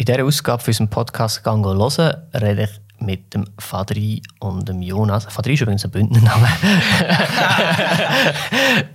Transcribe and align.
In 0.00 0.06
dieser 0.06 0.24
Ausgabe 0.24 0.62
für 0.62 0.70
unseren 0.70 0.88
Podcast 0.88 1.44
«Gang 1.44 1.62
hören» 1.62 2.16
rede 2.32 2.62
ich 2.62 2.70
mit 3.06 3.34
dem 3.34 3.44
Fadri 3.58 4.22
und 4.38 4.66
dem 4.66 4.80
Jonas. 4.80 5.26
Fadri 5.26 5.52
ist 5.52 5.60
übrigens 5.60 5.84
ein 5.84 5.90
Bündnername. 5.90 6.48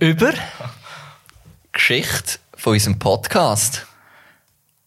über 0.00 0.32
Geschichte 1.70 2.40
von 2.56 2.72
unserem 2.72 2.98
Podcast. 2.98 3.86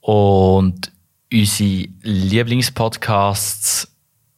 Und 0.01 0.91
unsere 1.31 1.87
Lieblingspodcasts 2.01 3.87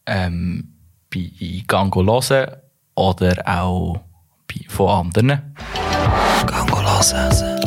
ähm, 0.06 0.74
bei 1.12 1.64
Gang 1.66 1.92
hören 1.96 2.46
oder 2.94 3.42
auch 3.44 3.98
bei, 4.46 4.64
von 4.68 4.88
anderen. 4.88 5.56
Gang 6.46 6.70
hören. 6.70 7.61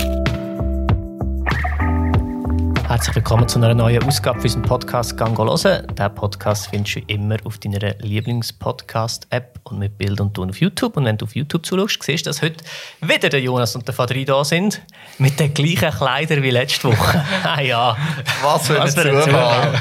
Herzlich 2.96 3.16
willkommen 3.18 3.46
zu 3.46 3.60
einer 3.60 3.74
neuen 3.74 4.02
Ausgabe 4.04 4.40
für 4.40 4.46
unseren 4.46 4.62
Podcast 4.62 5.18
«Gang 5.18 5.38
hören». 5.38 5.86
Diesen 5.86 6.16
Podcast 6.16 6.68
findest 6.70 6.96
du 6.96 7.00
immer 7.08 7.36
auf 7.44 7.58
deiner 7.58 7.94
Lieblingspodcast-App 8.00 9.60
und 9.66 9.80
mit 9.80 9.98
Bild 9.98 10.22
und 10.22 10.34
Ton 10.34 10.50
auf 10.50 10.62
YouTube. 10.62 10.96
Und 10.96 11.04
wenn 11.04 11.18
du 11.18 11.26
auf 11.26 11.36
YouTube 11.36 11.66
zuschaust, 11.66 12.02
siehst 12.02 12.26
du, 12.26 12.30
dass 12.30 12.42
heute 12.42 12.64
wieder 13.02 13.28
der 13.28 13.42
Jonas 13.42 13.76
und 13.76 13.86
der 13.86 13.94
Fadri 13.94 14.24
da 14.24 14.46
sind. 14.46 14.82
Mit 15.18 15.38
den 15.42 15.54
gleichen 15.54 15.92
Kleidern 15.92 16.42
wie 16.42 16.52
letzte 16.52 16.88
Woche. 16.88 17.22
ah 17.44 17.60
ja. 17.60 17.98
Was 18.42 18.68
für 18.68 18.82
ein 18.82 18.90
Zufall. 18.90 19.74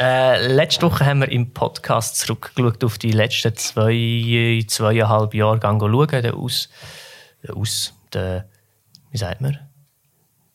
Äh, 0.00 0.48
letzte 0.48 0.84
Woche 0.84 1.06
haben 1.06 1.20
wir 1.20 1.30
im 1.30 1.52
Podcast 1.52 2.18
zurückgeschaut 2.18 2.82
auf 2.82 2.98
die 2.98 3.12
letzten 3.12 3.54
zwei, 3.54 4.64
zweieinhalb 4.66 5.32
Jahre. 5.32 5.60
Gang 5.60 5.80
schauen, 5.80 6.34
Aus... 6.34 6.68
Der 7.44 7.56
Aus... 7.56 7.94
Der, 8.12 8.48
wie 9.12 9.18
sagt 9.18 9.40
man? 9.40 9.60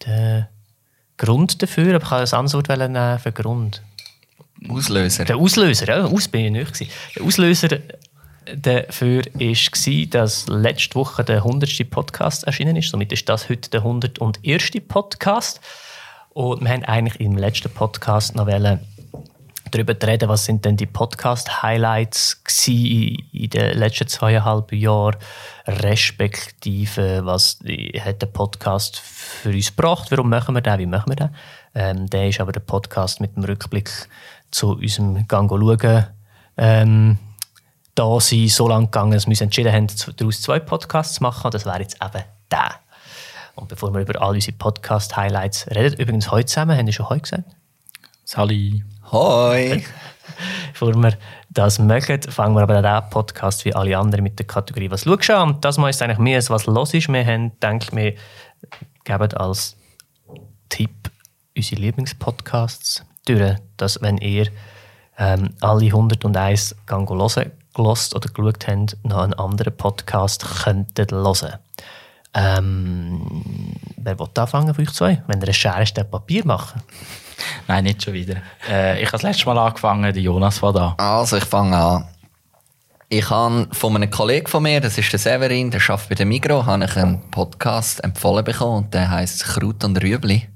Der 0.05 0.49
Grund 1.17 1.61
dafür, 1.61 1.95
aber 1.95 2.03
ich 2.03 2.09
kann 2.09 2.19
ein 2.21 2.33
anderes 2.33 2.53
Wort 2.53 2.69
nehmen 2.69 3.19
für 3.19 3.31
Grund. 3.31 3.81
Auslöser. 4.69 5.25
Der 5.25 5.37
Auslöser, 5.37 5.87
ja, 5.87 6.05
aus 6.05 6.27
bin 6.27 6.45
ich 6.45 6.51
nicht. 6.51 6.73
gewesen. 6.73 6.91
Der 7.15 7.23
Auslöser 7.23 7.79
dafür 8.55 9.23
war, 9.25 10.05
dass 10.09 10.47
letzte 10.47 10.95
Woche 10.95 11.23
der 11.23 11.37
100. 11.37 11.89
Podcast 11.89 12.45
erschienen 12.45 12.75
ist. 12.75 12.89
Somit 12.89 13.11
ist 13.11 13.27
das 13.29 13.49
heute 13.49 13.69
der 13.69 13.81
101. 13.81 14.71
Podcast. 14.87 15.59
Und 16.29 16.61
wir 16.61 16.69
haben 16.69 16.83
eigentlich 16.85 17.19
im 17.19 17.37
letzten 17.37 17.69
Podcast 17.71 18.35
noch 18.35 18.47
wollen 18.47 18.79
darüber 19.71 19.95
reden, 20.07 20.29
was 20.29 20.45
sind 20.45 20.65
denn 20.65 20.77
die 20.77 20.85
Podcast-Highlights 20.85 22.41
in 22.67 23.49
den 23.49 23.77
letzten 23.77 24.07
zweieinhalb 24.07 24.71
Jahren, 24.71 25.17
respektive 25.65 27.25
was 27.25 27.59
hat 27.99 28.21
der 28.21 28.27
Podcast 28.27 28.99
für 28.99 29.49
uns 29.49 29.75
gebracht, 29.75 30.11
warum 30.11 30.29
machen 30.29 30.55
wir 30.55 30.61
den, 30.61 30.79
wie 30.79 30.85
machen 30.85 31.11
wir 31.11 31.15
den. 31.15 31.29
Ähm, 31.75 32.09
der 32.09 32.29
ist 32.29 32.39
aber 32.39 32.51
der 32.51 32.61
Podcast 32.61 33.21
mit 33.21 33.35
dem 33.35 33.43
Rückblick 33.43 33.89
zu 34.51 34.71
unserem 34.71 35.27
Gang 35.27 35.49
schauen, 35.49 36.07
ähm, 36.57 37.17
da 37.97 38.19
sind 38.19 38.49
so 38.49 38.67
lange 38.67 38.85
gegangen, 38.85 39.11
dass 39.11 39.25
wir 39.25 39.31
uns 39.31 39.41
entschieden 39.41 39.73
haben, 39.73 39.87
daraus 40.17 40.41
zwei 40.41 40.59
Podcasts 40.59 41.15
zu 41.15 41.23
machen. 41.23 41.49
Das 41.51 41.65
wäre 41.65 41.79
jetzt 41.79 41.97
eben 42.03 42.23
der. 42.51 42.75
Und 43.55 43.69
bevor 43.69 43.91
wir 43.91 44.01
über 44.01 44.21
all 44.21 44.35
unsere 44.35 44.55
Podcast-Highlights 44.55 45.67
reden, 45.71 45.99
übrigens 45.99 46.29
heute 46.29 46.45
zusammen, 46.45 46.77
haben 46.77 46.85
wir 46.85 46.93
schon 46.93 47.09
heute 47.09 47.21
gesagt? 47.21 47.55
Sally. 48.23 48.83
Hoi. 49.09 49.85
Bevor 50.73 50.93
wir 50.95 51.17
das 51.49 51.79
machen, 51.79 52.21
fangen 52.23 52.55
wir 52.55 52.63
aber 52.63 52.75
an 52.75 52.83
diesen 52.83 53.09
Podcast 53.09 53.63
wie 53.63 53.73
alle 53.73 53.97
anderen 53.97 54.21
mit 54.21 54.37
der 54.37 54.45
Kategorie 54.45 54.91
«Was 54.91 55.05
schaust 55.05 55.29
du 55.29 55.37
an?» 55.37 55.49
Und 55.53 55.63
das 55.63 55.77
mal 55.77 55.89
ist 55.89 56.01
eigentlich 56.01 56.17
mehr, 56.17 56.43
was 56.49 56.65
los 56.65 56.93
ist. 56.93 57.07
Wir 57.07 57.25
haben 57.25 57.51
gedacht, 57.51 57.95
wir 57.95 58.15
geben 59.05 59.33
als 59.35 59.77
Tipp 60.67 61.09
unsere 61.55 61.81
Lieblingspodcasts 61.81 63.05
durch, 63.25 63.55
dass 63.77 64.01
wenn 64.01 64.17
ihr 64.17 64.47
ähm, 65.17 65.51
alle 65.61 65.85
101 65.85 66.75
Gang 66.85 67.07
gelost 67.07 68.13
oder 68.13 68.29
geschaut 68.29 68.67
habt, 68.67 68.97
noch 69.03 69.23
einen 69.23 69.33
anderen 69.35 69.75
Podcast 69.77 70.63
könntet 70.63 71.13
hören. 71.13 71.53
Ähm, 72.33 73.73
wer 73.95 74.19
will 74.19 74.27
anfangen 74.35 74.73
von 74.73 74.85
euch 74.85 74.93
zwei? 74.93 75.23
Wenn 75.27 75.39
ihr 75.39 75.43
eine 75.43 75.53
Schere, 75.53 76.03
Papier 76.03 76.45
machen? 76.45 76.81
Nein, 77.67 77.83
nicht 77.83 78.03
schon 78.03 78.13
wieder. 78.13 78.37
Äh, 78.69 78.99
ich 78.99 79.07
habe 79.07 79.13
das 79.13 79.23
letzte 79.23 79.45
Mal 79.45 79.57
angefangen, 79.57 80.13
der 80.13 80.21
Jonas 80.21 80.61
war 80.61 80.73
da. 80.73 80.95
Also, 80.97 81.37
ich 81.37 81.45
fange 81.45 81.77
an. 81.77 82.07
Ich 83.09 83.29
habe 83.29 83.69
von 83.71 83.95
einem 83.95 84.11
Kollegen 84.11 84.47
von 84.47 84.63
mir, 84.63 84.81
das 84.81 84.97
ist 84.97 85.11
der 85.13 85.19
Severin, 85.19 85.71
der 85.71 85.81
arbeitet 85.81 86.09
bei 86.09 86.15
der 86.15 86.25
Migro, 86.25 86.65
habe 86.65 86.83
ich 86.83 86.97
einen 86.97 87.21
Podcast 87.31 88.03
empfohlen 88.03 88.43
bekommen 88.43 88.83
und 88.83 88.93
der 88.93 89.09
heißt 89.09 89.45
Kraut 89.45 89.83
und 89.85 90.03
Rüebli. 90.03 90.49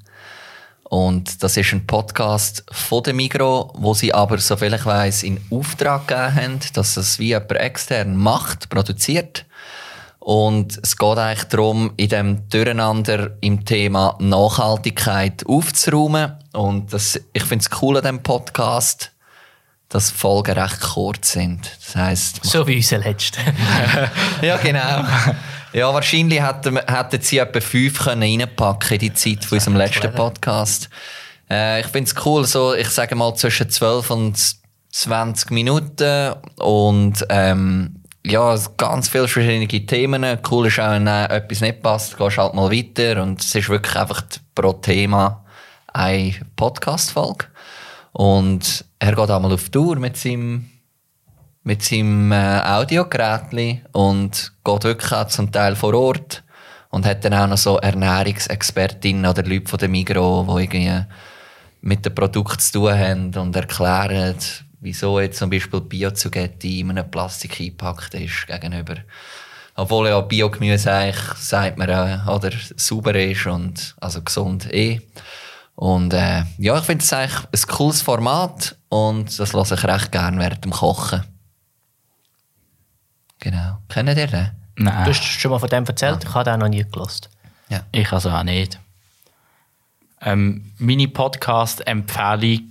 Und 0.84 1.42
das 1.42 1.56
ist 1.56 1.72
ein 1.72 1.88
Podcast 1.88 2.66
von 2.70 3.04
der 3.04 3.14
Migro, 3.14 3.72
wo 3.76 3.94
sie 3.94 4.14
aber, 4.14 4.38
soviel 4.40 4.74
ich 4.74 4.86
weiss, 4.86 5.24
in 5.24 5.40
Auftrag 5.50 6.10
gegeben 6.10 6.36
haben, 6.36 6.60
dass 6.74 6.98
es 6.98 7.18
wie 7.18 7.28
jemand 7.28 7.54
extern 7.54 8.18
macht, 8.18 8.70
produziert. 8.70 9.46
Und 10.22 10.80
es 10.84 10.98
geht 10.98 11.18
eigentlich 11.18 11.46
darum, 11.46 11.94
in 11.98 12.10
dem 12.10 12.48
Durcheinander 12.48 13.32
im 13.42 13.66
Thema 13.66 14.16
Nachhaltigkeit 14.20 15.44
aufzuräumen. 15.48 16.34
Und 16.54 16.94
das, 16.94 17.20
ich 17.34 17.44
finde 17.44 17.66
es 17.66 17.82
cool 17.82 17.98
an 17.98 18.04
diesem 18.04 18.22
Podcast, 18.22 19.12
dass 19.90 20.12
Folgen 20.12 20.60
recht 20.60 20.80
kurz 20.80 21.32
sind. 21.32 21.72
Das 21.84 21.96
heisst, 21.96 22.46
So 22.46 22.68
wie 22.68 22.76
unser 22.76 23.00
letzter. 23.00 23.42
ja, 24.44 24.58
genau. 24.58 25.06
Ja, 25.74 25.92
wahrscheinlich 25.92 26.40
hätten, 26.40 26.78
hätten 26.78 27.22
sie 27.22 27.40
etwa 27.40 27.60
fünf 27.60 28.04
können 28.04 28.22
reinpacken 28.22 28.92
in 28.92 29.00
die 29.00 29.14
Zeit 29.16 29.44
von 29.44 29.58
unserem 29.58 29.76
letzten. 29.76 30.14
Podcast. 30.14 30.88
Äh, 31.50 31.82
ich 31.82 31.88
finde 31.88 32.12
es 32.12 32.26
cool, 32.26 32.46
so, 32.46 32.76
ich 32.76 32.90
sage 32.90 33.16
mal 33.16 33.34
zwischen 33.34 33.72
12 33.72 34.12
und 34.12 34.56
20 34.92 35.50
Minuten 35.50 36.34
und 36.58 37.26
ähm, 37.30 38.01
ja, 38.26 38.56
ganz 38.78 39.10
viele 39.10 39.28
verschiedene 39.28 39.68
Themen. 39.68 40.40
Cool 40.50 40.68
ist 40.68 40.80
auch, 40.80 40.92
wenn 40.92 41.08
äh, 41.08 41.26
etwas 41.26 41.62
nicht 41.62 41.82
passt, 41.82 42.18
gehst 42.18 42.38
halt 42.38 42.54
mal 42.54 42.72
weiter 42.72 43.22
und 43.22 43.42
es 43.42 43.56
ist 43.56 43.70
wirklich 43.70 43.96
einfach 43.96 44.24
pro 44.54 44.74
Thema 44.74 45.44
eine 45.88 46.36
Podcast-Folge. 46.56 47.46
Und 48.14 48.86
er 49.00 49.16
geht 49.16 49.30
einmal 49.30 49.54
auf 49.54 49.70
Tour 49.70 49.96
mit 49.98 50.18
seinem 50.18 50.70
mit 51.64 51.84
seinem 51.84 52.32
äh, 52.32 52.60
Audiogerät 52.62 53.84
und 53.92 54.52
geht 54.64 54.84
wirklich 54.84 55.12
auch 55.12 55.28
zum 55.28 55.52
Teil 55.52 55.76
vor 55.76 55.94
Ort 55.94 56.44
und 56.90 57.06
hat 57.06 57.24
dann 57.24 57.36
auch 57.36 57.48
noch 57.48 57.58
so 57.58 57.78
Ernährungsexpertinnen 57.78 59.28
oder 59.28 59.44
Leute 59.44 59.70
von 59.70 59.78
der 59.78 59.90
Migros, 59.90 60.48
die 60.48 60.64
irgendwie 60.64 61.06
mit 61.82 62.06
dem 62.06 62.16
Produkt 62.16 62.62
zu 62.62 62.74
tun 62.74 62.98
haben 62.98 63.36
und 63.36 63.56
erklären, 63.56 64.36
wieso 64.82 65.20
jetzt 65.20 65.38
zum 65.38 65.50
Beispiel 65.50 65.80
Biozugetti 65.80 66.82
in 66.82 66.90
einem 66.90 67.10
Plastik 67.10 67.60
eingepackt 67.62 68.14
ist 68.16 68.48
gegenüber. 68.48 68.98
Obwohl 69.76 70.10
ja 70.10 70.20
Biogemüse 70.20 70.92
eigentlich, 70.92 71.22
sagt 71.38 71.78
man, 71.78 71.90
äh, 71.90 72.20
oder 72.30 72.52
sauber 72.76 73.16
ist 73.16 73.46
und 73.46 73.96
also 74.02 74.22
gesund 74.22 74.72
eh. 74.74 75.00
Und 75.76 76.14
äh, 76.14 76.44
ja, 76.58 76.78
ich 76.78 76.84
finde 76.84 77.04
es 77.04 77.14
eigentlich 77.14 77.40
ein 77.40 77.76
cooles 77.76 78.02
Format 78.02 78.76
und 78.90 79.40
das 79.40 79.54
lasse 79.54 79.76
ich 79.76 79.84
recht 79.84 80.12
gerne 80.12 80.38
während 80.40 80.66
dem 80.66 80.72
Kochen. 80.72 81.24
Genau. 83.40 83.78
Kennt 83.88 84.10
ihr 84.10 84.16
den? 84.28 84.52
Nein, 84.76 85.06
Du 85.06 85.10
hast 85.12 85.24
schon 85.24 85.52
mal 85.52 85.60
von 85.60 85.70
dem 85.70 85.86
erzählt, 85.86 86.24
ich 86.24 86.34
habe 86.34 86.50
den 86.50 86.60
noch 86.60 86.68
nie 86.68 86.84
gelost. 86.84 87.30
Ja. 87.70 87.82
ich 87.92 88.12
also 88.12 88.30
auch 88.30 88.44
nicht. 88.44 88.80
Ähm, 90.22 90.72
meine 90.78 91.08
Podcast-Empfehlung 91.08 92.70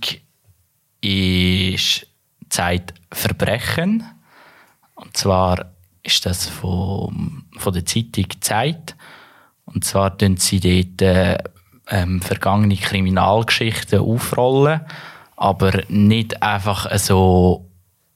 ist 1.01 2.07
Zeit 2.49 2.93
Verbrechen. 3.11 4.03
Und 4.95 5.17
zwar 5.17 5.71
ist 6.03 6.25
das 6.25 6.47
von, 6.47 7.43
von 7.57 7.73
der 7.73 7.85
Zeitung 7.85 8.25
Zeit. 8.39 8.95
Und 9.65 9.85
zwar 9.85 10.17
tun 10.17 10.37
sie 10.37 10.59
dort 10.59 11.01
äh, 11.01 11.37
ähm, 11.89 12.21
vergangene 12.21 12.75
Kriminalgeschichten 12.75 13.99
aufrollen, 13.99 14.81
aber 15.35 15.83
nicht 15.89 16.41
einfach 16.41 16.89
so, 16.97 17.67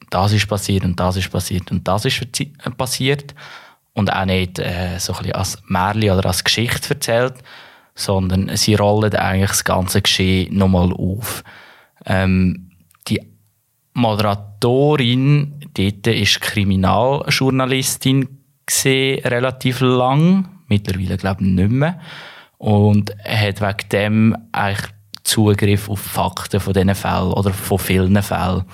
das 0.10 0.32
ist 0.34 0.48
passiert 0.48 0.84
und 0.84 1.00
das 1.00 1.18
ist 1.18 1.32
passiert 1.32 1.72
und 1.72 1.88
das 1.88 2.06
ist 2.06 2.22
äh, 2.40 2.70
passiert. 2.78 3.34
Und 3.94 4.12
auch 4.12 4.26
nicht 4.26 4.60
äh, 4.60 4.98
so 5.00 5.14
ein 5.14 5.20
bisschen 5.20 5.36
als 5.36 5.58
Märchen 5.68 6.12
oder 6.12 6.26
als 6.26 6.44
Geschichte 6.44 6.94
erzählt, 6.94 7.36
sondern 7.96 8.56
sie 8.58 8.76
rollen 8.76 9.16
eigentlich 9.16 9.52
das 9.52 9.64
ganze 9.64 10.02
Geschehen 10.02 10.58
nochmal 10.58 10.92
auf. 10.92 11.44
Ähm, 12.06 12.65
Moderatorin 13.96 15.60
dort 15.74 16.08
ist 16.08 16.42
Kriminaljournalistin 16.42 18.28
relativ 18.84 19.80
lang, 19.80 20.50
mittlerweile 20.68 21.18
glaube 21.18 21.44
ich 21.44 21.50
nicht 21.50 21.72
mehr, 21.72 22.00
und 22.58 23.16
hat 23.24 23.62
wegen 23.62 23.90
dem 23.92 24.38
eigentlich 24.52 24.92
Zugriff 25.24 25.90
auf 25.90 26.00
Fakten 26.00 26.60
von 26.60 26.74
diesen 26.74 26.94
Fällen 26.94 27.34
oder 27.34 27.54
von 27.54 27.80
vielen 27.80 28.22
Fällen. 28.22 28.66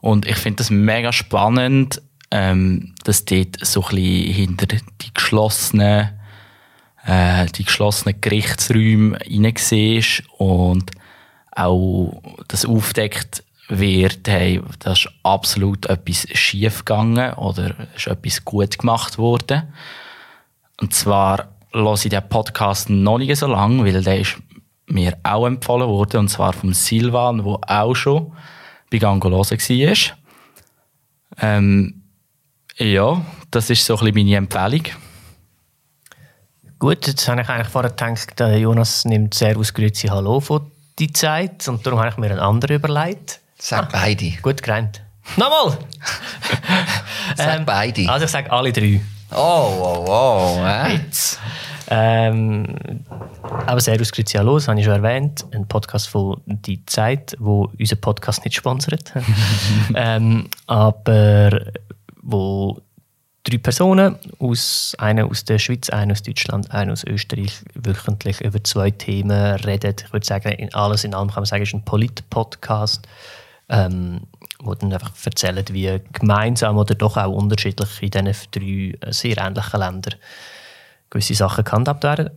Und 0.00 0.26
ich 0.26 0.36
finde 0.36 0.58
das 0.58 0.70
mega 0.70 1.12
spannend, 1.12 2.02
ähm, 2.30 2.94
dass 3.04 3.24
dort 3.24 3.64
so 3.64 3.82
ein 3.82 3.96
bisschen 3.96 4.32
hinter 4.32 4.66
die 4.66 5.14
geschlossenen 5.14 6.10
äh, 7.06 7.46
die 7.46 7.64
geschlossenen 7.64 8.20
Gerichtsräume 8.20 9.18
hineinsiehst 9.24 10.22
und 10.36 10.90
auch 11.52 12.22
das 12.48 12.66
aufdeckt 12.66 13.42
wird, 13.70 14.28
hey, 14.28 14.60
da 14.80 14.92
ist 14.92 15.08
absolut 15.22 15.86
etwas 15.86 16.26
schief 16.32 16.84
gegangen 16.84 17.34
oder 17.34 17.74
ist 17.94 18.08
etwas 18.08 18.44
gut 18.44 18.78
gemacht 18.78 19.16
worden. 19.16 19.72
Und 20.80 20.92
zwar 20.94 21.48
höre 21.72 21.94
ich 21.94 22.08
den 22.08 22.28
Podcast 22.28 22.90
noch 22.90 23.18
nicht 23.18 23.36
so 23.36 23.46
lange, 23.46 23.84
weil 23.84 24.02
der 24.02 24.20
ist 24.20 24.36
mir 24.86 25.16
auch 25.22 25.46
empfohlen 25.46 25.88
worden, 25.88 26.20
und 26.20 26.28
zwar 26.28 26.52
vom 26.52 26.72
Silvan, 26.74 27.44
der 27.44 27.58
auch 27.66 27.94
schon 27.94 28.32
bei 28.90 28.98
Gangolose 28.98 29.56
war. 29.56 30.16
Ähm, 31.40 32.02
ja, 32.76 33.24
das 33.50 33.70
ist 33.70 33.84
so 33.84 33.94
ein 33.94 34.12
bisschen 34.12 34.14
meine 34.14 34.36
Empfehlung. 34.36 34.82
Gut, 36.78 37.06
jetzt 37.06 37.28
habe 37.28 37.42
ich 37.42 37.48
eigentlich 37.48 37.68
vorher 37.68 37.90
gedacht, 37.90 38.40
Jonas 38.40 39.04
nimmt 39.04 39.34
sehr 39.34 39.56
ausgerührte 39.56 40.10
Hallo 40.10 40.40
von 40.40 40.70
die 40.98 41.12
Zeit 41.12 41.68
und 41.68 41.86
darum 41.86 42.00
habe 42.00 42.08
ich 42.10 42.16
mir 42.16 42.30
einen 42.30 42.40
anderen 42.40 42.76
überlegt. 42.76 43.40
Sag 43.60 43.92
beide. 43.92 44.30
Gut 44.42 44.62
gerannt. 44.62 45.02
Nochmal! 45.36 45.76
Sag 47.36 47.66
beide. 47.66 48.08
Also 48.08 48.24
ich 48.24 48.30
sage 48.30 48.50
alle 48.50 48.72
drei. 48.72 49.02
Oh, 49.32 49.36
oh, 49.36 50.04
oh. 50.08 50.64
Äh? 50.64 50.94
Jetzt. 50.94 51.38
Ähm, 51.88 53.04
aber 53.66 53.80
sehr 53.80 54.00
ausgerührte 54.00 54.38
Hallo, 54.38 54.54
das 54.54 54.66
habe 54.66 54.80
ich 54.80 54.86
schon 54.86 54.94
erwähnt. 54.94 55.44
Ein 55.52 55.68
Podcast 55.68 56.08
von 56.08 56.40
Die 56.46 56.84
Zeit, 56.86 57.36
wo 57.38 57.70
unser 57.78 57.96
Podcast 57.96 58.44
nicht 58.46 58.56
sponsert. 58.56 59.12
ähm, 59.94 60.48
aber 60.66 61.60
wo 62.22 62.80
drei 63.44 63.58
Personen, 63.58 64.16
aus, 64.38 64.94
eine 64.98 65.26
aus 65.26 65.44
der 65.44 65.58
Schweiz, 65.58 65.90
eine 65.90 66.12
aus 66.12 66.22
Deutschland, 66.22 66.70
eine 66.70 66.92
aus 66.92 67.04
Österreich, 67.04 67.62
wöchentlich 67.74 68.40
über 68.40 68.64
zwei 68.64 68.90
Themen 68.90 69.56
reden. 69.56 69.96
Ich 70.02 70.12
würde 70.12 70.26
sagen, 70.26 70.50
in 70.52 70.72
alles 70.74 71.04
in 71.04 71.14
allem 71.14 71.28
kann 71.28 71.42
man 71.42 71.46
sagen, 71.46 71.62
es 71.62 71.68
ist 71.68 71.74
ein 71.74 71.84
Polit-Podcast, 71.84 73.06
ähm, 73.70 74.22
wo 74.58 74.74
dann 74.74 74.92
einfach 74.92 75.12
erzählen, 75.24 75.64
wie 75.70 76.00
gemeinsam 76.12 76.76
oder 76.76 76.94
doch 76.94 77.16
auch 77.16 77.32
unterschiedlich 77.32 78.02
in 78.02 78.10
diesen 78.10 78.34
drei 78.50 79.12
sehr 79.12 79.38
ähnlichen 79.38 79.80
Ländern 79.80 80.14
gewisse 81.08 81.34
Sachen 81.34 81.64
gehandhabt 81.64 82.04
werden. 82.04 82.30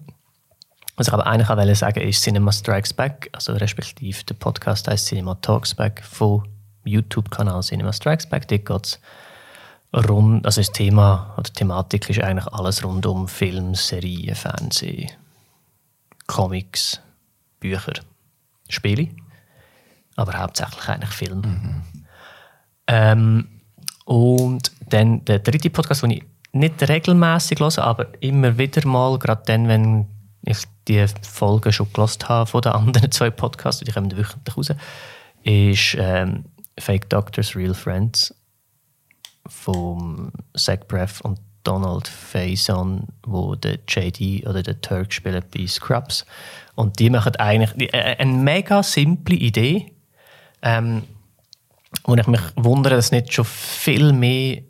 Was 0.95 1.07
ich 1.07 1.13
aber 1.13 1.25
eigentlich 1.25 1.49
auch 1.49 1.75
sagen 1.75 2.01
ist 2.01 2.21
Cinema 2.21 2.51
Strikes 2.51 2.93
Back, 2.93 3.29
also 3.33 3.53
respektive 3.53 4.23
der 4.23 4.35
Podcast 4.35 4.87
heißt 4.87 5.07
Cinema 5.07 5.35
Talks 5.35 5.73
Back 5.73 6.03
vom 6.03 6.43
YouTube-Kanal 6.85 7.61
Cinema 7.63 7.91
Strikes 7.91 8.27
Back. 8.27 8.47
Dort 8.47 8.65
geht 8.65 8.85
es 8.85 8.99
rund, 10.07 10.45
also 10.45 10.61
das 10.61 10.71
Thema 10.71 11.33
oder 11.37 11.51
Thematik 11.51 12.09
ist 12.09 12.21
eigentlich 12.21 12.47
alles 12.53 12.83
rund 12.83 13.05
um 13.07 13.27
Film, 13.27 13.73
Serien, 13.73 14.35
Fernsehen, 14.35 15.09
Comics, 16.27 17.01
Bücher, 17.59 17.93
Spiele, 18.69 19.09
aber 20.15 20.37
hauptsächlich 20.37 20.87
eigentlich 20.87 21.11
Film. 21.11 21.83
Ähm, 22.87 23.47
und 24.05 24.71
dann 24.89 25.23
der 25.25 25.39
dritte 25.39 25.69
Podcast, 25.69 26.03
den 26.03 26.11
ich 26.11 26.23
nicht 26.51 26.87
regelmäßig 26.87 27.59
höre, 27.59 27.79
aber 27.79 28.07
immer 28.21 28.57
wieder 28.57 28.85
mal, 28.87 29.17
gerade 29.17 29.43
dann, 29.45 29.67
wenn 29.67 30.07
ich 30.45 30.59
die 30.87 31.05
Folgen 31.21 31.71
schon 31.71 31.91
gelost 31.93 32.27
habe 32.29 32.49
von 32.49 32.61
den 32.61 32.73
anderen 32.73 33.11
zwei 33.11 33.29
Podcasts, 33.29 33.83
die 33.83 33.91
kommen 33.91 34.15
wöchentlich 34.15 34.57
raus, 34.57 34.69
ist 35.43 35.95
ähm, 35.97 36.45
Fake 36.79 37.09
Doctors, 37.09 37.55
Real 37.55 37.73
Friends 37.73 38.35
von 39.47 40.31
Zach 40.55 40.79
Braff 40.87 41.21
und 41.21 41.39
Donald 41.63 42.07
Faison, 42.07 43.07
wo 43.25 43.55
der 43.55 43.79
JD 43.87 44.45
oder 44.47 44.61
der 44.61 44.81
Turk 44.81 45.13
spielen 45.13 45.43
bei 45.53 45.65
Scrubs. 45.65 46.25
Und 46.75 46.99
die 46.99 47.09
machen 47.09 47.35
eigentlich 47.37 47.93
äh, 47.93 48.17
eine 48.17 48.33
mega 48.33 48.83
simple 48.83 49.35
Idee, 49.35 49.92
ähm, 50.63 51.03
wo 52.05 52.15
ich 52.15 52.27
mich 52.27 52.41
wundere, 52.55 52.95
dass 52.95 53.05
es 53.05 53.11
nicht 53.11 53.31
schon 53.31 53.45
viel 53.45 54.13
mehr 54.13 54.63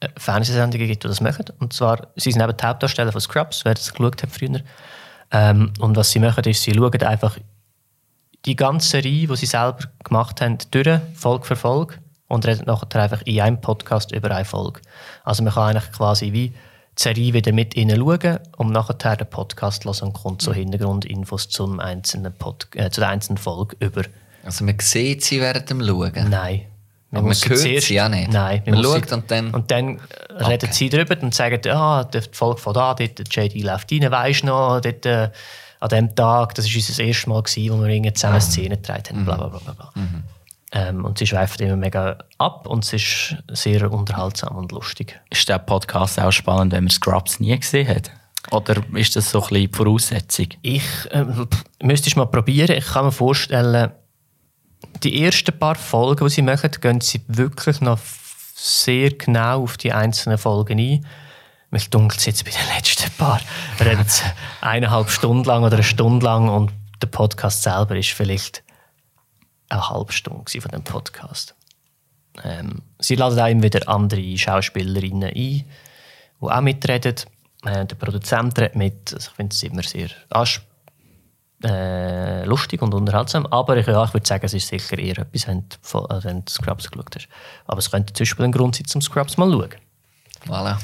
äh, 0.00 0.08
Fernsehsendungen 0.16 0.86
gibt, 0.86 1.04
die 1.04 1.08
das 1.08 1.20
machen. 1.20 1.44
Und 1.58 1.72
zwar, 1.72 2.08
sie 2.16 2.30
sind 2.30 2.40
eben 2.40 2.56
die 2.56 2.64
Hauptdarsteller 2.64 3.12
von 3.12 3.20
Scrubs, 3.20 3.64
wer 3.64 3.74
das 3.74 3.92
geschaut 3.92 4.22
hat 4.22 4.30
früher. 4.30 4.60
Ähm, 5.30 5.72
und 5.80 5.96
was 5.96 6.10
sie 6.10 6.18
machen, 6.18 6.44
ist, 6.44 6.62
sie 6.62 6.72
schauen 6.72 7.02
einfach 7.02 7.38
die 8.44 8.56
ganze 8.56 8.88
Serie, 8.88 9.26
die 9.26 9.36
sie 9.36 9.46
selber 9.46 9.78
gemacht 10.02 10.40
haben, 10.40 10.58
durch, 10.70 11.00
Folge 11.14 11.44
für 11.44 11.56
Folge, 11.56 11.94
und 12.28 12.46
reden 12.46 12.64
nachher 12.66 13.02
einfach 13.02 13.22
in 13.22 13.40
einem 13.40 13.60
Podcast 13.60 14.12
über 14.12 14.30
eine 14.30 14.44
Folge. 14.44 14.80
Also 15.22 15.42
man 15.42 15.52
kann 15.52 15.76
eigentlich 15.76 15.92
quasi 15.92 16.32
wie 16.32 16.48
die 16.48 16.54
Serie 17.02 17.34
wieder 17.34 17.52
mit 17.52 17.76
ihnen 17.76 17.98
schauen, 17.98 18.38
um 18.56 18.72
nachher 18.72 19.16
den 19.16 19.28
Podcast 19.28 19.84
hören 19.84 20.08
und 20.08 20.12
kommt 20.14 20.40
so 20.40 20.52
Hintergrundinfos 20.52 21.50
zum 21.50 21.78
einzelnen 21.78 22.32
Pod 22.32 22.68
äh, 22.74 22.90
zu 22.90 23.00
der 23.00 23.10
einzelnen 23.10 23.36
Folge 23.38 23.76
über. 23.80 24.02
Also 24.44 24.64
man 24.64 24.76
sieht 24.80 25.24
sie 25.24 25.40
während 25.40 25.68
dem 25.70 25.84
Schauen. 25.86 26.12
Nein. 26.28 26.62
Aber 27.10 27.20
man 27.20 27.28
muss 27.28 27.46
hört 27.48 27.58
zuerst- 27.60 27.86
sie 27.88 27.94
ja 27.94 28.08
nicht. 28.08 28.32
Nein. 28.32 28.62
Man 28.64 28.76
muss 28.76 28.84
schaut 28.86 29.08
sie- 29.08 29.14
und 29.14 29.30
dann- 29.30 29.50
Und 29.50 29.70
dann 29.70 29.98
äh, 30.38 30.44
reden 30.44 30.72
sie 30.72 30.88
darüber 30.88 31.20
und 31.22 31.34
sagen, 31.34 31.60
ah, 31.70 32.04
die 32.04 32.20
Folge 32.32 32.60
von 32.60 32.72
da, 32.74 32.94
dort, 32.94 33.18
der 33.18 33.26
JD 33.28 33.62
läuft 33.62 33.92
rein, 33.92 34.10
weisst 34.10 34.42
du 34.42 34.46
noch, 34.46 34.80
dort, 34.80 35.04
äh, 35.06 35.30
an 35.80 35.88
dem 35.90 36.14
Tag, 36.14 36.54
das 36.54 36.66
war 36.66 36.74
unser 36.76 37.02
erstes 37.04 37.26
Mal, 37.26 37.42
gewesen, 37.42 37.72
wo 37.72 37.82
wir 37.82 37.88
irgendwie 37.90 38.12
zusammen 38.12 38.40
Szenen 38.40 38.80
gedreht 38.82 39.10
haben, 39.10 39.24
bla 39.24 39.36
bla 39.36 39.48
bla 39.48 39.58
bla. 39.58 39.72
bla. 39.74 39.92
Ähm, 40.74 41.04
und 41.04 41.18
sie 41.18 41.26
schweifen 41.26 41.66
immer 41.66 41.76
mega 41.76 42.16
ab 42.38 42.66
und 42.66 42.82
es 42.84 42.94
ist 42.94 43.36
sehr 43.50 43.92
unterhaltsam 43.92 44.56
und 44.56 44.72
lustig. 44.72 45.20
Ist 45.28 45.46
der 45.50 45.58
Podcast 45.58 46.18
auch 46.18 46.30
spannend, 46.32 46.72
wenn 46.72 46.84
man 46.84 46.90
Scrubs 46.90 47.40
nie 47.40 47.58
gesehen 47.58 47.88
hat? 47.88 48.10
Oder 48.52 48.82
ist 48.94 49.14
das 49.16 49.30
so 49.30 49.42
ein 49.42 49.48
bisschen 49.50 49.70
die 49.70 49.76
Voraussetzung? 49.76 50.46
Ich 50.62 50.82
ähm, 51.10 51.46
müsste 51.82 52.08
es 52.08 52.16
mal 52.16 52.24
probieren. 52.24 52.76
Ich 52.78 52.86
kann 52.86 53.04
mir 53.04 53.12
vorstellen, 53.12 53.90
die 55.02 55.24
ersten 55.24 55.58
paar 55.58 55.74
Folgen, 55.74 56.24
die 56.26 56.30
sie 56.32 56.42
machen, 56.42 56.70
gehen 56.80 57.00
sie 57.00 57.20
wirklich 57.28 57.80
noch 57.80 57.98
sehr 58.54 59.10
genau 59.10 59.62
auf 59.62 59.76
die 59.76 59.92
einzelnen 59.92 60.38
Folgen 60.38 60.78
ein. 60.78 61.06
Mich 61.70 61.90
dunkelt 61.90 62.20
es 62.20 62.26
jetzt 62.26 62.44
bei 62.44 62.50
den 62.50 62.76
letzten 62.76 63.10
paar. 63.12 63.40
Reden 63.80 64.04
sie 64.06 64.24
eineinhalb 64.60 65.10
Stunden 65.10 65.44
lang 65.44 65.64
oder 65.64 65.74
eine 65.74 65.82
Stunde 65.82 66.24
lang 66.24 66.48
und 66.48 66.70
der 67.00 67.08
Podcast 67.08 67.62
selber 67.62 67.96
ist 67.96 68.10
vielleicht 68.10 68.62
eine 69.68 69.88
halbe 69.88 70.12
Stunde 70.12 70.60
von 70.60 70.70
dem 70.70 70.84
Podcast. 70.84 71.54
Ähm, 72.44 72.82
sie 72.98 73.16
laden 73.16 73.38
auch 73.38 73.46
immer 73.46 73.62
wieder 73.62 73.88
andere 73.88 74.36
Schauspielerinnen 74.36 75.24
ein, 75.24 75.34
die 75.34 75.64
auch 76.40 76.60
mitreden. 76.60 77.16
Äh, 77.64 77.86
der 77.86 77.94
Produzent 77.96 78.58
redet 78.58 78.76
mit. 78.76 79.12
Also 79.14 79.30
ich 79.30 79.36
finde 79.36 79.54
es 79.54 79.62
immer 79.62 79.82
sehr 79.82 80.10
ansp 80.30 80.62
äh, 81.64 82.44
lustig 82.44 82.82
und 82.82 82.92
unterhaltsam. 82.94 83.46
Aber 83.46 83.76
ich, 83.76 83.86
ja, 83.86 84.04
ich 84.04 84.12
würde 84.14 84.26
sagen, 84.26 84.44
es 84.46 84.54
ist 84.54 84.68
sicher 84.68 84.98
eher 84.98 85.18
etwas, 85.18 85.46
wenn 85.46 85.60
du, 85.68 85.76
voll- 85.80 86.06
äh, 86.10 86.22
wenn 86.24 86.44
du 86.44 86.50
Scrubs 86.52 86.90
geschaut 86.90 87.14
hast. 87.14 87.28
Aber 87.66 87.78
es 87.78 87.90
könnte 87.90 88.12
zum 88.12 88.22
Beispiel 88.24 88.44
ein 88.46 88.52
Grund 88.52 88.76
sein, 88.76 88.86
zum 88.86 89.00
Scrubs 89.02 89.36
mal 89.36 89.50
zu 89.50 89.58
schauen. 89.60 89.70
Voilà. 90.46 90.76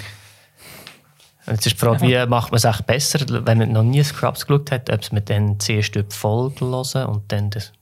Jetzt 1.46 1.66
ist 1.66 1.76
die 1.76 1.78
Frage, 1.80 2.02
wie 2.02 2.26
macht 2.26 2.50
man 2.52 2.58
es 2.58 2.64
echt 2.64 2.86
besser, 2.86 3.20
wenn 3.46 3.58
man 3.58 3.72
noch 3.72 3.82
nie 3.82 4.04
Scrubs 4.04 4.46
geschaut 4.46 4.70
hat, 4.70 4.90
ob 4.90 5.00
es 5.00 5.10
man 5.12 5.24
dann 5.24 5.58
zuerst 5.58 5.94
die 5.94 6.04
Folge 6.10 6.60
hören 6.66 7.06
und 7.06 7.32
dann 7.32 7.48
das, 7.50 7.72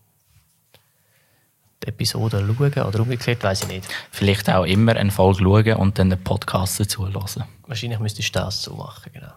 die 1.83 1.89
Episode 1.89 2.39
schauen 2.47 2.87
oder 2.87 3.01
umgekehrt, 3.01 3.43
weiß 3.43 3.63
ich 3.65 3.69
nicht. 3.69 3.89
Vielleicht 4.13 4.49
auch 4.49 4.65
immer 4.65 4.95
eine 4.95 5.11
Folge 5.11 5.43
schauen 5.43 5.75
und 5.75 5.99
dann 5.99 6.11
den 6.11 6.23
Podcast 6.23 6.79
dazu 6.79 7.09
hören. 7.09 7.45
Wahrscheinlich 7.67 7.99
müsstest 7.99 8.35
du 8.35 8.39
das 8.39 8.63
so 8.63 8.75
machen, 8.77 9.11
genau. 9.13 9.33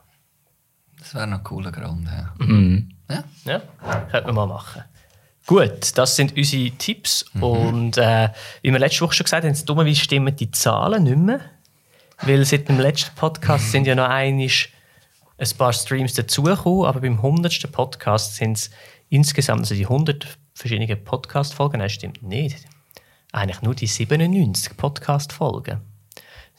Das 1.00 1.16
wäre 1.16 1.26
noch 1.26 1.40
ein 1.40 1.44
cooler 1.44 1.72
Grund. 1.72 2.08
Ja. 2.08 2.34
Mhm. 2.38 2.92
Ja. 3.10 3.24
Ja, 3.46 3.62
könnte 4.12 4.28
man 4.28 4.36
mal 4.36 4.46
machen. 4.48 4.84
Gut, 5.46 5.98
das 5.98 6.16
sind 6.16 6.38
unsere 6.38 6.70
Tipps. 6.72 7.26
Und 7.42 7.98
äh, 7.98 8.30
wie 8.62 8.72
wir 8.72 8.80
letzte 8.80 9.02
Woche 9.02 9.14
schon 9.14 9.24
gesagt 9.24 9.46
haben, 9.46 9.66
dummerweise 9.66 10.00
stimmen 10.00 10.36
die 10.36 10.52
Zahlen 10.52 11.04
nicht 11.04 11.18
mehr. 11.18 11.42
Weil 12.22 12.46
seit 12.46 12.70
dem 12.70 12.80
letzten 12.80 13.16
Podcast 13.16 13.72
sind 13.72 13.88
ja 13.88 13.96
noch 13.96 14.10
einisch 14.10 14.72
ein 15.38 15.50
paar 15.58 15.74
Streams 15.74 16.14
dazugekommen, 16.14 16.86
aber 16.86 17.02
beim 17.02 17.16
100. 17.16 17.72
Podcast 17.72 18.36
sind 18.36 18.58
es 18.58 18.70
insgesamt, 19.10 19.62
also 19.62 19.74
die 19.74 19.86
100 19.86 20.28
verschiedenen 20.54 21.04
Podcast-Folgen, 21.04 21.80
nein, 21.80 21.90
stimmt 21.90 22.22
nicht. 22.22 22.66
Eigentlich 23.32 23.62
nur 23.62 23.74
die 23.74 23.88
97 23.88 24.76
Podcast-Folgen 24.76 25.82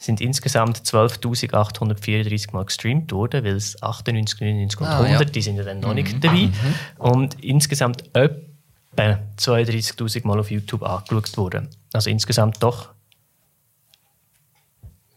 sind 0.03 0.19
insgesamt 0.19 0.77
12.834 0.79 2.53
Mal 2.53 2.65
gestreamt 2.65 3.11
worden, 3.11 3.43
weil 3.43 3.55
es 3.55 3.81
98, 3.83 4.39
99 4.41 4.81
und 4.81 4.87
Ah, 4.87 4.99
100, 5.01 5.19
ja. 5.21 5.25
die 5.25 5.41
sind 5.41 5.57
ja 5.57 5.63
dann 5.63 5.79
noch 5.79 5.93
nicht 5.93 6.23
dabei. 6.23 6.49
Und 6.97 7.43
insgesamt 7.43 8.03
etwa 8.15 9.19
32.000 9.37 10.25
Mal 10.25 10.39
auf 10.39 10.49
YouTube 10.49 10.83
angeschaut 10.83 11.37
worden. 11.37 11.69
Also 11.93 12.09
insgesamt 12.09 12.61
doch 12.63 12.89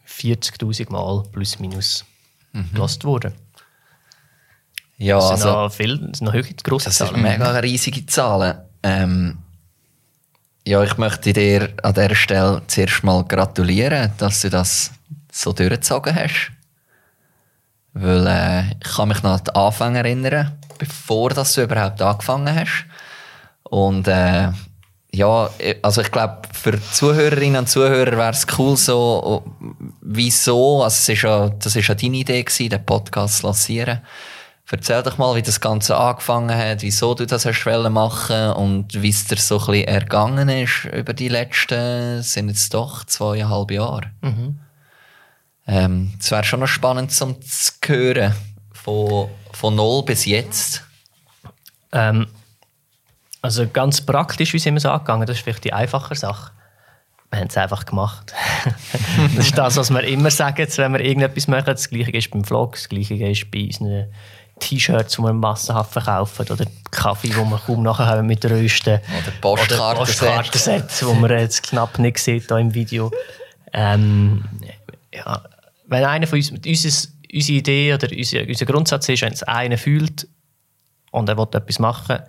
40.000 0.07 0.91
Mal 0.91 1.23
plus 1.31 1.59
minus 1.59 2.05
gelost 2.73 3.03
worden. 3.03 3.33
Ja, 4.97 5.15
Das 5.17 5.27
sind 5.27 5.33
also, 5.47 5.49
noch 5.63 5.73
viel, 5.73 5.97
das 5.97 6.19
sind 6.19 6.25
noch 6.27 6.33
höhere 6.33 6.53
grosse 6.63 6.85
das 6.85 6.97
sind 6.99 7.07
Zahlen. 7.07 7.21
mega 7.21 7.51
riesige 7.59 8.05
Zahlen. 8.05 8.59
Ähm, 8.83 9.39
ja, 10.67 10.83
ich 10.83 10.97
möchte 10.97 11.31
dir 11.31 11.69
an 11.83 11.93
dieser 11.93 12.15
Stelle 12.15 12.61
zuerst 12.67 13.03
mal 13.03 13.23
gratulieren, 13.23 14.11
dass 14.17 14.41
du 14.41 14.49
das 14.49 14.91
so 15.31 15.53
durchgezogen 15.53 16.15
hast. 16.15 16.51
Weil 17.93 18.27
äh, 18.27 18.63
ich 18.83 18.95
kann 18.95 19.09
mich 19.09 19.21
noch 19.21 19.33
an 19.33 19.43
den 19.43 19.55
Anfang 19.55 19.95
erinnern, 19.95 20.57
bevor 20.79 21.29
dass 21.29 21.53
du 21.53 21.63
überhaupt 21.63 22.01
angefangen 22.01 22.53
hast. 22.53 22.85
Und 23.63 24.07
äh, 24.07 24.49
ja, 25.11 25.49
also 25.81 26.01
ich 26.01 26.11
glaube, 26.11 26.41
für 26.51 26.81
Zuhörerinnen 26.81 27.59
und 27.59 27.69
Zuhörer 27.69 28.17
wäre 28.17 28.31
es 28.31 28.45
cool 28.57 28.75
so, 28.75 29.43
wieso, 30.01 30.83
also 30.83 30.93
es 30.93 31.09
ist 31.09 31.21
ja, 31.21 31.45
ja 31.45 31.95
deine 31.95 32.17
Idee 32.17 32.43
gewesen, 32.43 32.69
den 32.69 32.85
Podcast 32.85 33.37
zu 33.37 33.47
lancieren. 33.47 34.01
Erzähl 34.71 35.03
doch 35.03 35.19
mal, 35.19 35.35
wie 35.35 35.43
das 35.43 35.61
Ganze 35.61 35.95
angefangen 35.95 36.57
hat, 36.57 36.81
wieso 36.81 37.13
du 37.13 37.27
das 37.27 37.45
hast 37.45 37.65
machen 37.65 38.51
und 38.53 38.99
wie 38.99 39.09
es 39.09 39.25
dir 39.25 39.37
so 39.37 39.59
ein 39.59 39.65
bisschen 39.67 39.87
ergangen 39.87 40.49
ist 40.49 40.85
über 40.85 41.13
die 41.13 41.27
letzten, 41.27 42.23
sind 42.23 42.49
jetzt 42.49 42.73
doch 42.73 43.03
zweieinhalb 43.03 43.69
Jahre. 43.69 44.11
Mhm. 44.21 44.59
Ähm, 45.67 46.13
es 46.19 46.31
wäre 46.31 46.43
schon 46.43 46.61
noch 46.61 46.67
spannend 46.67 47.11
zum 47.11 47.39
zu 47.41 47.73
hören, 47.85 48.33
von, 48.73 49.29
von 49.51 49.75
null 49.75 50.03
bis 50.03 50.25
jetzt. 50.25 50.83
Ähm, 51.91 52.27
also 53.41 53.67
ganz 53.67 54.01
praktisch, 54.01 54.53
wie 54.53 54.59
sind 54.59 54.73
wir 54.73 54.81
so 54.81 54.89
angegangen, 54.89 55.27
das 55.27 55.37
ist 55.37 55.43
vielleicht 55.43 55.63
die 55.63 55.73
einfache 55.73 56.15
Sache. 56.15 56.51
Wir 57.29 57.39
haben 57.39 57.47
es 57.47 57.57
einfach 57.57 57.85
gemacht. 57.85 58.33
das 59.35 59.45
ist 59.45 59.57
das, 59.57 59.77
was 59.77 59.91
wir 59.91 60.03
immer 60.03 60.31
sagen, 60.31 60.67
wenn 60.77 60.93
wir 60.93 61.01
irgendetwas 61.01 61.47
machen. 61.47 61.65
Das 61.65 61.89
Gleiche 61.89 62.11
ist 62.11 62.31
beim 62.31 62.43
Vlog, 62.43 62.73
das 62.73 62.89
Gleiche 62.89 63.13
ist 63.13 63.51
bei 63.51 63.65
unseren 63.65 64.07
T-Shirts, 64.59 65.15
die 65.15 65.21
wir 65.21 65.33
massenhaft 65.33 65.93
verkaufen, 65.93 66.49
oder 66.49 66.65
Kaffee, 66.91 67.29
die 67.29 67.35
wir 67.35 67.61
kaum 67.65 67.83
nachher 67.83 68.07
haben 68.07 68.27
mit 68.27 68.45
Rösten. 68.45 68.99
Oder 68.99 69.31
Postkartensets, 69.95 70.99
die 70.99 71.05
man 71.05 71.29
jetzt 71.29 71.63
knapp 71.63 71.99
nicht 71.99 72.19
sieht 72.19 72.47
hier 72.47 72.57
im 72.57 72.73
Video. 72.73 73.11
Ähm, 73.73 74.45
ja, 75.13 75.43
wenn 75.87 76.03
einer 76.05 76.27
von 76.27 76.37
uns, 76.37 76.51
unser, 76.51 77.09
unsere 77.33 77.57
Idee 77.57 77.93
oder 77.93 78.07
unser, 78.15 78.47
unser 78.47 78.65
Grundsatz 78.65 79.09
ist, 79.09 79.21
wenn 79.21 79.33
es 79.33 79.43
einer 79.43 79.77
fühlt 79.77 80.27
und 81.11 81.29
er 81.29 81.37
will 81.37 81.47
etwas 81.51 81.79
machen, 81.79 82.19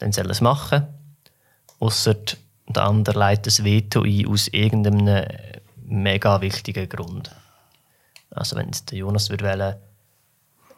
dann 0.00 0.12
soll 0.12 0.26
er 0.26 0.30
es 0.30 0.40
machen. 0.40 0.86
Ausser 1.78 2.16
der 2.68 2.84
andere 2.84 3.18
leitet 3.18 3.58
ein 3.58 3.64
Veto 3.64 4.02
ein 4.02 4.26
aus 4.26 4.48
irgendeinem 4.48 5.26
mega 5.84 6.40
wichtigen 6.40 6.88
Grund. 6.88 7.30
Also 8.30 8.56
wenn 8.56 8.70
es 8.70 8.84
der 8.84 8.98
Jonas 8.98 9.30
würde 9.30 9.44
wollen, 9.44 9.74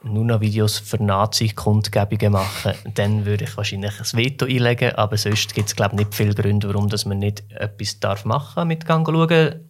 nur 0.05 0.25
noch 0.25 0.41
Videos 0.41 0.79
für 0.79 1.03
Nazi-Kundgebungen 1.03 2.33
machen, 2.33 2.75
dann 2.95 3.25
würde 3.25 3.45
ich 3.45 3.57
wahrscheinlich 3.57 3.99
ein 3.99 4.19
Veto 4.19 4.47
einlegen, 4.47 4.95
aber 4.95 5.17
sonst 5.17 5.55
gibt 5.55 5.69
es 5.69 5.77
glaube 5.77 5.97
nicht 5.97 6.15
viele 6.15 6.35
Gründe, 6.35 6.69
warum 6.69 6.89
dass 6.89 7.05
man 7.05 7.19
nicht 7.19 7.45
etwas 7.51 8.01
darf 8.01 8.25
machen 8.25 8.69
mit 8.69 8.87
Gang 8.87 9.07
schauen. 9.07 9.61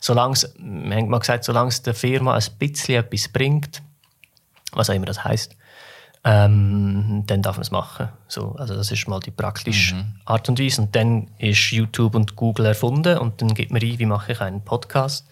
Solange 0.00 0.32
es, 0.34 0.54
man 0.58 0.94
hat 0.94 1.08
mal 1.08 1.18
gesagt, 1.18 1.44
solange 1.44 1.68
es 1.68 1.82
der 1.82 1.94
Firma 1.94 2.34
ein 2.34 2.44
bisschen 2.58 3.04
etwas 3.04 3.28
bringt, 3.28 3.82
was 4.72 4.90
auch 4.90 4.94
immer 4.94 5.06
das 5.06 5.24
heißt, 5.24 5.56
ähm, 6.22 7.24
dann 7.26 7.42
darf 7.42 7.56
man 7.56 7.62
es 7.62 7.70
machen. 7.70 8.08
So, 8.28 8.52
also 8.52 8.74
das 8.74 8.90
ist 8.90 9.08
mal 9.08 9.20
die 9.20 9.30
praktische 9.30 9.94
mhm. 9.94 10.14
Art 10.26 10.48
und 10.48 10.58
Weise. 10.58 10.82
Und 10.82 10.94
dann 10.94 11.28
ist 11.38 11.70
YouTube 11.70 12.14
und 12.14 12.36
Google 12.36 12.66
erfunden 12.66 13.18
und 13.18 13.40
dann 13.40 13.54
gibt 13.54 13.70
man 13.70 13.82
ein, 13.82 13.98
wie 13.98 14.06
mache 14.06 14.32
ich 14.32 14.40
einen 14.40 14.62
Podcast. 14.62 15.26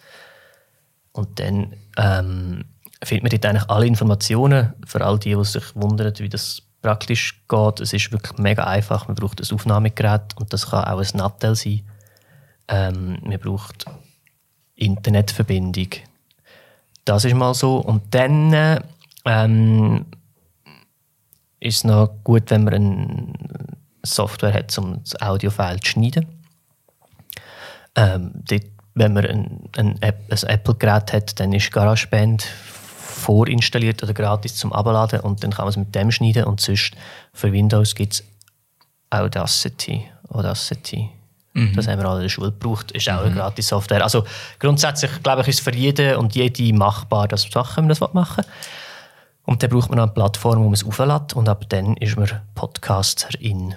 Und 1.11 1.39
dann 1.39 1.73
ähm, 1.97 2.65
findet 3.03 3.23
man 3.23 3.29
dort 3.31 3.45
eigentlich 3.45 3.69
alle 3.69 3.85
Informationen 3.87 4.73
für 4.85 5.03
all 5.03 5.19
die, 5.19 5.35
die 5.35 5.45
sich 5.45 5.75
wundern, 5.75 6.13
wie 6.17 6.29
das 6.29 6.61
praktisch 6.81 7.41
geht. 7.47 7.79
Es 7.79 7.93
ist 7.93 8.11
wirklich 8.11 8.37
mega 8.37 8.65
einfach. 8.65 9.07
Man 9.07 9.15
braucht 9.15 9.41
ein 9.41 9.55
Aufnahmegerät 9.55 10.35
und 10.37 10.51
das 10.53 10.69
kann 10.69 10.85
auch 10.85 10.99
ein 10.99 11.17
Nattel 11.17 11.55
sein. 11.55 11.81
Ähm, 12.67 13.17
man 13.23 13.39
braucht 13.39 13.85
Internetverbindung. 14.75 15.89
Das 17.05 17.25
ist 17.25 17.35
mal 17.35 17.53
so. 17.53 17.77
Und 17.77 18.13
dann 18.13 18.81
ähm, 19.25 20.05
ist 21.59 21.77
es 21.77 21.83
noch 21.83 22.09
gut, 22.23 22.51
wenn 22.51 22.63
man 22.63 22.73
eine 22.73 23.33
Software 24.03 24.53
hat, 24.53 24.77
um 24.77 25.01
das 25.03 25.21
Audiofile 25.21 25.79
zu 25.79 25.91
schneiden. 25.91 26.27
Ähm, 27.95 28.31
dort, 28.47 28.63
wenn 28.93 29.13
man 29.13 29.25
ein, 29.25 29.69
ein, 29.75 29.99
ein 30.01 30.21
Apple-Gerät 30.29 31.13
hat, 31.13 31.39
dann 31.39 31.53
ist 31.53 31.71
GarageBand 31.71 32.47
vorinstalliert 33.19 34.01
oder 34.01 34.13
gratis 34.13 34.55
zum 34.55 34.73
Abladen 34.73 35.19
und 35.19 35.43
dann 35.43 35.51
kann 35.51 35.65
man 35.65 35.69
es 35.69 35.77
mit 35.77 35.93
dem 35.93 36.11
schneiden 36.11 36.45
und 36.45 36.61
sonst 36.61 36.93
für 37.33 37.51
Windows 37.51 37.95
gibt 37.95 38.13
es 38.13 38.23
Audacity. 39.09 40.05
Audacity. 40.29 41.09
Mhm. 41.53 41.75
Das 41.75 41.87
haben 41.87 41.99
wir 41.99 42.07
alle 42.07 42.19
in 42.19 42.23
der 42.23 42.29
Schule 42.29 42.51
gebraucht. 42.51 42.91
Ist 42.91 43.09
auch 43.09 43.19
mhm. 43.19 43.27
eine 43.27 43.35
gratis 43.35 43.67
Software. 43.67 44.03
Also 44.03 44.23
grundsätzlich 44.59 45.11
glaube 45.23 45.41
ich, 45.41 45.47
ist 45.49 45.59
es 45.59 45.61
für 45.61 45.73
jeden 45.73 46.15
und 46.17 46.35
jede 46.35 46.73
machbar, 46.73 47.27
das 47.27 47.49
zu 47.49 47.57
machen, 47.57 47.77
wenn 47.77 47.83
man 47.85 47.89
das 47.89 48.13
machen. 48.13 48.43
Und 49.45 49.63
dann 49.63 49.69
braucht 49.71 49.89
man 49.89 49.99
eine 49.99 50.11
Plattform, 50.11 50.59
wo 50.59 50.65
man 50.65 50.73
es 50.73 50.85
auflädt 50.85 51.33
und 51.33 51.49
ab 51.49 51.65
dann 51.69 51.97
ist 51.97 52.17
man 52.17 52.29
Podcasterin. 52.53 53.75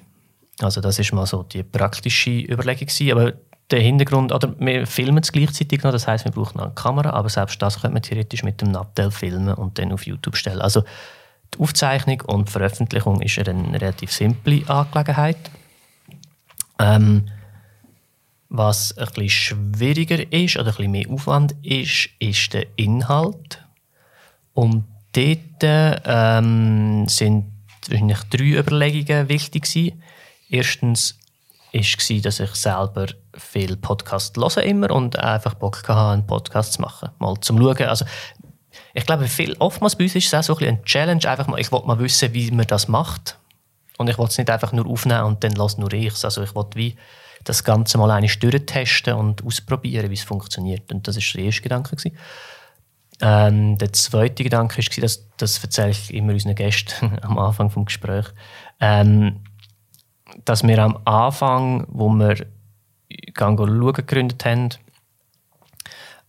Also 0.60 0.80
das 0.80 0.98
ist 0.98 1.12
mal 1.12 1.26
so 1.26 1.42
die 1.42 1.62
praktische 1.62 2.30
Überlegung 2.30 2.86
gewesen. 2.86 3.12
Aber 3.12 3.32
der 3.70 3.80
Hintergrund, 3.80 4.32
oder 4.32 4.54
wir 4.58 4.86
filmen 4.86 5.22
es 5.22 5.32
gleichzeitig 5.32 5.82
noch, 5.82 5.92
das 5.92 6.06
heißt, 6.06 6.24
wir 6.24 6.32
brauchen 6.32 6.58
noch 6.58 6.66
eine 6.66 6.74
Kamera, 6.74 7.10
aber 7.10 7.28
selbst 7.28 7.60
das 7.62 7.80
könnte 7.80 7.94
man 7.94 8.02
theoretisch 8.02 8.42
mit 8.42 8.60
dem 8.60 8.70
Nattel 8.70 9.10
filmen 9.10 9.54
und 9.54 9.78
dann 9.78 9.92
auf 9.92 10.06
YouTube 10.06 10.36
stellen. 10.36 10.60
Also 10.60 10.82
die 11.54 11.60
Aufzeichnung 11.60 12.20
und 12.22 12.48
die 12.48 12.52
Veröffentlichung 12.52 13.20
ist 13.22 13.38
eine 13.38 13.80
relativ 13.80 14.12
simple 14.12 14.68
Angelegenheit. 14.68 15.50
Ähm, 16.78 17.28
was 18.48 18.96
ein 18.98 19.06
bisschen 19.14 19.30
schwieriger 19.30 20.30
ist 20.30 20.56
oder 20.56 20.70
ein 20.70 20.76
bisschen 20.76 20.90
mehr 20.90 21.10
Aufwand 21.10 21.54
ist, 21.62 22.10
ist 22.18 22.52
der 22.52 22.66
Inhalt. 22.76 23.64
Und 24.52 24.84
dort 25.12 25.62
ähm, 25.62 27.08
sind 27.08 27.46
wahrscheinlich 27.88 28.18
drei 28.24 28.58
Überlegungen 28.58 29.28
wichtig 29.30 29.64
gewesen. 29.64 30.02
Erstens 30.50 31.18
war, 31.72 32.20
dass 32.20 32.40
ich 32.40 32.54
selber 32.54 33.06
viel 33.34 33.76
Podcast 33.76 34.36
höre 34.36 34.62
immer 34.62 34.90
und 34.90 35.18
einfach 35.18 35.54
Bock 35.54 35.82
hatte, 35.88 36.12
einen 36.12 36.26
Podcast 36.26 36.74
zu 36.74 36.82
machen. 36.82 37.10
Mal 37.18 37.40
zum 37.40 37.58
Schauen. 37.58 37.86
Also, 37.86 38.04
ich 38.94 39.06
glaube, 39.06 39.26
viel, 39.26 39.56
oftmals 39.58 39.96
bei 39.96 40.04
uns 40.04 40.14
ist 40.14 40.32
es 40.32 40.34
auch 40.34 40.42
so 40.60 40.66
ein 40.66 40.68
eine 40.68 40.82
Challenge. 40.84 41.28
Einfach 41.28 41.46
mal, 41.46 41.60
ich 41.60 41.72
wollte 41.72 41.86
mal 41.86 41.98
wissen, 41.98 42.32
wie 42.34 42.50
man 42.50 42.66
das 42.66 42.88
macht. 42.88 43.38
Und 43.98 44.08
ich 44.08 44.18
wollte 44.18 44.32
es 44.32 44.38
nicht 44.38 44.50
einfach 44.50 44.72
nur 44.72 44.86
aufnehmen 44.86 45.24
und 45.24 45.44
dann 45.44 45.52
lasse 45.52 45.80
nur 45.80 45.92
ich 45.92 46.24
Also 46.24 46.42
ich 46.42 46.54
wollte 46.54 46.76
wie 46.76 46.96
das 47.44 47.64
Ganze 47.64 47.98
mal 47.98 48.10
eine 48.10 48.28
testen 48.66 49.14
und 49.14 49.44
ausprobieren, 49.44 50.10
wie 50.10 50.14
es 50.14 50.22
funktioniert. 50.22 50.92
Und 50.92 51.08
das 51.08 51.16
war 51.16 51.22
der 51.34 51.44
erste 51.44 51.62
Gedanke. 51.62 51.96
Gewesen. 51.96 52.16
Ähm, 53.20 53.78
der 53.78 53.92
zweite 53.92 54.42
Gedanke 54.42 54.82
war, 54.82 55.02
dass, 55.02 55.28
das 55.36 55.62
erzähle 55.62 55.90
ich 55.90 56.12
immer 56.12 56.32
unseren 56.32 56.54
Gästen 56.54 57.18
am 57.22 57.38
Anfang 57.38 57.68
des 57.68 57.86
Gesprächs, 57.86 58.34
ähm, 58.80 59.40
dass 60.44 60.62
wir 60.62 60.78
am 60.78 60.98
Anfang, 61.04 61.86
wo 61.88 62.08
wir 62.08 62.46
Gang 63.34 63.58
schauen 63.58 63.92
gegründet 63.92 64.44
haben, 64.44 64.70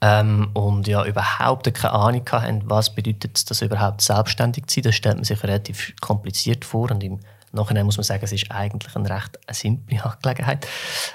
ähm, 0.04 0.50
und 0.54 0.86
ja 0.86 1.06
überhaupt 1.06 1.74
keine 1.74 1.94
Ahnung 1.94 2.26
hatten, 2.30 2.64
was 2.66 2.94
bedeutet 2.94 3.50
das 3.50 3.62
überhaupt 3.62 4.02
selbstständig 4.02 4.68
zu 4.68 4.76
sein. 4.76 4.84
Das 4.84 4.96
stellt 4.96 5.16
man 5.16 5.24
sich 5.24 5.42
relativ 5.42 5.94
kompliziert 6.02 6.66
vor 6.66 6.92
und 6.92 7.02
im 7.04 7.20
Nachhinein 7.54 7.86
muss 7.86 7.96
man 7.96 8.04
sagen, 8.04 8.24
es 8.24 8.34
ist 8.34 8.52
eigentlich 8.52 8.94
eine 8.96 9.10
recht 9.10 9.40
simple 9.52 10.04
Angelegenheit. 10.04 10.68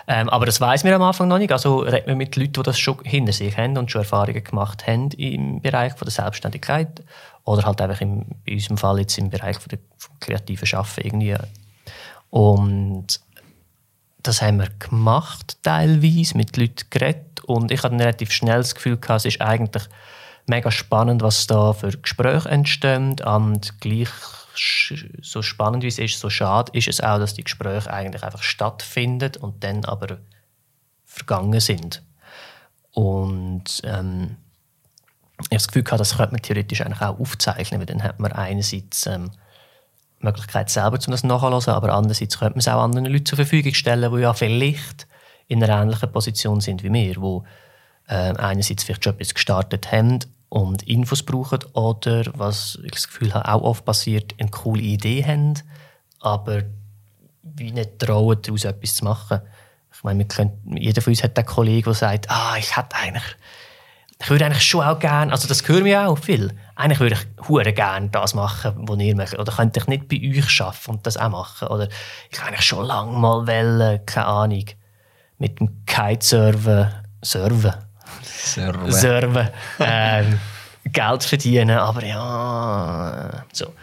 Ähm, 0.07 0.31
aber 0.31 0.47
das 0.47 0.61
weiß 0.61 0.85
man 0.85 0.95
am 0.95 1.03
Anfang 1.03 1.29
noch 1.29 1.37
nicht. 1.37 1.53
Also 1.53 1.81
reden 1.81 2.07
wir 2.07 2.17
mit 2.17 2.35
Leuten, 2.37 2.53
die 2.55 2.63
das 2.63 2.79
schon 2.79 2.99
hinter 3.05 3.33
sich 3.33 3.59
haben 3.59 3.77
und 3.77 3.91
schon 3.91 4.03
Erfahrungen 4.03 4.43
gemacht 4.43 4.87
haben 4.87 5.11
im 5.11 5.61
Bereich 5.61 5.93
von 5.93 6.07
der 6.07 6.13
Selbstständigkeit 6.13 7.03
oder 7.45 7.65
halt 7.65 7.83
einfach 7.83 8.01
im, 8.01 8.25
in 8.45 8.55
unserem 8.55 8.79
Fall 8.79 9.01
jetzt 9.01 9.19
im 9.19 9.29
Bereich 9.29 9.59
von 9.59 9.69
der 9.69 9.81
kreativen 10.21 10.67
Schaffen 10.67 11.05
irgendwie. 11.05 11.37
Und 12.31 13.21
das 14.23 14.43
haben 14.43 14.59
wir 14.59 14.69
gemacht, 14.79 15.59
teilweise, 15.63 16.37
mit 16.37 16.57
Leuten 16.57 16.85
geredet 16.91 17.41
und 17.45 17.71
ich 17.71 17.83
hatte 17.83 17.95
ein 17.95 18.01
relativ 18.01 18.31
schnell 18.31 18.59
das 18.59 18.75
Gefühl, 18.75 18.99
es 19.09 19.25
ist 19.25 19.41
eigentlich 19.41 19.85
mega 20.47 20.71
spannend, 20.71 21.23
was 21.23 21.47
da 21.47 21.73
für 21.73 21.91
Gespräche 21.91 22.49
entstehen 22.49 23.17
und 23.21 23.81
gleich 23.81 24.11
so 25.23 25.43
spannend 25.43 25.85
wie 25.85 25.89
es 25.89 25.99
ist, 25.99 26.19
so 26.19 26.31
schade 26.31 26.73
ist 26.75 26.89
es 26.89 27.01
auch, 27.01 27.19
dass 27.19 27.35
die 27.35 27.45
Gespräche 27.45 27.93
eigentlich 27.93 28.25
einfach 28.25 28.43
stattfinden 28.43 29.33
und 29.41 29.63
dann 29.63 29.85
aber 29.85 30.19
vergangen 31.05 31.61
sind. 31.61 32.03
Und 32.91 33.81
ähm, 33.85 34.37
ich 35.39 35.45
habe 35.45 35.55
das 35.55 35.69
Gefühl 35.69 35.85
das 35.85 36.17
könnte 36.17 36.33
man 36.33 36.43
theoretisch 36.43 36.81
eigentlich 36.81 37.01
auch 37.01 37.21
aufzeichnen, 37.21 37.81
weil 37.81 37.87
dann 37.87 38.03
hat 38.03 38.19
man 38.19 38.33
einerseits 38.33 39.07
ähm, 39.07 39.31
Möglichkeit 40.21 40.71
selber, 40.71 40.99
um 41.05 41.11
das 41.11 41.25
nachzuhören, 41.25 41.77
aber 41.77 41.93
andererseits 41.93 42.39
könnte 42.39 42.55
man 42.55 42.61
es 42.61 42.69
auch 42.69 42.83
anderen 42.83 43.07
Leuten 43.07 43.27
zur 43.27 43.37
Verfügung 43.37 43.75
stellen, 43.75 44.13
die 44.13 44.21
ja 44.21 44.33
vielleicht 44.35 45.07
in 45.47 45.63
einer 45.63 45.83
ähnlichen 45.83 46.11
Position 46.11 46.61
sind 46.61 46.83
wie 46.83 46.93
wir, 46.93 47.15
die 47.15 48.13
äh, 48.13 48.35
einerseits 48.37 48.85
vielleicht 48.85 49.05
schon 49.05 49.15
etwas 49.15 49.35
gestartet 49.35 49.93
haben 49.93 50.19
und 50.49 50.83
Infos 50.83 51.23
brauchen 51.23 51.61
oder, 51.75 52.25
was 52.35 52.79
ich 52.83 52.93
das 52.93 53.07
Gefühl 53.07 53.35
habe, 53.35 53.49
auch 53.49 53.63
oft 53.63 53.85
passiert, 53.85 54.35
eine 54.39 54.51
coole 54.51 54.83
Idee 54.83 55.25
haben, 55.25 55.55
aber 56.21 56.63
wie 57.43 57.73
nicht 57.73 57.99
trauen, 57.99 58.39
daraus 58.43 58.65
etwas 58.65 58.97
zu 58.97 59.05
machen. 59.05 59.41
Ich 59.93 60.05
meine, 60.05 60.27
können, 60.27 60.77
jeder 60.77 61.03
von 61.03 61.13
uns 61.13 61.23
hat 61.23 61.37
einen 61.37 61.47
Kollegen, 61.47 61.85
der 61.85 61.95
sagt, 61.95 62.31
ah, 62.31 62.57
ich 62.59 62.77
hätte 62.77 62.97
eigentlich 62.97 63.37
ich 64.21 64.31
würde 64.31 64.47
eigentlich 64.47 64.65
schon 64.65 64.85
auch 64.85 64.99
gerne, 64.99 65.33
also 65.33 65.47
das 65.47 65.67
hören 65.67 65.85
wir 65.85 66.09
auch 66.09 66.19
viel, 66.19 66.53
eigentlich 66.79 67.01
würde 67.01 67.17
ich 67.17 67.49
hure 67.49 67.73
gerne 67.73 68.09
das 68.09 68.35
machen, 68.35 68.73
was 68.77 68.99
ihr 69.01 69.17
macht. 69.17 69.37
Oder 69.37 69.53
könnte 69.53 69.81
ich 69.81 69.87
nicht 69.89 70.09
bei 70.09 70.17
euch 70.17 70.61
arbeiten 70.61 70.91
und 70.93 71.07
das 71.07 71.17
auch 71.17 71.29
machen? 71.29 71.69
Oder 71.69 71.89
ich 72.31 72.41
eigentlich 72.41 72.63
schon 72.63 72.87
lange 72.87 73.19
mal 73.19 73.49
wollen, 73.49 74.07
keine 74.07 74.27
Ahnung, 74.27 74.65
mit 75.39 75.59
dem 75.59 75.85
Kitesurfen, 75.87 76.89
Surfen, 77.21 77.75
Serve. 78.23 78.93
Surfen, 78.93 79.49
ähm, 79.81 80.39
Geld 80.85 81.25
verdienen, 81.25 81.79
aber 81.79 82.05
ja, 82.05 83.45
so. 83.53 83.75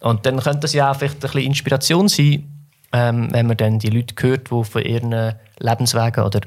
Und 0.00 0.26
dann 0.26 0.40
könnte 0.40 0.60
das 0.60 0.72
ja 0.72 0.90
auch 0.90 0.96
vielleicht 0.96 1.16
ein 1.16 1.20
bisschen 1.20 1.42
Inspiration 1.42 2.08
sein, 2.08 2.68
ähm, 2.92 3.28
wenn 3.32 3.46
man 3.46 3.56
dann 3.56 3.78
die 3.78 3.90
Leute 3.90 4.14
hört, 4.18 4.50
die 4.50 4.64
von 4.64 4.82
ihren 4.82 5.34
Lebenswegen 5.60 6.24
oder 6.24 6.40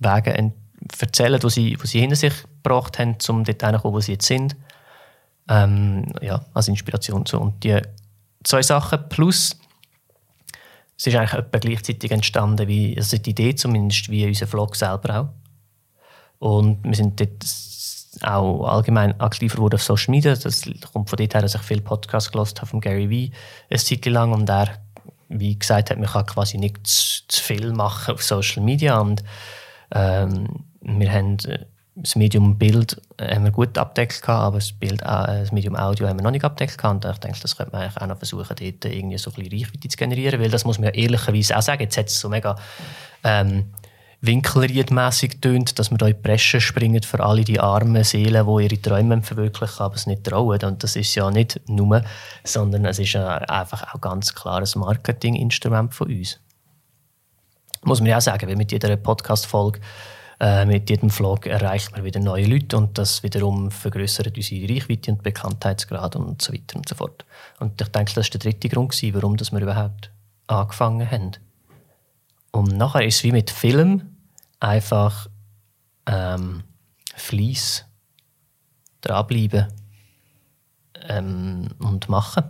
Wegen 0.00 0.52
erzählen, 1.00 1.40
die 1.40 1.50
sie, 1.50 1.78
die 1.82 1.86
sie 1.86 2.00
hinter 2.00 2.16
sich 2.16 2.34
gebracht 2.62 2.98
haben, 2.98 3.16
um 3.28 3.44
dort 3.44 3.62
hinzukommen, 3.62 3.96
wo 3.96 4.00
sie 4.00 4.12
jetzt 4.12 4.26
sind. 4.26 4.54
Ähm, 5.48 6.12
ja, 6.20 6.44
als 6.54 6.68
Inspiration 6.68 7.24
so. 7.26 7.40
Und 7.40 7.64
die 7.64 7.80
zwei 8.44 8.62
Sachen 8.62 9.08
plus 9.08 9.56
es 10.96 11.06
ist 11.06 11.14
eigentlich 11.14 11.32
etwa 11.32 11.58
gleichzeitig 11.58 12.10
entstanden, 12.10 12.66
wie, 12.66 12.96
also 12.96 13.16
die 13.18 13.30
Idee 13.30 13.54
zumindest, 13.54 14.10
wie 14.10 14.26
unser 14.26 14.48
Vlog 14.48 14.74
selber 14.74 15.20
auch. 15.20 15.28
Und 16.40 16.82
wir 16.82 16.94
sind 16.94 17.20
dort 17.20 17.44
auch 18.22 18.64
allgemein 18.66 19.18
aktiver 19.20 19.56
geworden 19.56 19.76
auf 19.76 19.82
Social 19.82 20.10
Media. 20.10 20.34
Das 20.34 20.62
kommt 20.92 21.08
von 21.08 21.16
dort 21.16 21.34
her, 21.34 21.42
dass 21.42 21.54
ich 21.54 21.60
viele 21.62 21.82
Podcasts 21.82 22.32
gehört 22.32 22.60
habe 22.60 22.66
von 22.66 22.80
Gary 22.80 23.08
Vee 23.08 23.30
eine 23.70 23.78
Zeit 23.78 24.04
lang 24.06 24.32
und 24.32 24.48
er 24.50 24.78
wie 25.28 25.58
gesagt 25.58 25.90
hat, 25.90 25.98
man 25.98 26.08
kann 26.08 26.26
quasi 26.26 26.58
nicht 26.58 26.86
zu, 26.86 27.22
zu 27.28 27.42
viel 27.42 27.72
machen 27.72 28.14
auf 28.14 28.22
Social 28.22 28.62
Media 28.62 28.98
und 28.98 29.22
ähm, 29.92 30.64
wir 30.80 31.12
haben 31.12 31.38
äh, 31.40 31.66
das 32.02 32.16
Medium 32.16 32.58
Bild 32.58 33.00
äh, 33.16 33.34
haben 33.34 33.44
wir 33.44 33.50
gut 33.50 33.76
abdeckt 33.76 34.28
aber 34.28 34.58
das, 34.58 34.72
Bild, 34.72 35.02
äh, 35.02 35.04
das 35.04 35.52
Medium 35.52 35.76
Audio 35.76 36.08
haben 36.08 36.18
wir 36.18 36.22
noch 36.22 36.30
nicht 36.30 36.44
abdeckt 36.44 36.82
und 36.84 37.04
ich 37.04 37.18
denke, 37.18 37.38
das 37.40 37.56
könnte 37.56 37.72
man 37.72 37.88
auch 37.88 38.06
noch 38.06 38.18
versuchen, 38.18 38.48
dort 38.48 38.84
irgendwie 38.84 39.18
so 39.18 39.30
ein 39.30 39.34
bisschen 39.34 39.52
Reichweite 39.52 39.88
zu 39.88 39.96
generieren, 39.96 40.40
weil 40.40 40.50
das 40.50 40.64
muss 40.64 40.78
man 40.78 40.86
ja 40.86 40.94
ehrlicherweise 40.94 41.56
auch 41.56 41.62
sagen, 41.62 41.82
jetzt 41.82 41.96
hat 41.96 42.06
es 42.06 42.20
so 42.20 42.28
mega 42.28 42.56
ähm, 43.24 43.66
winkelriedmässig 44.20 45.40
tönt, 45.40 45.78
dass 45.78 45.90
wir 45.90 45.98
da 45.98 46.06
in 46.06 46.14
die 46.14 46.20
Bresche 46.20 46.60
springen 46.60 47.02
für 47.02 47.20
alle 47.20 47.44
die 47.44 47.60
armen 47.60 48.02
Seelen, 48.02 48.46
die 48.46 48.64
ihre 48.64 48.82
Träume 48.82 49.22
verwirklichen, 49.22 49.80
aber 49.80 49.94
es 49.94 50.06
nicht 50.06 50.24
trauen. 50.24 50.60
Und 50.64 50.82
das 50.82 50.96
ist 50.96 51.14
ja 51.14 51.30
nicht 51.30 51.60
nur, 51.68 52.02
sondern 52.42 52.84
es 52.86 52.98
ist 52.98 53.12
ja 53.12 53.36
einfach 53.36 53.94
auch 53.94 54.00
ganz 54.00 54.34
klar 54.34 54.58
ein 54.60 54.80
Marketinginstrument 54.80 55.94
von 55.94 56.08
uns. 56.08 56.40
Muss 57.84 58.00
man 58.00 58.08
ja 58.08 58.16
auch 58.16 58.22
sagen, 58.22 58.48
weil 58.48 58.56
mit 58.56 58.72
jeder 58.72 58.96
Podcast-Folge, 58.96 59.80
äh, 60.40 60.64
mit 60.66 60.88
jedem 60.88 61.10
Vlog 61.10 61.46
erreicht 61.46 61.92
man 61.92 62.04
wieder 62.04 62.20
neue 62.20 62.46
Leute 62.46 62.76
und 62.76 62.96
das 62.96 63.22
wiederum 63.22 63.70
vergrößert 63.70 64.36
unsere 64.36 64.72
Reichweite 64.72 65.10
und 65.10 65.22
Bekanntheitsgrad 65.22 66.14
und 66.16 66.40
so 66.40 66.52
weiter 66.52 66.76
und 66.76 66.88
so 66.88 66.94
fort. 66.94 67.24
Und 67.58 67.80
ich 67.80 67.88
denke, 67.88 68.14
das 68.14 68.26
war 68.26 68.30
der 68.30 68.40
dritte 68.40 68.68
Grund, 68.68 68.92
gewesen, 68.92 69.14
warum 69.14 69.36
dass 69.36 69.50
wir 69.50 69.60
überhaupt 69.60 70.10
angefangen 70.46 71.10
haben. 71.10 71.32
Und 72.52 72.76
nachher 72.76 73.04
ist 73.04 73.16
es 73.16 73.24
wie 73.24 73.32
mit 73.32 73.50
Film 73.50 74.16
einfach 74.60 75.28
ähm, 76.06 76.62
Fleiss, 77.14 77.84
dranbleiben 79.00 79.66
ähm, 81.08 81.68
und 81.78 82.08
machen. 82.08 82.44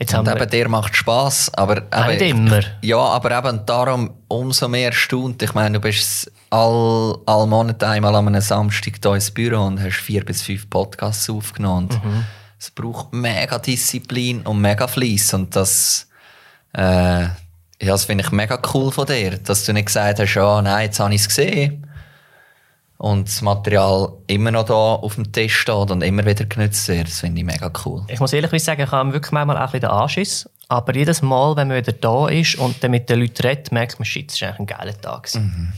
Jetzt 0.00 0.14
Und 0.14 0.26
eben, 0.28 0.48
dir 0.48 0.68
macht 0.68 0.96
Spass, 0.96 1.52
aber 1.52 1.82
Nicht 2.08 2.22
eben, 2.22 2.46
immer. 2.46 2.60
Ja, 2.80 2.96
aber 2.96 3.36
eben 3.36 3.66
darum 3.66 4.10
umso 4.28 4.66
mehr 4.66 4.86
erstaunt. 4.86 5.42
Ich 5.42 5.52
meine, 5.52 5.74
du 5.74 5.80
bist 5.80 6.32
all, 6.48 7.18
all 7.26 7.46
Monate 7.46 7.86
einmal 7.86 8.14
an 8.14 8.28
einem 8.28 8.40
Samstag 8.40 8.94
hier 9.02 9.14
ins 9.14 9.30
Büro 9.30 9.62
und 9.62 9.78
hast 9.78 9.98
vier 9.98 10.24
bis 10.24 10.40
fünf 10.40 10.70
Podcasts 10.70 11.28
aufgenommen. 11.28 11.88
Mhm. 12.02 12.24
Es 12.58 12.70
braucht 12.70 13.12
mega 13.12 13.58
Disziplin 13.58 14.40
und 14.40 14.62
mega 14.62 14.86
Fleiss 14.86 15.34
und 15.34 15.54
das, 15.54 16.08
äh, 16.72 17.24
ja, 17.24 17.34
das 17.80 18.06
finde 18.06 18.24
ich 18.24 18.32
mega 18.32 18.58
cool 18.72 18.90
von 18.90 19.06
dir, 19.06 19.36
dass 19.36 19.66
du 19.66 19.74
nicht 19.74 19.86
gesagt 19.86 20.18
hast, 20.18 20.34
ja, 20.34 20.62
nein, 20.62 20.86
jetzt 20.86 20.98
habe 20.98 21.14
ich 21.14 21.20
es 21.20 21.28
gesehen 21.28 21.86
und 23.00 23.28
das 23.28 23.40
Material 23.40 24.12
immer 24.26 24.50
noch 24.50 24.66
da 24.66 24.74
auf 24.74 25.14
dem 25.14 25.32
Tisch 25.32 25.56
steht 25.56 25.90
und 25.90 26.02
immer 26.02 26.26
wieder 26.26 26.44
genutzt 26.44 26.86
wird. 26.88 27.08
Das 27.08 27.20
finde 27.20 27.40
ich 27.40 27.46
mega 27.46 27.72
cool. 27.86 28.04
ich 28.08 28.20
muss 28.20 28.34
ehrlich 28.34 28.62
sagen, 28.62 28.82
ich 28.82 28.90
habe 28.90 29.14
wirklich 29.14 29.32
manchmal 29.32 29.56
auch 29.56 29.60
ein 29.60 29.66
bisschen 29.68 29.80
den 29.80 29.90
Anschiss. 29.90 30.50
Aber 30.68 30.94
jedes 30.94 31.22
Mal, 31.22 31.56
wenn 31.56 31.68
man 31.68 31.78
wieder 31.78 31.94
da 31.94 32.28
ist 32.28 32.56
und 32.56 32.84
dann 32.84 32.90
mit 32.90 33.08
den 33.08 33.20
Leuten 33.20 33.40
redet, 33.40 33.72
merkt 33.72 33.98
man, 33.98 34.04
shit, 34.04 34.30
das 34.30 34.42
war 34.42 34.48
eigentlich 34.48 34.60
ein 34.60 34.66
geiler 34.66 35.00
Tag. 35.00 35.22
gewesen. 35.22 35.72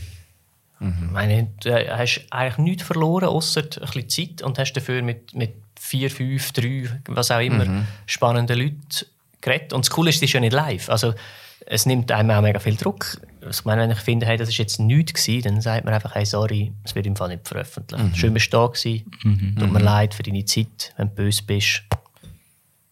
Ich 0.81 1.11
meine, 1.11 1.47
du 1.63 1.71
hast 1.73 2.25
eigentlich 2.29 2.57
nichts 2.57 2.83
verloren, 2.83 3.29
außer 3.29 3.61
ein 3.61 3.69
bisschen 3.69 4.09
Zeit 4.09 4.41
und 4.41 4.59
hast 4.59 4.73
dafür 4.73 5.01
mit, 5.01 5.33
mit 5.33 5.53
vier, 5.79 6.11
fünf, 6.11 6.51
drei, 6.51 6.89
was 7.07 7.31
auch 7.31 7.39
immer, 7.39 7.85
spannenden 8.05 8.59
Leuten 8.59 8.81
geredet. 9.39 9.71
Und 9.71 9.85
das 9.85 9.91
Coole 9.91 10.09
ist, 10.09 10.17
es 10.17 10.23
ist 10.23 10.33
ja 10.33 10.41
nicht 10.41 10.51
live. 10.51 10.89
Also, 10.89 11.13
es 11.65 11.85
nimmt 11.85 12.11
einem 12.11 12.31
auch 12.31 12.41
mega 12.41 12.59
viel 12.59 12.75
Druck. 12.75 13.19
Ich 13.49 13.65
meine, 13.65 13.81
wenn 13.81 13.91
ich 13.91 13.99
finde, 13.99 14.25
hey, 14.25 14.37
das 14.37 14.49
ist 14.49 14.57
jetzt 14.57 14.79
nichts 14.79 15.13
gewesen, 15.13 15.43
dann 15.43 15.61
sagt 15.61 15.85
man 15.85 15.93
einfach, 15.93 16.15
hey, 16.15 16.25
sorry, 16.25 16.73
es 16.83 16.95
wird 16.95 17.05
im 17.05 17.15
Fall 17.15 17.29
nicht 17.29 17.47
veröffentlicht. 17.47 18.17
Schön, 18.17 18.33
bist 18.33 18.53
du 18.53 18.57
da 18.57 18.67
gewesen. 18.67 19.55
Tut 19.59 19.71
mir 19.71 19.79
leid 19.79 20.13
für 20.13 20.23
deine 20.23 20.45
Zeit, 20.45 20.93
wenn 20.97 21.09
du 21.09 21.15
böse 21.15 21.43
bist. 21.43 21.83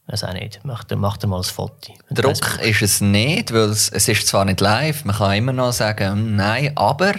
Das 0.08 0.26
auch 0.26 0.34
nicht. 0.34 0.60
Mach 0.64 0.84
dir, 0.84 0.98
mach 0.98 1.16
dir 1.18 1.28
mal 1.28 1.38
ein 1.38 1.44
Foto. 1.44 1.94
Druck 2.10 2.60
ist 2.62 2.82
es 2.82 3.00
nicht, 3.00 3.54
weil 3.54 3.70
es, 3.70 3.88
es 3.90 4.10
ist 4.10 4.28
zwar 4.28 4.44
nicht 4.44 4.60
live, 4.60 5.06
man 5.06 5.16
kann 5.16 5.38
immer 5.38 5.54
noch 5.54 5.72
sagen, 5.72 6.12
hm, 6.12 6.36
nein, 6.36 6.72
aber 6.76 7.14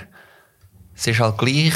es 0.95 1.07
ist 1.07 1.19
halt 1.19 1.39
gleich, 1.39 1.75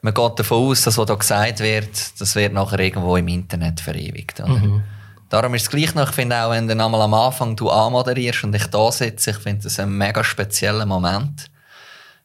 man 0.00 0.14
geht 0.14 0.38
davon 0.38 0.70
aus, 0.70 0.82
dass 0.82 0.96
was 0.96 1.06
da 1.06 1.14
gesagt 1.14 1.60
wird, 1.60 2.20
das 2.20 2.34
wird 2.36 2.54
nachher 2.54 2.78
irgendwo 2.78 3.16
im 3.16 3.28
Internet 3.28 3.80
verewigt. 3.80 4.40
Oder? 4.40 4.82
Darum 5.30 5.54
ist 5.54 5.62
es 5.62 5.70
gleich 5.70 5.94
noch, 5.94 6.08
ich 6.08 6.14
finde 6.14 6.36
auch, 6.36 6.50
wenn 6.50 6.66
du 6.66 6.72
einmal 6.72 7.00
am 7.02 7.14
Anfang 7.14 7.54
du 7.54 7.70
anmoderierst 7.70 8.42
und 8.42 8.54
ich 8.54 8.66
da 8.66 8.90
sitze, 8.90 9.30
ich 9.30 9.36
finde 9.36 9.62
das 9.62 9.78
ein 9.78 9.96
mega 9.96 10.24
spezieller 10.24 10.84
Moment. 10.84 11.46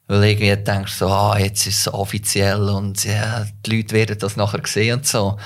Weil 0.08 0.24
irgendwie 0.24 0.56
denkst 0.56 0.94
so, 0.94 1.08
ah, 1.08 1.38
jetzt 1.38 1.66
ist 1.68 1.86
es 1.86 1.94
offiziell 1.94 2.68
und 2.68 3.04
ja, 3.04 3.46
die 3.64 3.76
Leute 3.76 3.94
werden 3.94 4.18
das 4.18 4.36
nachher 4.36 4.60
sehen 4.64 4.98
und 4.98 5.06
so. 5.06 5.38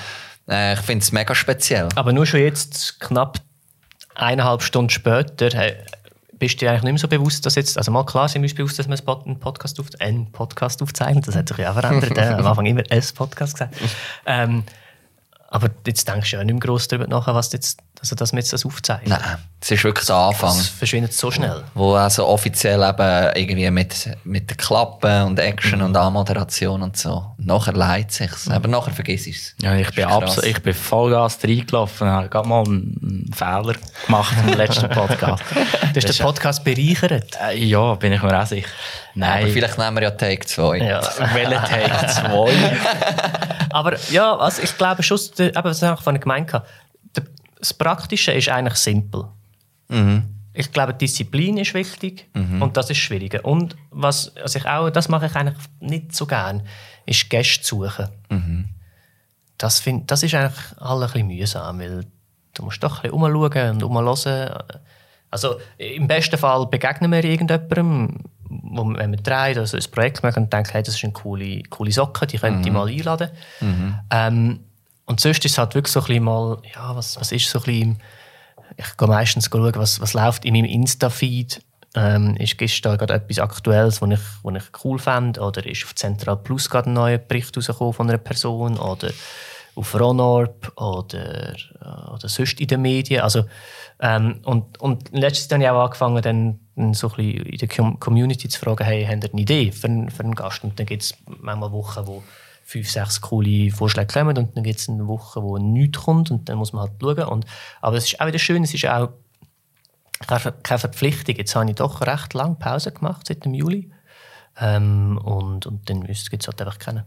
Äh, 0.48 0.72
ich 0.72 0.80
finde 0.80 1.02
es 1.02 1.12
mega 1.12 1.34
speziell. 1.34 1.88
Aber 1.96 2.14
nur 2.14 2.24
schon 2.24 2.40
jetzt, 2.40 2.98
knapp 2.98 3.38
eineinhalb 4.14 4.62
Stunden 4.62 4.90
später, 4.90 5.50
hey, 5.52 5.76
bist 6.38 6.54
du 6.54 6.64
dir 6.64 6.70
eigentlich 6.70 6.84
nicht 6.84 6.92
mehr 6.92 6.98
so 6.98 7.08
bewusst, 7.08 7.44
dass 7.44 7.56
jetzt, 7.56 7.76
also 7.76 7.90
mal 7.90 8.04
klar 8.04 8.26
sind 8.28 8.40
wir 8.40 8.46
uns 8.46 8.54
bewusst, 8.54 8.78
dass 8.78 8.88
wir 8.88 8.96
einen 8.96 9.22
einen 9.26 9.38
Podcast, 9.38 9.78
auf, 9.78 9.86
einen 9.98 10.32
Podcast 10.32 10.82
aufzeichnen, 10.82 11.22
das 11.22 11.36
hat 11.36 11.48
sich 11.48 11.58
ja 11.58 11.70
auch 11.70 11.78
verändert, 11.78 12.16
äh, 12.16 12.20
am 12.38 12.46
Anfang 12.46 12.64
immer 12.64 12.82
ein 12.88 13.02
Podcast 13.14 13.54
gesagt. 13.54 13.74
Ähm, 14.24 14.64
aber 15.50 15.68
jetzt 15.86 16.08
denkst 16.08 16.30
du 16.30 16.36
ja 16.36 16.44
nicht 16.44 16.54
mehr 16.54 16.60
gross 16.60 16.88
darüber 16.88 17.08
nach, 17.08 17.26
was 17.26 17.52
jetzt, 17.52 17.82
also 18.00 18.16
dass 18.16 18.32
wir 18.32 18.38
jetzt 18.38 18.52
das 18.52 18.64
aufzeichnen. 18.64 19.10
Nein, 19.10 19.38
es 19.60 19.70
ist 19.70 19.84
wirklich 19.84 20.06
der 20.06 20.16
Anfang. 20.16 20.56
Das 20.56 20.68
verschwindet 20.68 21.12
so 21.12 21.30
schnell. 21.30 21.62
wo 21.74 21.94
also 21.94 22.26
offiziell 22.26 22.82
eben 22.82 23.30
irgendwie 23.36 23.70
mit, 23.70 24.08
mit 24.24 24.48
den 24.50 24.56
Klappen 24.56 25.24
und 25.24 25.38
Action 25.38 25.82
und 25.82 25.94
Anmoderation 25.96 26.82
und 26.82 26.96
so. 26.96 27.26
Nachher 27.36 27.74
leidet 27.74 28.12
sich's, 28.12 28.48
aber 28.48 28.68
nachher 28.68 28.92
vergiss 28.92 29.26
es. 29.26 29.54
Ja, 29.60 29.74
ich 29.76 29.90
bin, 29.94 30.04
absolut, 30.04 30.46
ich 30.50 30.62
bin 30.62 30.72
Vollgas 30.72 31.38
reingelaufen 31.44 32.08
und 32.08 32.14
habe 32.14 32.28
gerade 32.30 32.48
mal 32.48 32.64
einen 32.64 33.30
Fehler 33.36 33.74
gemacht 34.06 34.34
im 34.46 34.56
letzten 34.56 34.88
Podcast. 34.90 35.42
Du 35.92 35.96
hast 36.00 36.18
den 36.18 36.24
Podcast 36.24 36.64
bereichert. 36.64 37.36
Äh, 37.42 37.58
ja, 37.64 37.94
bin 37.96 38.12
ich 38.14 38.22
mir 38.22 38.40
auch 38.42 38.46
sicher. 38.46 38.68
Nein, 39.14 39.42
Aber 39.44 39.52
vielleicht 39.52 39.76
nehmen 39.76 39.96
wir 39.96 40.02
ja 40.04 40.10
Take 40.12 40.46
2. 40.46 40.78
Ja. 40.78 41.00
welcher 41.34 41.64
Take 41.64 42.06
2? 42.06 42.52
Aber 43.70 43.96
ja, 44.10 44.36
also 44.36 44.62
ich 44.62 44.76
glaube 44.78 45.02
schon, 45.02 45.18
der- 45.38 45.48
eben, 45.48 45.64
was 45.64 45.82
ich 45.82 46.00
vorhin 46.00 46.20
gemeint 46.20 46.52
habe, 46.52 46.64
der- 46.66 46.70
das 47.60 47.72
Praktische 47.74 48.32
ist 48.32 48.48
eigentlich 48.48 48.74
simpel. 48.76 49.24
Ich 50.52 50.72
glaube, 50.72 50.94
Disziplin 50.94 51.58
ist 51.58 51.74
wichtig 51.74 52.28
und 52.62 52.76
das 52.76 52.90
ist 52.90 52.98
schwieriger. 52.98 53.44
Und 53.44 53.76
was 53.90 54.34
also 54.36 54.58
ich 54.58 54.66
auch, 54.66 54.90
das 54.90 55.08
mache 55.08 55.26
ich 55.26 55.36
eigentlich 55.36 55.58
nicht 55.78 56.14
so 56.14 56.26
gern, 56.26 56.62
ist 57.06 57.30
Gäste 57.30 57.64
suchen. 57.64 58.08
Das, 59.58 59.78
find, 59.78 60.10
das 60.10 60.22
ist 60.22 60.34
eigentlich 60.34 60.58
alle 60.78 61.06
ein 61.06 61.12
bisschen 61.12 61.26
mühsam, 61.28 61.78
weil 61.78 62.04
du 62.54 62.62
musst 62.64 62.82
doch 62.82 62.96
ein 63.04 63.10
bisschen 63.10 63.22
umschauen 63.22 63.70
und 63.76 63.82
umhören. 63.82 64.52
Also 65.30 65.60
im 65.78 66.08
besten 66.08 66.36
Fall 66.38 66.66
begegnen 66.66 67.12
wir 67.12 67.22
irgendjemandem, 67.22 68.18
wo, 68.48 68.84
wir- 68.84 68.98
wenn 68.98 69.12
wir 69.12 69.18
drei 69.20 69.56
also 69.56 69.76
ein 69.76 69.84
Projekt 69.92 70.22
machen 70.24 70.44
und 70.44 70.52
denken, 70.52 70.70
hey, 70.72 70.82
das 70.82 70.96
ist 70.96 71.04
eine 71.04 71.12
coole, 71.12 71.62
coole 71.70 71.92
Socke, 71.92 72.26
die 72.26 72.38
könnte 72.38 72.66
ich 72.68 72.72
mal 72.74 72.88
einladen. 72.88 73.30
Ähm, 74.10 74.60
und 75.10 75.20
sonst 75.20 75.44
ist 75.44 75.52
es 75.52 75.58
halt 75.58 75.74
wirklich 75.74 75.92
so 75.92 76.00
ein 76.00 76.06
bisschen 76.06 76.24
mal, 76.24 76.58
ja, 76.72 76.94
was, 76.94 77.18
was 77.20 77.32
ist 77.32 77.50
so 77.50 77.58
ein 77.58 77.64
bisschen, 77.64 78.00
ich 78.76 78.96
gehe 78.96 79.08
meistens 79.08 79.50
schauen, 79.50 79.74
was, 79.74 80.00
was 80.00 80.14
läuft 80.14 80.44
in 80.44 80.54
meinem 80.54 80.66
Insta-Feed. 80.66 81.60
Ähm, 81.96 82.36
ist, 82.36 82.62
ist 82.62 82.84
da 82.84 82.94
gerade 82.94 83.14
etwas 83.14 83.40
Aktuelles, 83.40 84.00
was 84.00 84.10
ich, 84.10 84.20
was 84.44 84.62
ich 84.62 84.84
cool 84.84 85.00
fände? 85.00 85.40
Oder 85.40 85.66
ist 85.66 85.84
auf 85.84 85.96
Central 85.96 86.36
Plus 86.36 86.70
gerade 86.70 86.88
ein 86.88 86.92
neuer 86.92 87.18
Bericht 87.18 87.56
rausgekommen 87.56 87.92
von 87.92 88.08
einer 88.08 88.18
Person? 88.18 88.78
Oder 88.78 89.10
auf 89.74 89.98
Ronorp? 89.98 90.72
Oder, 90.76 91.54
äh, 91.54 92.10
oder 92.14 92.28
sonst 92.28 92.60
in 92.60 92.68
den 92.68 92.82
Medien? 92.82 93.22
Also, 93.22 93.46
ähm, 93.98 94.40
und, 94.44 94.80
und 94.80 95.10
letztes 95.10 95.50
Jahr 95.50 95.58
habe 95.58 95.64
ich 95.64 95.70
auch 95.70 95.84
angefangen, 95.86 96.22
dann, 96.22 96.94
so 96.94 97.08
ein 97.08 97.16
bisschen 97.16 97.46
in 97.46 97.58
der 97.58 97.68
Com- 97.68 97.98
Community 97.98 98.48
zu 98.48 98.60
fragen, 98.60 98.84
hey, 98.84 99.04
habt 99.04 99.24
ihr 99.24 99.32
eine 99.32 99.42
Idee 99.42 99.72
für, 99.72 99.88
für 99.88 100.22
einen 100.22 100.36
Gast? 100.36 100.62
Und 100.62 100.78
dann 100.78 100.86
gibt 100.86 101.02
es 101.02 101.14
manchmal 101.26 101.72
Wochen, 101.72 102.06
wo 102.06 102.22
fünf, 102.70 102.88
sechs 102.88 103.20
coole 103.20 103.72
Vorschläge 103.72 104.12
kommen 104.12 104.38
und 104.38 104.56
dann 104.56 104.62
gibt 104.62 104.78
es 104.78 104.88
eine 104.88 105.08
Woche, 105.08 105.42
wo 105.42 105.58
nichts 105.58 105.98
kommt 105.98 106.30
und 106.30 106.48
dann 106.48 106.56
muss 106.56 106.72
man 106.72 106.82
halt 106.82 106.92
schauen. 107.00 107.28
Und, 107.28 107.44
aber 107.80 107.96
es 107.96 108.04
ist 108.04 108.20
auch 108.20 108.26
wieder 108.28 108.38
schön, 108.38 108.62
es 108.62 108.72
ist 108.72 108.86
auch 108.86 109.08
keine 110.26 110.78
Verpflichtung. 110.78 111.34
Jetzt 111.34 111.56
habe 111.56 111.68
ich 111.68 111.76
doch 111.76 112.00
recht 112.02 112.32
lange 112.34 112.54
Pause 112.54 112.92
gemacht, 112.92 113.26
seit 113.26 113.44
dem 113.44 113.54
Juli. 113.54 113.90
Ähm, 114.60 115.18
und, 115.24 115.66
und 115.66 115.90
dann 115.90 116.04
gibt 116.04 116.16
es 116.42 116.46
halt 116.46 116.60
einfach 116.60 116.78
keinen. 116.78 117.04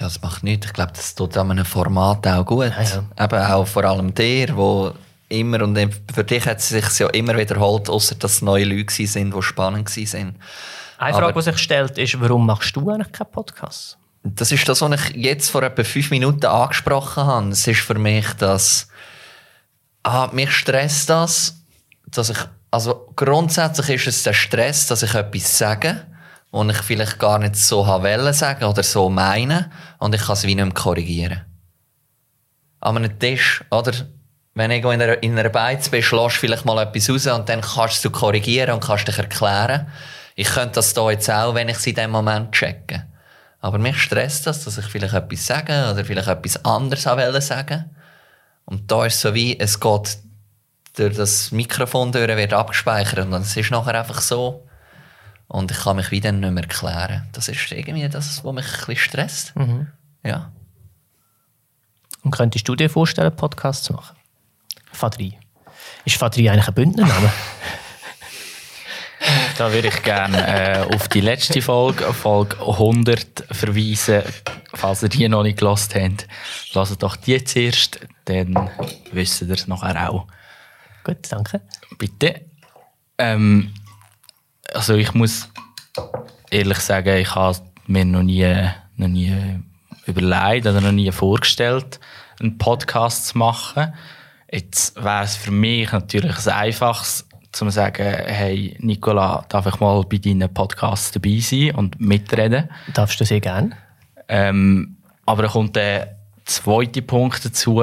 Ja, 0.00 0.06
das 0.06 0.20
macht 0.22 0.42
nichts. 0.42 0.66
Ich 0.66 0.72
glaube, 0.72 0.92
das 0.92 1.14
tut 1.14 1.36
an 1.36 1.52
einem 1.52 1.64
Format 1.64 2.26
auch 2.26 2.44
gut. 2.44 2.72
Ja, 2.76 2.82
ja. 2.82 3.24
Eben 3.24 3.42
auch 3.44 3.66
vor 3.66 3.84
allem 3.84 4.12
dir, 4.12 4.56
wo 4.56 4.92
immer, 5.28 5.62
und 5.62 5.78
für 6.12 6.24
dich 6.24 6.46
hat 6.46 6.58
es 6.58 6.70
sich 6.70 6.98
ja 6.98 7.08
immer 7.10 7.36
wiederholt, 7.36 7.88
außer 7.88 8.16
dass 8.16 8.32
es 8.32 8.42
neue 8.42 8.64
Leute 8.64 9.06
sind, 9.06 9.34
die 9.34 9.42
spannend 9.42 9.96
waren. 9.96 10.36
Eine 10.98 11.14
Aber- 11.14 11.18
Frage, 11.18 11.34
die 11.34 11.42
sich 11.42 11.58
stellt, 11.58 11.98
ist, 11.98 12.20
warum 12.20 12.46
machst 12.46 12.74
du 12.74 12.90
eigentlich 12.90 13.12
keinen 13.12 13.30
Podcast? 13.30 13.97
Das 14.22 14.52
ist 14.52 14.68
das, 14.68 14.80
was 14.80 15.00
ich 15.00 15.16
jetzt 15.16 15.50
vor 15.50 15.62
etwa 15.62 15.84
fünf 15.84 16.10
Minuten 16.10 16.46
angesprochen 16.46 17.24
habe. 17.24 17.48
Es 17.48 17.66
ist 17.66 17.80
für 17.80 17.98
mich 17.98 18.26
das, 18.34 18.88
ah, 20.02 20.28
mich 20.32 20.50
stresst 20.50 21.08
das, 21.10 21.62
dass 22.06 22.30
ich, 22.30 22.38
also 22.70 23.12
grundsätzlich 23.16 23.90
ist 23.90 24.06
es 24.08 24.22
der 24.24 24.34
Stress, 24.34 24.86
dass 24.86 25.02
ich 25.02 25.14
etwas 25.14 25.56
sage, 25.56 26.06
und 26.50 26.70
ich 26.70 26.78
vielleicht 26.78 27.18
gar 27.18 27.38
nicht 27.38 27.56
so 27.56 27.86
wollen 27.86 28.32
sagen 28.32 28.64
oder 28.64 28.82
so 28.82 29.08
meine, 29.08 29.70
und 29.98 30.14
ich 30.14 30.22
kann 30.22 30.34
es 30.34 30.44
wie 30.44 30.54
nicht 30.54 30.64
mehr 30.64 30.74
korrigieren. 30.74 31.44
An 32.80 32.96
einem 32.96 33.18
Tisch, 33.18 33.62
oder? 33.70 33.92
Wenn 34.54 34.70
du 34.82 34.90
in 34.90 35.02
einer, 35.02 35.22
in 35.22 35.38
einer 35.38 35.50
Beiz 35.50 35.88
bist, 35.88 36.10
lässt 36.10 36.36
vielleicht 36.36 36.64
mal 36.64 36.82
etwas 36.82 37.10
raus 37.10 37.26
und 37.26 37.48
dann 37.48 37.60
kannst 37.60 38.04
du 38.04 38.10
korrigieren 38.10 38.74
und 38.74 38.82
kannst 38.82 39.06
dich 39.06 39.18
erklären. 39.18 39.86
Ich 40.34 40.48
könnte 40.48 40.76
das 40.76 40.94
hier 40.94 41.10
jetzt 41.12 41.30
auch, 41.30 41.54
wenn 41.54 41.68
ich 41.68 41.76
es 41.76 41.86
in 41.86 41.94
dem 41.94 42.10
Moment 42.10 42.52
checke. 42.52 43.06
Aber 43.60 43.78
mich 43.78 43.98
stresst 44.00 44.46
das, 44.46 44.64
dass 44.64 44.78
ich 44.78 44.86
vielleicht 44.86 45.14
etwas 45.14 45.46
sage 45.46 45.90
oder 45.90 46.04
vielleicht 46.04 46.28
etwas 46.28 46.64
anderes 46.64 47.06
wollen 47.06 47.40
sagen. 47.40 47.90
Und 48.64 48.90
da 48.90 49.06
ist 49.06 49.14
es 49.14 49.20
so 49.22 49.34
wie, 49.34 49.58
es 49.58 49.80
geht 49.80 50.18
durch 50.94 51.16
das 51.16 51.50
Mikrofon 51.52 52.12
durch, 52.12 52.28
wird 52.28 52.52
abgespeichert 52.52 53.26
und 53.26 53.34
es 53.34 53.56
ist 53.56 53.70
nachher 53.70 53.98
einfach 53.98 54.20
so. 54.20 54.66
Und 55.48 55.70
ich 55.70 55.78
kann 55.78 55.96
mich 55.96 56.10
wieder 56.10 56.30
nicht 56.30 56.52
mehr 56.52 56.62
erklären. 56.62 57.26
Das 57.32 57.48
ist 57.48 57.72
irgendwie 57.72 58.08
das, 58.08 58.44
was 58.44 58.54
mich 58.54 58.66
ein 58.66 58.70
bisschen 58.72 58.96
stresst. 58.96 59.54
Ja. 60.22 60.52
Und 62.22 62.32
könntest 62.32 62.68
du 62.68 62.76
dir 62.76 62.90
vorstellen, 62.90 63.34
Podcasts 63.34 63.84
zu 63.84 63.94
machen? 63.94 64.16
Fadri. 64.92 65.38
Ist 66.04 66.16
Fadri 66.16 66.50
eigentlich 66.50 66.68
ein 66.68 66.74
Bündnername? 66.74 67.32
Da 69.58 69.72
würde 69.72 69.88
ich 69.88 70.02
gerne 70.04 70.38
äh, 70.46 70.94
auf 70.94 71.08
die 71.08 71.20
letzte 71.20 71.60
Folge, 71.60 72.14
Folge 72.14 72.60
100, 72.60 73.44
verweisen. 73.50 74.22
Falls 74.72 75.02
ihr 75.02 75.08
die 75.08 75.28
noch 75.28 75.42
nicht 75.42 75.58
gelost 75.58 75.96
habt, 75.96 76.28
lasst 76.74 77.02
doch 77.02 77.16
die 77.16 77.42
zuerst, 77.42 77.98
dann 78.26 78.70
wisst 79.10 79.42
ihr 79.42 79.50
es 79.50 79.66
nachher 79.66 80.10
auch. 80.10 80.28
Gut, 81.02 81.16
danke. 81.30 81.60
Bitte. 81.98 82.42
Ähm, 83.18 83.74
also 84.72 84.94
ich 84.94 85.12
muss 85.12 85.48
ehrlich 86.50 86.78
sagen, 86.78 87.16
ich 87.16 87.34
habe 87.34 87.58
mir 87.88 88.04
noch 88.04 88.22
nie, 88.22 88.46
noch 88.94 89.08
nie 89.08 89.58
überlegt 90.06 90.68
oder 90.68 90.80
noch 90.80 90.92
nie 90.92 91.10
vorgestellt, 91.10 91.98
einen 92.38 92.58
Podcast 92.58 93.26
zu 93.26 93.38
machen. 93.38 93.92
Jetzt 94.52 94.94
wäre 95.02 95.24
es 95.24 95.34
für 95.34 95.50
mich 95.50 95.90
natürlich 95.90 96.46
ein 96.46 96.52
einfaches, 96.52 97.27
zu 97.58 97.70
sagen, 97.70 98.04
hey 98.04 98.76
Nicola, 98.80 99.44
darf 99.48 99.66
ich 99.66 99.80
mal 99.80 100.02
bei 100.04 100.18
deinen 100.18 100.52
Podcasts 100.52 101.10
dabei 101.12 101.38
sein 101.40 101.74
und 101.74 102.00
mitreden? 102.00 102.68
Darfst 102.94 103.20
du 103.20 103.24
sehr 103.24 103.40
gerne? 103.40 103.76
Ähm, 104.28 104.96
aber 105.26 105.42
da 105.42 105.48
kommt 105.48 105.76
der 105.76 106.16
zweite 106.44 107.02
Punkt 107.02 107.44
dazu, 107.44 107.82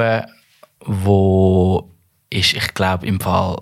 wo 0.86 1.90
ist, 2.30 2.54
ich 2.54 2.74
glaube 2.74 3.06
im 3.08 3.20
Fall 3.20 3.58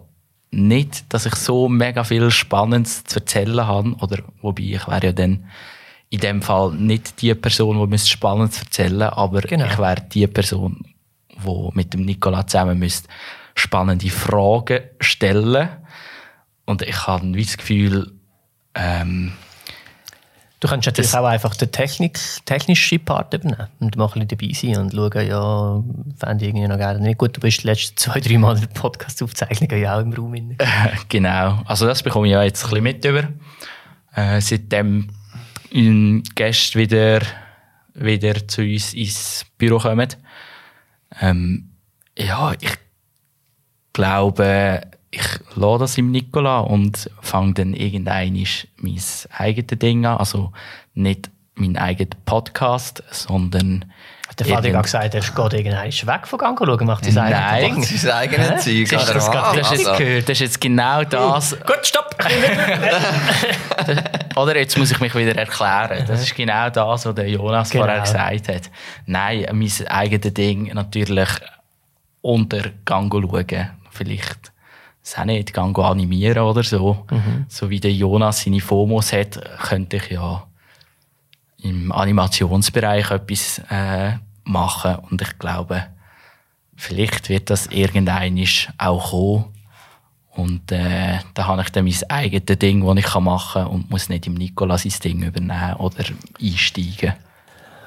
nicht, 0.52 1.06
dass 1.10 1.26
ich 1.26 1.36
so 1.36 1.68
mega 1.68 2.04
viel 2.04 2.30
Spannendes 2.30 3.04
zu 3.06 3.20
erzählen 3.20 3.66
habe, 3.66 3.96
oder 4.02 4.20
wobei 4.42 4.64
ich 4.64 4.88
wäre 4.88 5.08
ja 5.08 5.12
dann 5.12 5.46
in 6.10 6.20
dem 6.20 6.42
Fall 6.42 6.74
nicht 6.74 7.22
die 7.22 7.34
Person, 7.34 7.80
die 7.80 7.88
müsste 7.88 8.10
Spannendes 8.10 8.60
erzählen, 8.60 9.02
aber 9.02 9.42
Genau. 9.42 9.66
ich 9.66 9.78
wäre 9.80 10.02
die 10.02 10.28
Person, 10.28 10.86
die 11.44 11.70
mit 11.74 11.94
dem 11.94 12.02
Nikola 12.06 12.46
zusammen 12.46 12.78
müsste 12.78 13.10
spannende 13.56 14.10
Fragen 14.10 14.82
stellen 15.00 15.70
und 16.66 16.82
ich 16.82 17.08
habe 17.08 17.34
wie 17.34 17.44
das 17.44 17.58
Gefühl, 17.58 18.12
ähm, 18.76 19.34
Du 20.64 20.70
kannst 20.70 20.86
natürlich 20.86 21.14
auch 21.14 21.26
einfach 21.26 21.58
den 21.58 21.74
Technik, 21.74 22.18
technischen 22.46 23.04
Part 23.04 23.34
übernehmen 23.34 23.68
und 23.82 23.98
mal 23.98 24.06
ein 24.06 24.26
bisschen 24.26 24.28
dabei 24.30 24.54
sein 24.54 24.78
und 24.78 24.94
schauen, 24.94 25.28
ja, 25.28 25.84
fände 26.18 26.46
ich 26.46 26.50
irgendwie 26.52 26.70
noch 26.70 26.78
gerne 26.78 27.02
nicht 27.02 27.18
gut. 27.18 27.36
Du 27.36 27.42
bist 27.42 27.64
die 27.64 27.68
letzten 27.68 27.98
zwei, 27.98 28.22
drei 28.22 28.38
Mal 28.38 28.56
in 28.56 28.62
der 28.62 28.68
Podcast-Aufzeichnungen 28.68 29.82
ja 29.82 29.98
auch 29.98 30.00
im 30.00 30.14
Raum. 30.14 30.32
Drin. 30.32 30.58
Genau, 31.10 31.62
also 31.66 31.86
das 31.86 32.02
bekomme 32.02 32.28
ich 32.28 32.32
ja 32.32 32.44
jetzt 32.44 32.64
ein 32.64 32.70
bisschen 32.70 32.84
mit 32.84 33.04
über. 33.04 33.28
Äh, 34.16 34.40
seitdem 34.40 35.10
Gäste 36.34 36.80
wieder, 36.80 37.20
wieder 37.94 38.48
zu 38.48 38.62
uns 38.62 38.94
ins 38.94 39.46
Büro 39.58 39.80
kommen. 39.80 40.16
Ähm, 41.20 41.72
ja, 42.18 42.54
ich 42.62 42.78
glaube, 43.92 44.80
ich 45.16 45.56
lasse 45.56 45.80
das 45.80 45.98
im 46.00 46.10
Nikola 46.12 46.60
und 46.62 47.08
fange 47.22 47.54
dann 47.54 47.74
irgendein 47.76 48.34
mein 48.78 49.00
eigenes 49.38 49.80
Ding 49.80 50.06
an. 50.08 50.18
Also 50.18 50.52
nicht 50.96 51.30
mein 51.56 51.78
eigener 51.78 52.10
Podcast, 52.26 53.04
sondern 53.12 53.86
Der 54.40 54.46
Vater 54.48 54.74
hat 54.76 54.84
gesagt, 54.84 55.14
er 55.14 55.22
geht 55.22 55.54
irgendwann 55.54 55.92
weg 55.92 56.28
von 56.28 56.40
Gang 56.40 56.58
schauen, 56.58 56.86
macht 56.88 57.06
sein 57.06 57.16
eigenes 57.20 57.52
Nein. 57.52 57.76
Ding. 57.76 57.84
Sein 58.00 58.12
eigenes 58.12 58.64
Zeug. 58.64 58.92
Hast 58.92 58.92
du 58.92 58.96
oder 59.12 59.14
das 59.14 59.28
was? 59.28 59.32
gerade 59.32 59.60
Das 59.60 59.72
ist, 59.72 59.78
jetzt, 59.78 59.88
Also, 59.90 60.04
das 60.22 60.30
ist 60.30 60.40
jetzt 60.40 60.62
genau 60.62 61.04
das, 61.04 61.52
Gut, 61.60 61.86
stopp! 61.86 62.16
Oder 64.36 64.58
jetzt 64.58 64.78
muss 64.80 64.90
ich 64.92 65.00
mich 65.00 65.14
wieder 65.14 65.36
erklären. 65.38 66.06
Das 66.08 66.22
ist 66.24 66.34
genau 66.36 66.72
das, 66.72 67.06
was 67.06 67.14
der 67.16 67.30
Jonas 67.30 67.70
Genau. 67.70 67.86
vorher 67.86 68.02
gesagt 68.02 68.48
hat. 68.48 68.72
Nein, 69.06 69.46
mein 69.52 69.72
eigenes 69.88 70.34
Ding 70.34 70.74
natürlich 70.74 71.30
unter 72.22 72.62
Gang 72.86 73.14
schauen. 73.14 73.70
Vielleicht 73.92 74.52
das 75.04 75.18
auch 75.18 75.26
nicht, 75.26 75.54
Gang 75.54 75.78
animieren 75.78 76.44
oder 76.44 76.64
so. 76.64 77.06
So 77.50 77.70
wie 77.70 77.80
der 77.80 77.94
Jonas 77.94 78.42
seine 78.42 78.62
FOMOs 78.62 79.12
hat, 79.12 79.40
könnte 79.60 79.98
ich 79.98 80.12
ja 80.12 80.48
im 81.62 81.92
Animationsbereich 81.92 83.12
etwas 83.12 83.62
äh, 83.70 84.14
machen. 84.46 84.96
Und 85.10 85.22
ich 85.22 85.38
glaube, 85.40 85.86
vielleicht 86.76 87.30
wird 87.30 87.50
das 87.50 87.68
irgendein 87.68 88.46
auch 88.78 89.12
kommen. 89.12 89.46
Und 90.36 90.72
äh, 90.72 91.20
da 91.34 91.48
habe 91.48 91.62
ich 91.62 91.70
dann 91.70 91.86
mein 91.86 92.10
eigenes 92.10 92.60
Ding, 92.60 92.86
das 92.86 92.98
ich 92.98 93.20
machen 93.20 93.64
kann 93.64 93.68
und 93.68 93.90
muss 93.92 94.10
nicht 94.10 94.26
im 94.26 94.34
Nikola 94.34 94.78
sein 94.78 94.94
Ding 95.04 95.22
übernehmen 95.22 95.76
oder 95.76 96.06
einsteigen. 96.42 97.14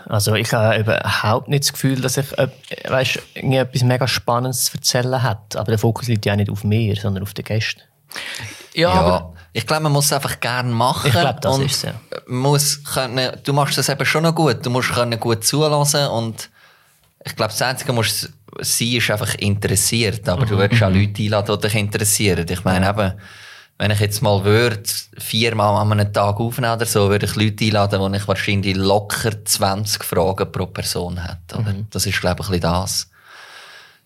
Also 0.08 0.34
ich 0.34 0.52
habe 0.52 0.78
überhaupt 0.78 1.48
nicht 1.48 1.64
das 1.64 1.72
Gefühl, 1.72 2.00
dass 2.00 2.16
ich 2.16 2.36
äh, 2.38 2.48
weißt, 2.88 3.18
irgendwie 3.34 3.56
etwas 3.56 3.82
mega 3.82 4.06
Spannendes 4.06 4.66
zu 4.66 4.76
erzählen 4.76 5.22
hat. 5.22 5.56
Aber 5.56 5.70
der 5.72 5.78
Fokus 5.78 6.06
liegt 6.08 6.24
ja 6.26 6.36
nicht 6.36 6.50
auf 6.50 6.62
mir, 6.64 6.94
sondern 6.96 7.22
auf 7.24 7.34
den 7.34 7.44
Gästen. 7.44 7.82
Ja, 8.74 9.32
ich 9.52 9.66
glaube, 9.66 9.84
man 9.84 9.92
muss 9.92 10.06
es 10.06 10.12
einfach 10.12 10.38
gerne 10.38 10.70
machen. 10.72 11.06
Ich 11.08 11.12
glaube, 11.12 11.40
das 11.40 11.56
und 11.56 11.64
ist 11.64 11.76
es, 11.76 11.82
ja. 11.82 11.94
Muss 12.28 12.84
können, 12.84 13.32
du 13.42 13.52
machst 13.52 13.78
das 13.78 13.88
eben 13.88 14.04
schon 14.04 14.22
noch 14.22 14.34
gut. 14.34 14.64
Du 14.64 14.70
musst 14.70 14.90
können 14.92 15.18
gut 15.18 15.44
zulassen 15.44 16.06
und 16.08 16.50
ich 17.24 17.34
glaube, 17.34 17.52
das 17.52 17.62
Einzige, 17.62 17.88
was 17.88 17.96
musst 17.96 18.32
sein, 18.60 18.88
ist 18.92 19.10
einfach 19.10 19.34
interessiert. 19.36 20.28
Aber 20.28 20.44
Mhm. 20.44 20.48
du 20.50 20.58
würdest 20.58 20.82
auch 20.82 20.90
Leute 20.92 21.22
einladen, 21.22 21.56
die 21.60 21.66
dich 21.66 21.74
interessieren. 21.74 22.46
Ich 22.48 22.64
meine 22.64 22.88
eben, 22.88 23.12
wenn 23.78 23.90
ich 23.90 24.00
jetzt 24.00 24.22
mal 24.22 24.44
würde, 24.44 24.82
viermal 25.18 25.82
an 25.82 25.92
einem 25.92 26.12
Tag 26.12 26.40
aufnehmen 26.40 26.74
oder 26.74 26.86
so, 26.86 27.10
würde 27.10 27.26
ich 27.26 27.36
Leute 27.36 27.64
einladen, 27.64 28.00
wo 28.00 28.08
ich 28.08 28.26
wahrscheinlich 28.26 28.76
locker 28.76 29.44
20 29.44 30.02
Fragen 30.02 30.50
pro 30.50 30.66
Person 30.66 31.18
hätte. 31.22 31.60
Mhm. 31.60 31.86
Das 31.90 32.06
ist, 32.06 32.20
glaube 32.20 32.42
ich, 32.42 32.48
ein 32.48 32.52
bisschen 32.52 32.72
das. 32.72 33.10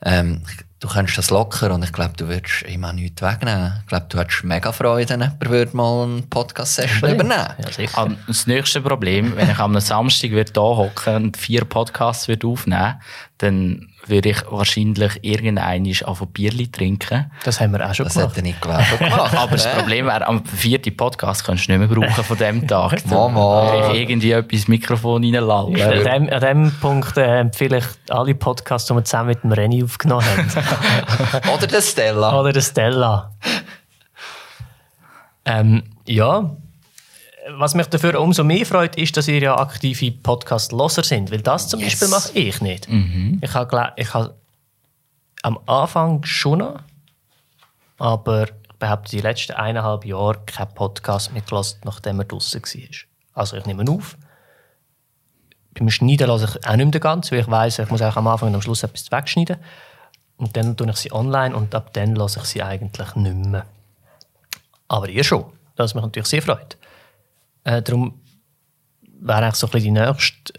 Ähm, 0.02 0.42
du 0.80 0.88
kannst 0.88 1.18
das 1.18 1.30
locker 1.30 1.72
und 1.72 1.84
ich 1.84 1.92
glaube, 1.92 2.14
du 2.16 2.26
würdest 2.26 2.62
immer 2.62 2.92
nichts 2.92 3.22
wegnehmen. 3.22 3.74
Ich 3.82 3.86
glaube, 3.86 4.06
du 4.08 4.18
hättest 4.18 4.44
mega 4.44 4.72
Freude, 4.72 5.10
wenn 5.10 5.20
jemand 5.20 5.48
würde 5.50 5.76
mal 5.76 6.04
eine 6.04 6.22
Podcast-Session 6.22 7.10
übernehmen 7.14 7.54
Ja. 7.78 7.88
Ah, 7.94 8.08
Das 8.26 8.46
nächste 8.46 8.80
Problem, 8.80 9.36
wenn 9.36 9.50
ich 9.50 9.58
am 9.58 9.78
Samstag 9.78 10.30
hier 10.30 10.46
hocken 10.56 11.16
und 11.16 11.36
vier 11.36 11.64
Podcasts 11.64 12.28
würde 12.28 12.46
aufnehmen 12.46 13.00
dann 13.38 13.89
würde 14.10 14.30
ich 14.30 14.42
wahrscheinlich 14.50 15.18
irgendeinen 15.22 15.92
auf 16.04 16.20
ein 16.20 16.28
Bierli 16.28 16.70
trinken. 16.70 17.30
Das 17.44 17.60
haben 17.60 17.72
wir 17.72 17.88
auch 17.88 17.94
schon 17.94 18.04
Das 18.06 18.14
gemacht. 18.14 18.36
hätte 18.36 18.48
ich 18.48 18.60
glaube 18.60 18.84
ich 18.92 18.98
gemacht. 18.98 19.36
Aber 19.36 19.52
das 19.52 19.72
Problem 19.72 20.06
wäre, 20.06 20.26
am 20.26 20.44
vierten 20.44 20.96
Podcast 20.96 21.44
kannst 21.44 21.68
du 21.68 21.72
nicht 21.78 21.88
mehr 21.88 21.88
brauchen 22.08 22.24
von 22.24 22.36
dem 22.36 22.66
Tag. 22.68 23.04
Mama. 23.10 23.90
ich 23.92 24.00
irgendwie 24.00 24.32
etwas 24.32 24.68
Mikrofon 24.68 25.24
reinlallen. 25.24 25.80
An 25.80 26.04
dem, 26.04 26.32
an 26.32 26.40
dem 26.40 26.72
Punkt 26.80 27.16
äh, 27.16 27.40
empfehle 27.40 27.78
ich 27.78 27.84
alle 28.10 28.34
Podcasts, 28.34 28.88
die 28.88 28.94
wir 28.94 29.04
zusammen 29.04 29.28
mit 29.28 29.42
dem 29.44 29.52
Renny 29.52 29.82
aufgenommen 29.82 30.26
haben. 30.26 31.50
Oder 31.54 31.66
der 31.66 31.80
Stella. 31.82 32.38
Oder 32.40 32.52
der 32.52 32.60
Stella. 32.60 33.30
ähm, 35.44 35.82
ja, 36.06 36.56
was 37.56 37.74
mich 37.74 37.86
dafür 37.86 38.20
umso 38.20 38.44
mehr 38.44 38.64
freut, 38.66 38.96
ist, 38.96 39.16
dass 39.16 39.28
ihr 39.28 39.40
ja 39.40 39.56
aktive 39.58 40.10
Podcast-Loser 40.12 41.02
sind. 41.02 41.30
Weil 41.30 41.42
das 41.42 41.68
zum 41.68 41.80
Yes. 41.80 41.90
Beispiel 41.90 42.08
mache 42.08 42.38
ich 42.38 42.60
nicht. 42.60 42.88
Ich 43.40 43.54
habe 43.54 43.92
ich 43.96 44.14
habe 44.14 44.34
am 45.42 45.58
Anfang 45.66 46.22
schon 46.24 46.58
noch, 46.58 46.80
aber 47.98 48.44
ich 48.44 48.52
behaupte, 48.78 49.10
die 49.10 49.20
letzten 49.20 49.52
eineinhalb 49.52 50.04
Jahre 50.04 50.38
keinen 50.46 50.74
Podcast 50.74 51.32
mehr 51.32 51.42
gelassen, 51.42 51.80
nachdem 51.84 52.18
er 52.20 52.24
draußen 52.24 52.62
war. 52.62 52.88
Also 53.34 53.56
ich 53.56 53.66
nehme 53.66 53.82
ihn 53.82 53.88
auf. 53.88 54.16
Beim 55.74 55.88
Schneiden 55.90 56.26
lasse 56.28 56.46
ich 56.58 56.66
auch 56.68 56.76
nicht 56.76 56.90
mehr 56.92 57.00
ganz, 57.00 57.30
weil 57.30 57.40
ich 57.40 57.50
weiss, 57.50 57.78
ich 57.78 57.90
muss 57.90 58.02
auch 58.02 58.16
am 58.16 58.26
Anfang 58.26 58.48
und 58.48 58.54
am 58.56 58.62
Schluss 58.62 58.82
etwas 58.82 59.10
wegschneiden. 59.12 59.56
Und 60.36 60.56
dann 60.56 60.76
tue 60.76 60.88
ich 60.90 60.96
sie 60.96 61.12
online 61.12 61.54
und 61.54 61.74
ab 61.74 61.92
dann 61.92 62.16
lasse 62.16 62.40
ich 62.40 62.46
sie 62.46 62.62
eigentlich 62.62 63.14
nicht 63.14 63.36
mehr. 63.36 63.66
Aber 64.88 65.08
ihr 65.08 65.22
schon. 65.22 65.44
Das 65.76 65.94
mich 65.94 66.02
natürlich 66.02 66.26
sehr 66.28 66.42
freut. 66.42 66.76
Äh, 67.64 67.82
darum 67.82 68.20
wäre 69.02 69.54
so 69.54 69.70
ein 69.70 69.82
die 69.82 69.90
nächste 69.90 70.52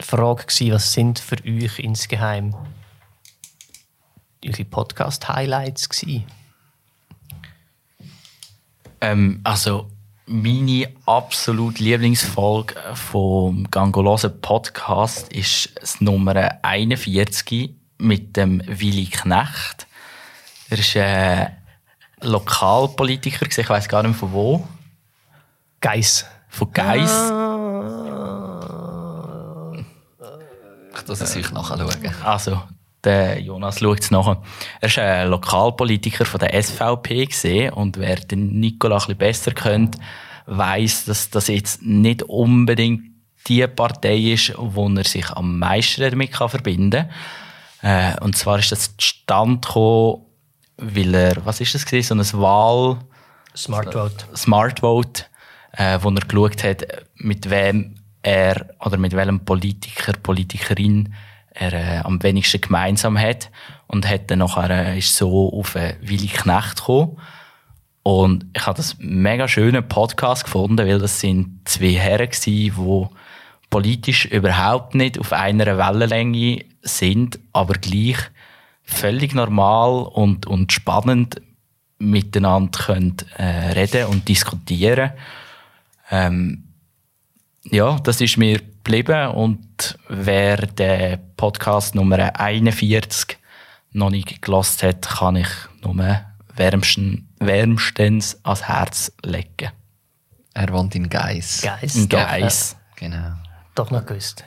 Frage 0.00 0.44
gewesen, 0.44 0.72
was 0.72 0.92
sind 0.92 1.18
für 1.18 1.36
euch 1.44 1.78
insgeheim 1.78 2.54
eure 4.44 4.64
Podcast-Highlights? 4.64 5.88
Ähm, 9.00 9.40
also 9.44 9.90
meine 10.26 10.88
absolut 11.06 11.78
Lieblingsfolge 11.78 12.74
vom 12.94 13.68
Gangolosen 13.70 14.40
Podcast 14.40 15.32
ist 15.32 15.70
das 15.80 16.00
Nummer 16.00 16.58
41 16.62 17.74
mit 17.98 18.36
dem 18.36 18.62
Willi 18.66 19.06
Knecht. 19.06 19.86
Er 20.70 20.78
ist 20.78 20.96
äh, 20.96 21.46
Lokalpolitiker, 22.20 23.46
ich 23.46 23.68
weiß 23.68 23.88
gar 23.88 24.02
nicht 24.04 24.16
von 24.16 24.32
wo, 24.32 24.68
Geiss. 25.82 26.24
von 26.48 26.72
Geiss. 26.72 27.32
Ich 30.94 31.08
muss 31.08 31.20
es 31.20 31.36
euch 31.36 31.50
nachschauen. 31.50 31.90
Also, 32.24 32.62
der 33.02 33.40
Jonas 33.40 33.80
schaut 33.80 34.00
es 34.00 34.12
nachher. 34.12 34.40
Er 34.80 34.88
ist 34.88 34.98
ein 34.98 35.28
Lokalpolitiker 35.28 36.24
von 36.24 36.38
der 36.38 36.62
SVP 36.62 37.26
gesehen 37.26 37.72
und 37.72 37.98
wer 37.98 38.16
den 38.16 38.60
Nikola 38.60 38.94
ein 38.94 38.98
bisschen 39.00 39.18
besser 39.18 39.50
kennt, 39.50 39.98
weiß, 40.46 41.06
dass 41.06 41.30
das 41.30 41.48
jetzt 41.48 41.82
nicht 41.82 42.22
unbedingt 42.22 43.02
die 43.48 43.66
Partei 43.66 44.18
ist, 44.18 44.54
wo 44.56 44.88
er 44.88 45.04
sich 45.04 45.28
am 45.30 45.58
meisten 45.58 46.02
damit 46.02 46.30
kann 46.30 46.48
verbinden 46.48 47.08
kann. 47.80 48.14
Äh, 48.14 48.20
und 48.20 48.36
zwar 48.36 48.60
ist 48.60 48.70
das 48.70 48.96
zustande 48.96 49.66
gekommen, 49.66 50.26
weil 50.76 51.12
er, 51.12 51.44
was 51.44 51.60
ist 51.60 51.74
das 51.74 51.84
gewesen, 51.84 52.22
so 52.22 52.38
ein 52.38 52.42
Wahl, 52.42 52.98
Smart 53.56 53.92
Vote. 53.92 54.24
Smart 54.36 54.80
Vote, 54.80 55.24
äh, 55.76 55.98
wo 56.00 56.10
er 56.10 56.26
geschaut 56.26 56.64
hat, 56.64 56.86
mit 57.16 57.48
wem 57.50 57.96
er 58.22 58.66
oder 58.84 58.96
mit 58.96 59.12
welchem 59.12 59.44
Politiker, 59.44 60.12
Politikerin 60.22 61.14
er 61.54 61.72
äh, 61.72 61.98
am 61.98 62.22
wenigsten 62.22 62.60
gemeinsam 62.60 63.18
hat 63.18 63.50
und 63.86 64.08
hat 64.08 64.30
dann 64.30 64.38
nachher 64.38 64.70
äh, 64.70 64.98
ist 64.98 65.14
so 65.14 65.52
auf 65.52 65.74
äh, 65.74 65.96
Willi 66.00 66.28
Knecht 66.28 66.78
gekommen. 66.78 67.18
Und 68.02 68.46
ich 68.54 68.66
habe 68.66 68.76
das 68.76 68.96
mega 68.98 69.46
schönen 69.46 69.86
Podcast 69.86 70.44
gefunden, 70.44 70.86
weil 70.86 70.98
das 70.98 71.20
sind 71.20 71.60
zwei 71.64 71.92
Herren 71.92 72.28
gsi, 72.28 72.72
die 72.76 73.06
politisch 73.70 74.24
überhaupt 74.26 74.94
nicht 74.94 75.18
auf 75.18 75.32
einer 75.32 75.78
Wellenlänge 75.78 76.64
sind, 76.82 77.38
aber 77.52 77.74
gleich 77.74 78.16
völlig 78.82 79.34
normal 79.34 80.02
und, 80.02 80.46
und 80.46 80.72
spannend 80.72 81.40
miteinander 81.98 82.78
können, 82.78 83.16
äh, 83.36 83.72
reden 83.72 84.06
und 84.06 84.28
diskutieren. 84.28 85.12
Ähm, 86.12 86.68
ja, 87.64 87.98
das 88.00 88.20
ist 88.20 88.36
mir 88.36 88.58
geblieben 88.58 89.28
und 89.28 89.98
wer 90.08 90.58
den 90.58 91.18
Podcast 91.36 91.94
Nummer 91.94 92.38
41 92.38 93.38
noch 93.92 94.10
nicht 94.10 94.42
gelost 94.42 94.82
hat, 94.82 95.08
kann 95.08 95.36
ich 95.36 95.48
nur 95.82 96.20
wärmsten, 96.54 97.34
wärmstens 97.38 98.38
ans 98.44 98.68
Herz 98.68 99.12
legen. 99.24 99.70
Er 100.52 100.68
wohnt 100.70 100.94
in 100.94 101.08
Geiss. 101.08 101.62
Geiss. 101.62 101.94
In 101.94 102.10
doch, 102.10 102.18
Geiss. 102.18 102.76
Genau. 102.96 103.16
Ja, 103.16 103.42
doch 103.74 103.90
noch 103.90 104.04
gewusst. 104.04 104.44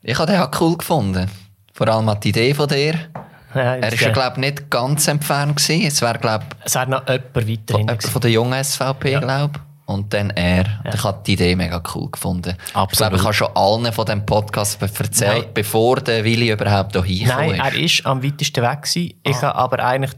Ich 0.00 0.16
habe 0.16 0.30
den 0.30 0.40
auch 0.40 0.60
cool 0.60 0.78
gefunden. 0.78 1.28
Vor 1.72 1.88
allem 1.88 2.20
die 2.20 2.28
Idee 2.28 2.54
von 2.54 2.68
dir. 2.68 3.10
Ja, 3.56 3.76
Er 3.76 3.92
ist 3.92 4.00
ja, 4.00 4.10
glaube 4.10 4.40
nicht 4.40 4.70
ganz 4.70 5.08
entfernt 5.08 5.56
gewesen. 5.56 5.86
Es 5.86 6.02
wäre, 6.02 6.18
glaube 6.18 6.44
es 6.64 6.74
wäre 6.74 6.88
noch 6.90 7.06
jemand 7.08 7.34
weiterhin. 7.34 7.58
jemand 7.86 8.02
von 8.04 8.20
der 8.22 8.30
jungen 8.30 8.64
SVP, 8.64 9.12
Ja. 9.12 9.20
glaube 9.20 9.60
Und 9.86 10.12
dann 10.12 10.30
er. 10.30 10.64
Ich 10.92 11.04
habe 11.04 11.20
die 11.24 11.34
Idee 11.34 11.54
mega 11.54 11.80
cool 11.94 12.10
gefunden. 12.10 12.56
Ich 12.68 12.74
Absolut. 12.76 12.96
glaube, 12.96 13.16
ich 13.16 13.22
habe 13.22 13.34
schon 13.34 13.48
allen 13.54 13.92
von 13.92 14.04
dem 14.06 14.26
Podcast 14.26 14.82
erzählt, 14.82 15.44
Nein. 15.44 15.50
bevor 15.54 16.00
der 16.00 16.24
Willi 16.24 16.50
überhaupt 16.50 16.92
hier 16.92 17.02
Nein, 17.28 17.50
hingekommen 17.50 17.54
er 17.60 17.74
ist. 17.74 17.98
ist 18.00 18.06
am 18.06 18.22
weitesten 18.22 18.62
weg 18.64 18.82
gewesen. 18.82 19.14
Ich 19.22 19.42
habe 19.42 19.54
aber 19.54 19.84
eigentlich 19.84 20.12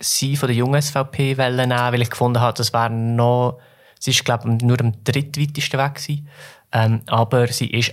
sie 0.00 0.36
von 0.36 0.46
der 0.48 0.56
jungen 0.56 0.80
SVP 0.80 1.34
nehmen, 1.36 1.70
weil 1.70 2.00
ich 2.02 2.10
gefunden 2.10 2.40
habe, 2.40 2.56
das 2.56 2.72
wäre 2.72 2.90
noch, 2.90 3.58
sie 4.00 4.10
ist 4.10 4.24
glaube 4.24 4.54
ich 4.56 4.62
nur 4.62 4.80
am 4.80 4.92
drittweitesten 5.04 5.78
weg 5.78 5.94
gewesen. 5.96 6.28
Ähm, 6.72 7.02
aber 7.06 7.46
sie 7.48 7.66
ist, 7.70 7.92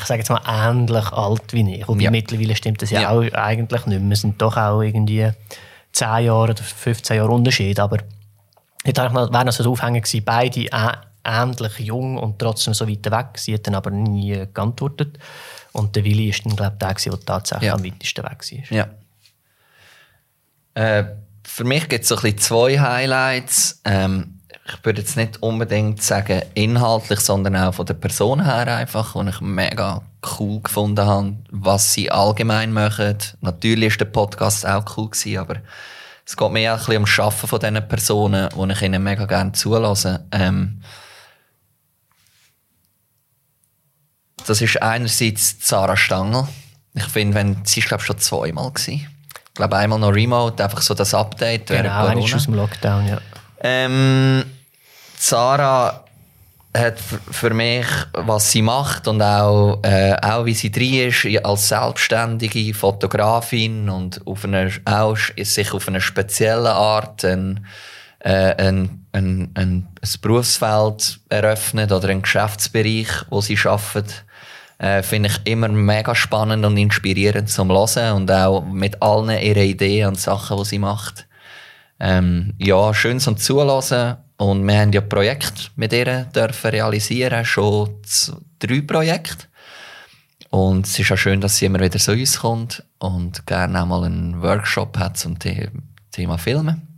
ich 0.00 0.06
sage 0.06 0.20
jetzt 0.20 0.30
mal, 0.30 0.40
ähnlich 0.46 1.06
alt 1.12 1.52
wie 1.52 1.74
ich. 1.76 1.88
Wobei 1.88 2.02
Ja. 2.02 2.10
mittlerweile 2.10 2.56
stimmt 2.56 2.82
das 2.82 2.90
ja, 2.90 3.02
Ja. 3.02 3.10
auch 3.10 3.22
eigentlich 3.32 3.86
nicht 3.86 4.00
mehr. 4.02 4.12
Es 4.12 4.20
sind 4.22 4.40
doch 4.40 4.56
auch 4.56 4.80
irgendwie 4.82 5.30
10 5.92 6.24
Jahre 6.24 6.32
oder 6.52 6.56
15 6.56 7.16
Jahre 7.16 7.30
Unterschied. 7.30 7.78
Aber 7.80 7.98
ich 8.84 8.92
dachte, 8.94 9.14
noch, 9.14 9.32
wäre 9.32 9.52
so 9.52 9.62
ein 9.64 9.68
Aufhänger 9.68 10.00
gewesen, 10.00 10.24
beide 10.24 10.66
ähnlich 11.24 11.78
jung 11.80 12.16
und 12.16 12.38
trotzdem 12.38 12.72
so 12.74 12.88
weit 12.88 13.10
weg. 13.10 13.26
Sie 13.36 13.54
hat 13.54 13.66
dann 13.66 13.74
aber 13.74 13.90
nie 13.90 14.46
geantwortet. 14.54 15.18
Und 15.72 15.94
der 15.94 16.04
Willi 16.04 16.30
ist 16.30 16.44
dann, 16.46 16.56
glaube 16.56 16.72
ich, 16.74 16.78
der, 16.78 16.94
gewesen, 16.94 17.10
der 17.10 17.20
tatsächlich 17.26 17.68
Ja. 17.68 17.74
am 17.74 17.84
weitesten 17.84 18.24
weg 18.24 18.70
war. 18.70 18.76
Ja. 18.76 18.88
Äh, 20.74 21.04
für 21.44 21.64
mich 21.64 21.88
gibt 21.88 22.02
es 22.04 22.08
so 22.08 22.16
ein 22.16 22.22
bisschen 22.22 22.38
zwei 22.38 22.78
Highlights. 22.80 23.80
Ähm, 23.84 24.39
ich 24.78 24.84
würde 24.84 25.00
jetzt 25.00 25.16
nicht 25.16 25.42
unbedingt 25.42 26.02
sagen 26.02 26.42
inhaltlich, 26.54 27.20
sondern 27.20 27.56
auch 27.56 27.74
von 27.74 27.86
der 27.86 27.94
Person 27.94 28.44
her 28.44 28.66
einfach, 28.76 29.14
wo 29.14 29.22
ich 29.22 29.40
mega 29.40 30.02
cool 30.38 30.60
gefunden 30.60 31.04
habe, 31.06 31.36
was 31.50 31.92
sie 31.92 32.10
allgemein 32.10 32.72
machen. 32.72 33.16
Natürlich 33.40 33.88
ist 33.88 34.00
der 34.00 34.06
Podcast 34.06 34.66
auch 34.66 34.84
cool 34.96 35.10
gewesen, 35.10 35.38
aber 35.38 35.56
es 36.26 36.36
geht 36.36 36.52
mir 36.52 36.72
auch 36.72 36.78
ein 36.78 36.78
bisschen 36.78 36.96
um 36.98 37.02
das 37.04 37.10
Schaffen 37.10 37.48
von 37.48 37.58
diesen 37.60 37.88
Personen, 37.88 38.48
wo 38.54 38.66
ich 38.66 38.82
ihnen 38.82 39.02
mega 39.02 39.24
gerne 39.26 39.52
zulasse. 39.52 40.24
Ähm, 40.30 40.82
das 44.46 44.60
ist 44.60 44.80
einerseits 44.82 45.56
Sarah 45.60 45.96
Stangl. 45.96 46.46
Ich 46.94 47.04
finde, 47.04 47.34
wenn, 47.36 47.64
sie 47.64 47.80
ist 47.80 47.88
glaube 47.88 48.02
schon 48.02 48.18
zweimal 48.18 48.70
gewesen. 48.72 49.06
Ich 49.48 49.54
glaube 49.54 49.76
einmal 49.76 49.98
noch 49.98 50.14
Remote, 50.14 50.62
einfach 50.62 50.80
so 50.80 50.94
das 50.94 51.12
Update 51.14 51.68
während 51.70 51.88
Genau, 51.88 52.04
ist 52.06 52.14
Corona. 52.14 52.36
aus 52.36 52.44
dem 52.44 52.54
Lockdown, 52.54 53.08
ja. 53.08 53.18
Ähm, 53.62 54.44
Sarah 55.22 56.02
hat 56.74 56.98
für 56.98 57.52
mich, 57.52 57.86
was 58.14 58.52
sie 58.52 58.62
macht 58.62 59.06
und 59.06 59.20
auch, 59.20 59.78
äh, 59.82 60.14
auch 60.14 60.46
wie 60.46 60.54
sie 60.54 60.70
drin 60.70 61.08
ist, 61.08 61.26
als 61.44 61.68
selbstständige 61.68 62.72
Fotografin 62.72 63.90
und 63.90 64.26
auf 64.26 64.44
eine, 64.44 64.70
auch 64.86 65.18
sich 65.36 65.74
auf 65.74 65.88
eine 65.88 66.00
spezielle 66.00 66.72
Art 66.72 67.22
ein, 67.26 67.66
äh, 68.20 68.54
ein, 68.54 69.04
ein, 69.12 69.50
ein, 69.54 69.88
ein 70.00 70.10
Berufsfeld 70.22 71.20
eröffnet 71.28 71.92
oder 71.92 72.08
einen 72.08 72.22
Geschäftsbereich, 72.22 73.26
wo 73.28 73.42
sie 73.42 73.58
arbeitet. 73.62 74.24
Äh, 74.78 75.02
Finde 75.02 75.28
ich 75.28 75.52
immer 75.52 75.68
mega 75.68 76.14
spannend 76.14 76.64
und 76.64 76.78
inspirierend 76.78 77.50
zum 77.50 77.68
Hören 77.68 78.14
und 78.14 78.32
auch 78.32 78.64
mit 78.64 79.02
allen 79.02 79.38
ihren 79.38 79.64
Ideen 79.64 80.08
und 80.08 80.18
Sachen, 80.18 80.56
die 80.56 80.64
sie 80.64 80.78
macht. 80.78 81.26
Ähm, 81.98 82.54
ja, 82.56 82.94
schön 82.94 83.20
zum 83.20 83.36
Zulassen. 83.36 84.16
Und 84.40 84.66
wir 84.66 84.80
haben 84.80 84.90
ja 84.90 85.02
Projekte 85.02 85.64
mit 85.76 85.92
ihr 85.92 86.24
dürfen 86.24 86.70
realisieren, 86.70 87.44
schon 87.44 87.94
drei 88.58 88.80
Projekte. 88.80 89.48
Und 90.48 90.86
es 90.86 90.98
ist 90.98 91.12
auch 91.12 91.18
schön, 91.18 91.42
dass 91.42 91.58
sie 91.58 91.66
immer 91.66 91.80
wieder 91.80 91.98
zu 91.98 92.12
uns 92.12 92.38
kommt 92.38 92.82
und 93.00 93.46
gerne 93.46 93.82
auch 93.82 93.84
mal 93.84 94.04
einen 94.04 94.40
Workshop 94.40 94.96
hat 94.96 95.18
zum 95.18 95.36
The 95.42 95.68
Thema 96.10 96.38
Filmen. 96.38 96.88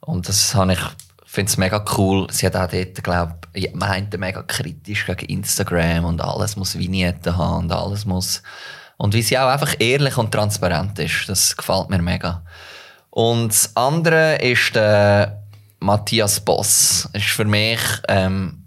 Und 0.00 0.28
das 0.28 0.54
habe 0.54 0.74
ich, 0.74 0.80
finde 1.24 1.48
es 1.48 1.56
mega 1.56 1.82
cool. 1.96 2.26
Sie 2.32 2.44
hat 2.44 2.56
auch 2.56 2.68
dort, 2.68 3.02
glaube 3.02 3.36
ich, 3.54 3.74
meinte 3.74 4.18
mega 4.18 4.42
kritisch 4.42 5.06
gegen 5.06 5.38
Instagram 5.38 6.04
und 6.04 6.20
alles 6.20 6.56
muss 6.56 6.76
Vignetten 6.76 7.34
haben 7.34 7.64
und 7.64 7.72
alles 7.72 8.04
muss. 8.04 8.42
Und 8.98 9.14
wie 9.14 9.22
sie 9.22 9.38
auch 9.38 9.48
einfach 9.48 9.74
ehrlich 9.78 10.18
und 10.18 10.32
transparent 10.32 10.98
ist, 10.98 11.30
das 11.30 11.56
gefällt 11.56 11.88
mir 11.88 12.02
mega. 12.02 12.42
Und 13.08 13.48
das 13.48 13.74
andere 13.74 14.36
ist 14.42 14.74
der 14.74 15.47
Matthias 15.80 16.40
Boss. 16.40 17.08
Das 17.12 17.22
ist 17.22 17.30
für 17.30 17.44
mich 17.44 17.80
ähm, 18.08 18.66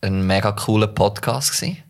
ein 0.00 0.26
mega 0.26 0.52
cooler 0.52 0.88
Podcast 0.88 1.52
gewesen. 1.52 1.82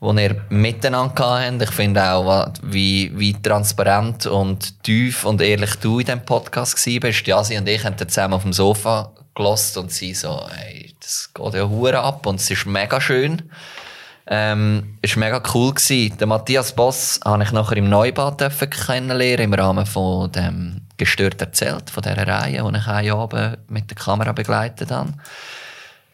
wo 0.00 0.12
ihr 0.14 0.42
miteinander 0.48 1.42
habt. 1.42 1.62
Ich 1.62 1.70
finde 1.70 2.02
auch, 2.02 2.50
wie, 2.62 3.12
wie 3.14 3.34
transparent 3.34 4.26
und 4.26 4.82
tief 4.82 5.24
und 5.24 5.42
ehrlich 5.42 5.76
du 5.76 5.98
in 5.98 6.06
diesem 6.06 6.24
Podcast 6.24 6.74
warst. 6.86 7.26
Jasi 7.26 7.58
und 7.58 7.68
ich 7.68 7.84
haben 7.84 7.96
zusammen 7.98 8.34
auf 8.34 8.42
dem 8.42 8.54
Sofa 8.54 9.12
gelost 9.34 9.76
und 9.76 9.92
sie 9.92 10.14
so, 10.14 10.48
hey, 10.50 10.94
das 11.00 11.30
geht 11.34 11.54
ja 11.54 11.68
hure 11.68 12.00
ab 12.00 12.26
und 12.26 12.40
es 12.40 12.50
ist 12.50 12.64
mega 12.64 13.00
schön. 13.00 13.50
Ähm, 14.26 14.98
es 15.02 15.16
war 15.16 15.24
mega 15.24 15.42
cool. 15.54 15.74
Gewesen. 15.74 16.16
Den 16.16 16.28
Matthias 16.28 16.72
Boss 16.72 17.20
habe 17.24 17.42
ich 17.42 17.52
nachher 17.52 17.76
im 17.76 17.88
Neubad 17.90 18.42
kennenlernen 18.86 19.44
im 19.44 19.54
Rahmen 19.54 19.86
von 19.86 20.32
dem 20.32 20.82
«Gestört 21.00 21.40
erzählt», 21.40 21.90
von 21.90 22.02
dieser 22.02 22.26
Reihe, 22.26 22.62
die 22.62 22.78
ich 22.78 22.86
einen 22.86 23.12
Abend 23.12 23.58
mit 23.70 23.90
der 23.90 23.96
Kamera 23.96 24.32
begleitet 24.32 24.90
habe. 24.90 25.14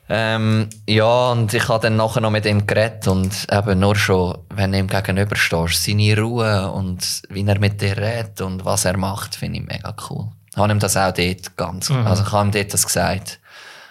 Ähm, 0.09 0.69
ja, 0.89 1.33
und 1.33 1.53
ich 1.53 1.69
habe 1.69 1.83
dann 1.83 1.97
nachher 1.97 2.21
noch 2.21 2.31
mit 2.31 2.47
ihm 2.47 2.65
geredet 2.65 3.09
und 3.09 3.47
eben 3.51 3.81
nur 3.81 3.97
schon, 3.97 4.39
wenn 4.51 4.71
du 4.71 4.79
ihm 4.79 4.87
gegenüberstehst, 4.87 5.83
seine 5.83 6.17
Ruhe 6.17 6.71
und 6.71 7.23
wie 7.29 7.45
er 7.45 7.59
mit 7.59 7.81
dir 7.81 7.97
redet 7.97 8.41
und 8.41 8.65
was 8.65 8.85
er 8.85 8.97
macht, 8.97 9.35
finde 9.35 9.59
ich 9.59 9.67
mega 9.67 9.95
cool. 10.09 10.29
Ich 10.53 10.57
habe 10.57 10.73
ihm 10.73 10.79
das 10.79 10.97
auch 10.97 11.13
dort 11.13 11.57
ganz, 11.57 11.91
mhm. 11.91 12.07
also 12.07 12.23
ich 12.23 12.31
habe 12.31 12.49
ihm 12.49 12.53
dort 12.53 12.73
das 12.73 12.87
gesagt, 12.87 13.41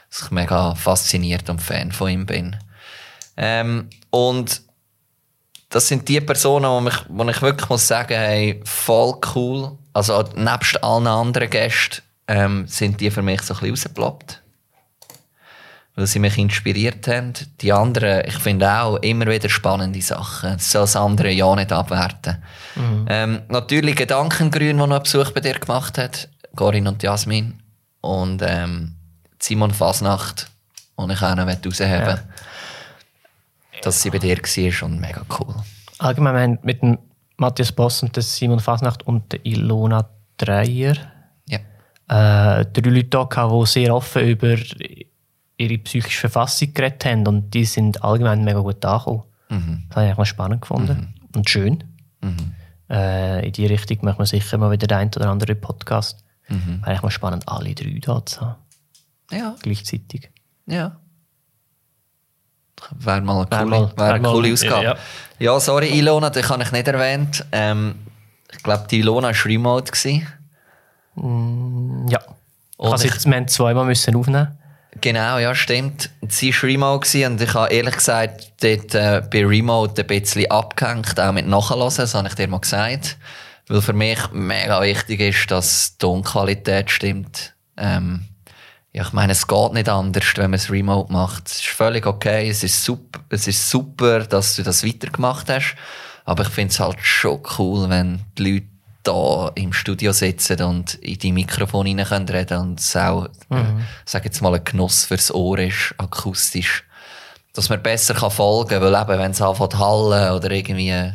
dass 0.10 0.24
ich 0.24 0.32
mega 0.32 0.74
fasziniert 0.76 1.50
und 1.50 1.62
Fan 1.62 1.92
von 1.92 2.10
ihm 2.10 2.26
bin. 2.26 2.56
Ähm, 3.36 3.90
und 4.10 4.62
das 5.70 5.90
sind 5.90 6.08
die 6.08 6.22
Personen, 6.22 6.70
wo, 6.70 6.80
mich, 6.80 6.96
wo 7.10 7.28
ich 7.28 7.42
wirklich 7.42 7.70
muss 7.70 7.86
sagen, 7.86 8.16
hey, 8.16 8.62
voll 8.64 9.20
cool. 9.36 9.78
Also 9.96 10.24
nebst 10.36 10.84
allen 10.84 11.08
anderen 11.08 11.50
Gästen 11.50 12.02
ähm, 12.28 12.68
sind 12.68 13.00
die 13.00 13.10
für 13.10 13.22
mich 13.22 13.42
so 13.42 13.54
ein 13.54 13.60
bisschen 13.60 13.72
rausgeploppt 13.72 14.42
weil 15.96 16.08
sie 16.08 16.20
mich 16.20 16.38
inspiriert 16.38 17.08
haben. 17.08 17.34
Die 17.62 17.72
anderen, 17.72 18.24
ich 18.28 18.38
finde 18.38 18.70
auch 18.70 18.98
immer 18.98 19.28
wieder 19.28 19.48
spannende 19.50 20.02
Sachen. 20.02 20.54
Das 20.54 20.72
soll 20.72 20.84
das 20.84 20.96
andere 20.96 21.32
ja 21.32 21.56
nicht 21.56 21.72
abwerten. 21.72 22.44
Mhm. 22.76 23.06
Ähm, 23.10 23.42
natürlich 23.48 23.96
Gedankengrün, 23.96 24.78
der 24.78 24.88
noch 24.88 24.96
einen 24.96 25.04
Besuch 25.04 25.32
bei 25.32 25.40
dir 25.40 25.58
gemacht 25.58 25.98
hat. 25.98 26.28
Corinne 26.56 26.90
und 26.90 27.02
Jasmin. 27.02 27.62
Und 28.02 28.42
ähm, 28.46 28.96
Simon 29.40 29.72
Fasnacht, 29.72 30.50
den 31.00 31.10
ich 31.10 31.22
auch 31.22 31.36
noch 31.36 31.48
rausheben 31.48 32.02
ja. 32.08 32.20
Dass 33.82 34.02
sie 34.02 34.10
bei 34.10 34.20
dir 34.20 34.38
war 34.38 34.88
und 34.88 35.00
mega 35.00 35.22
cool. 35.40 35.56
Allgemein, 36.00 36.60
mit 36.62 36.82
dem 36.82 36.98
Matthias 37.38 37.72
Boss 37.72 38.04
und 38.04 38.16
Simon 38.22 38.60
Fasnacht 38.60 39.06
und 39.08 39.40
Ilona 39.44 40.10
Dreier 40.38 40.96
ja. 41.48 41.60
äh, 42.08 42.66
drei 42.66 42.90
Leute 42.90 43.08
da, 43.10 43.26
die 43.26 43.66
sehr 43.66 43.96
offen 43.96 44.28
über 44.28 44.56
ihre 45.58 45.78
psychische 45.80 46.30
Verfassung 46.30 46.74
geredet 46.74 47.06
haben 47.06 47.28
und 47.28 47.54
die 47.54 47.66
sind 47.66 48.04
allgemein 48.04 48.44
mega 48.44 48.60
gut 48.60 48.84
angekommen. 48.84 49.24
Mhm. 49.50 49.84
Das 49.90 49.98
habe 49.98 50.12
ich 50.12 50.18
auch 50.18 50.26
spannend 50.26 50.62
gefunden 50.62 51.14
mhm. 51.14 51.38
und 51.38 51.50
schön. 51.50 51.84
Mhm. 52.22 52.56
Äh, 52.90 53.48
in 53.48 53.54
die 53.54 53.66
Richtung 53.66 54.00
machen 54.02 54.20
wir 54.20 54.26
sicher 54.26 54.58
mal 54.58 54.72
wieder 54.72 54.88
den 54.88 55.08
oder 55.16 55.30
anderen 55.30 55.60
Podcast. 55.60 56.24
Mhm. 56.50 56.82
Wäre 56.86 57.02
mal 57.02 57.12
spannend, 57.12 57.48
alle 57.48 57.74
drei 57.74 58.00
da 58.02 58.26
zu 58.26 58.42
haben. 58.42 58.56
Ja. 59.32 59.56
Gleichzeitig. 59.62 60.30
Ja. 60.68 61.00
Wäre 63.00 63.22
mal 63.22 63.48
eine 63.50 63.70
coole, 63.70 63.92
wär 63.96 64.14
eine 64.14 64.28
coole 64.28 64.54
Ausgabe. 64.54 64.84
Ja, 64.84 64.96
ja. 65.40 65.60
sorry, 65.60 65.98
Ilona, 65.98 66.30
das 66.30 66.50
habe 66.50 66.64
ich 66.64 66.72
nicht 66.72 66.88
erwähnt. 66.88 67.46
Ähm, 67.52 67.96
ich 68.52 68.64
glaube, 68.64 68.86
die 68.90 69.00
Ilona 69.00 69.30
war 69.30 69.46
remote. 69.46 69.92
Mm, 71.16 72.08
ja. 72.08 72.20
Also 72.78 73.08
jetzt, 73.08 73.26
wir 73.26 73.36
haben 73.36 73.48
zweimal 73.48 73.86
müssen 73.86 74.16
aufnehmen 74.16 74.58
Genau, 75.02 75.38
ja, 75.40 75.54
stimmt. 75.54 76.10
Sie 76.30 76.54
war 76.54 76.64
Remote 76.64 77.28
und 77.28 77.42
ich 77.42 77.54
habe 77.54 77.74
ehrlich 77.74 77.96
gesagt 77.96 78.54
dort 78.62 78.96
äh, 78.96 79.22
bei 79.30 79.46
Remote 79.46 80.02
ein 80.02 80.08
bisschen 80.08 80.50
abgehängt, 80.50 81.20
auch 81.20 81.34
mit 81.34 81.48
Nachhören, 81.48 81.94
das 81.96 82.16
habe 82.16 82.28
ich 82.30 82.36
dir 82.36 82.48
mal 82.48 82.60
gesagt. 82.60 83.18
Weil 83.68 83.82
für 83.82 83.94
mich 83.94 84.20
mega 84.32 84.82
wichtig 84.82 85.20
ist, 85.20 85.52
dass 85.52 85.94
die 85.94 85.98
Tonqualität 85.98 86.90
stimmt. 86.90 87.54
Ähm, 87.78 88.26
ja, 88.96 89.02
ich 89.02 89.12
meine, 89.12 89.34
es 89.34 89.46
geht 89.46 89.74
nicht 89.74 89.90
anders, 89.90 90.24
wenn 90.38 90.52
man 90.52 90.58
es 90.58 90.72
remote 90.72 91.12
macht. 91.12 91.48
Es 91.48 91.56
ist 91.58 91.66
völlig 91.66 92.06
okay, 92.06 92.48
es 92.48 92.64
ist 92.64 92.82
super, 92.82 93.20
es 93.28 93.46
ist 93.46 93.70
super 93.70 94.22
dass 94.22 94.56
du 94.56 94.64
das 94.64 94.86
weitergemacht 94.86 95.50
hast. 95.50 95.76
Aber 96.24 96.44
ich 96.44 96.50
finde 96.50 96.72
es 96.72 96.80
halt 96.80 97.00
schon 97.02 97.42
cool, 97.60 97.90
wenn 97.90 98.22
die 98.38 98.54
Leute 98.54 98.68
da 99.04 99.52
im 99.56 99.74
Studio 99.74 100.14
sitzen 100.14 100.62
und 100.62 100.94
in 100.96 101.20
die 101.20 101.34
Mikrofone 101.34 101.90
rein 101.90 102.06
können 102.06 102.30
reden 102.30 102.58
und 102.58 102.80
es 102.80 102.96
auch, 102.96 103.28
mhm. 103.50 103.58
äh, 103.58 103.64
sag 104.06 104.24
jetzt 104.24 104.42
mal, 104.42 104.56
ein 104.56 104.64
Genuss 104.64 105.04
fürs 105.04 105.30
Ohr 105.30 105.60
ist, 105.60 105.94
akustisch. 105.98 106.86
Dass 107.52 107.68
man 107.68 107.84
besser 107.84 108.14
kann 108.14 108.32
folgen 108.32 108.70
kann, 108.70 108.82
weil 108.82 108.96
eben, 108.96 109.20
wenn 109.20 109.32
es 109.32 109.42
anfängt 109.42 109.78
hallen 109.78 110.32
oder 110.32 110.52
irgendwie 110.52 111.12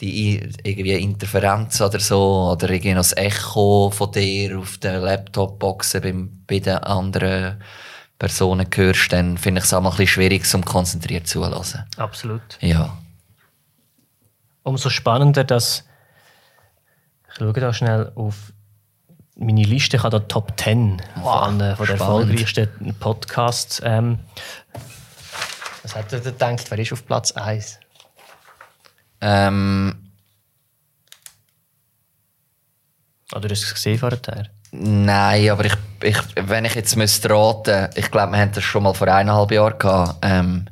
die 0.00 0.40
irgendwie 0.62 0.94
Interferenz 0.94 1.80
oder 1.80 2.00
so, 2.00 2.52
oder 2.52 2.70
irgendwie 2.70 2.94
das 2.94 3.16
Echo 3.16 3.90
von 3.90 4.12
dir 4.12 4.58
auf 4.58 4.78
den 4.78 5.02
Laptop-Boxen 5.02 6.44
bei 6.46 6.58
den 6.58 6.78
anderen 6.78 7.62
Personen 8.18 8.66
hörst, 8.74 9.12
dann 9.12 9.38
finde 9.38 9.60
ich 9.60 9.64
es 9.64 9.74
auch 9.74 9.80
mal 9.80 9.90
ein 9.90 9.96
bisschen 9.96 10.08
schwierig, 10.08 10.54
um 10.54 10.64
konzentriert 10.64 11.26
zuzuhören. 11.26 11.84
Absolut. 11.96 12.42
Ja. 12.60 12.96
Umso 14.62 14.90
spannender, 14.90 15.44
dass 15.44 15.84
ich 17.28 17.36
schaue 17.36 17.52
da 17.52 17.72
schnell 17.72 18.12
auf 18.14 18.52
meine 19.36 19.62
Liste. 19.62 19.96
Ich 19.96 20.02
habe 20.02 20.18
da 20.18 20.26
Top 20.26 20.52
10 20.58 21.00
wow, 21.16 21.44
von, 21.44 21.60
äh, 21.60 21.76
von 21.76 21.86
der 21.86 21.94
erfolgreichsten 21.96 22.94
Podcasts. 23.00 23.80
Ähm, 23.84 24.18
was 25.82 25.94
hat 25.94 26.12
er 26.12 26.20
gedacht? 26.20 26.70
Wer 26.70 26.78
ist 26.78 26.92
auf 26.92 27.06
Platz 27.06 27.32
1? 27.32 27.79
Ähm. 29.20 29.94
Oder 33.32 33.48
hast 33.50 33.62
du 33.62 33.66
es 33.66 33.74
gesehen 33.74 33.98
vorher? 33.98 34.50
Nein, 34.72 35.50
aber 35.50 35.64
ich, 35.64 35.74
ich, 36.02 36.16
wenn 36.36 36.64
ich 36.64 36.74
jetzt 36.74 36.96
müsste 36.96 37.30
raten, 37.30 37.88
ich 37.94 38.10
glaube, 38.10 38.32
wir 38.32 38.40
haben 38.40 38.52
das 38.52 38.64
schon 38.64 38.82
mal 38.82 38.94
vor 38.94 39.08
eineinhalb 39.08 39.50
Jahren 39.50 39.78
gehabt. 39.78 40.18
Ähm, 40.22 40.66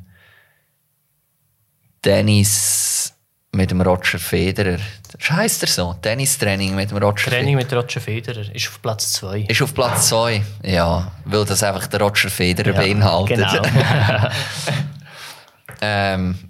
Dennis 2.03 3.13
mit 3.51 3.71
dem 3.71 3.81
Roger 3.81 4.19
Federer. 4.19 4.77
Das 5.11 5.31
heisst 5.31 5.63
er 5.63 5.67
so? 5.67 5.95
Tennistraining 6.01 6.75
mit 6.75 6.91
dem 6.91 6.97
Roger 6.97 7.31
Training 7.31 7.55
mit 7.55 7.71
Roger 7.73 7.99
Federer 7.99 8.53
ist 8.53 8.67
auf 8.67 8.81
Platz 8.81 9.13
2. 9.13 9.41
Ist 9.47 9.61
auf 9.61 9.73
Platz 9.73 10.09
2, 10.09 10.41
ja. 10.63 11.11
Weil 11.25 11.45
das 11.45 11.63
einfach 11.63 11.87
der 11.87 12.01
Roger 12.01 12.29
Federer 12.29 12.73
ja, 12.73 12.79
beinhaltet. 12.79 13.37
Genau. 13.37 13.63
ähm, 15.81 16.48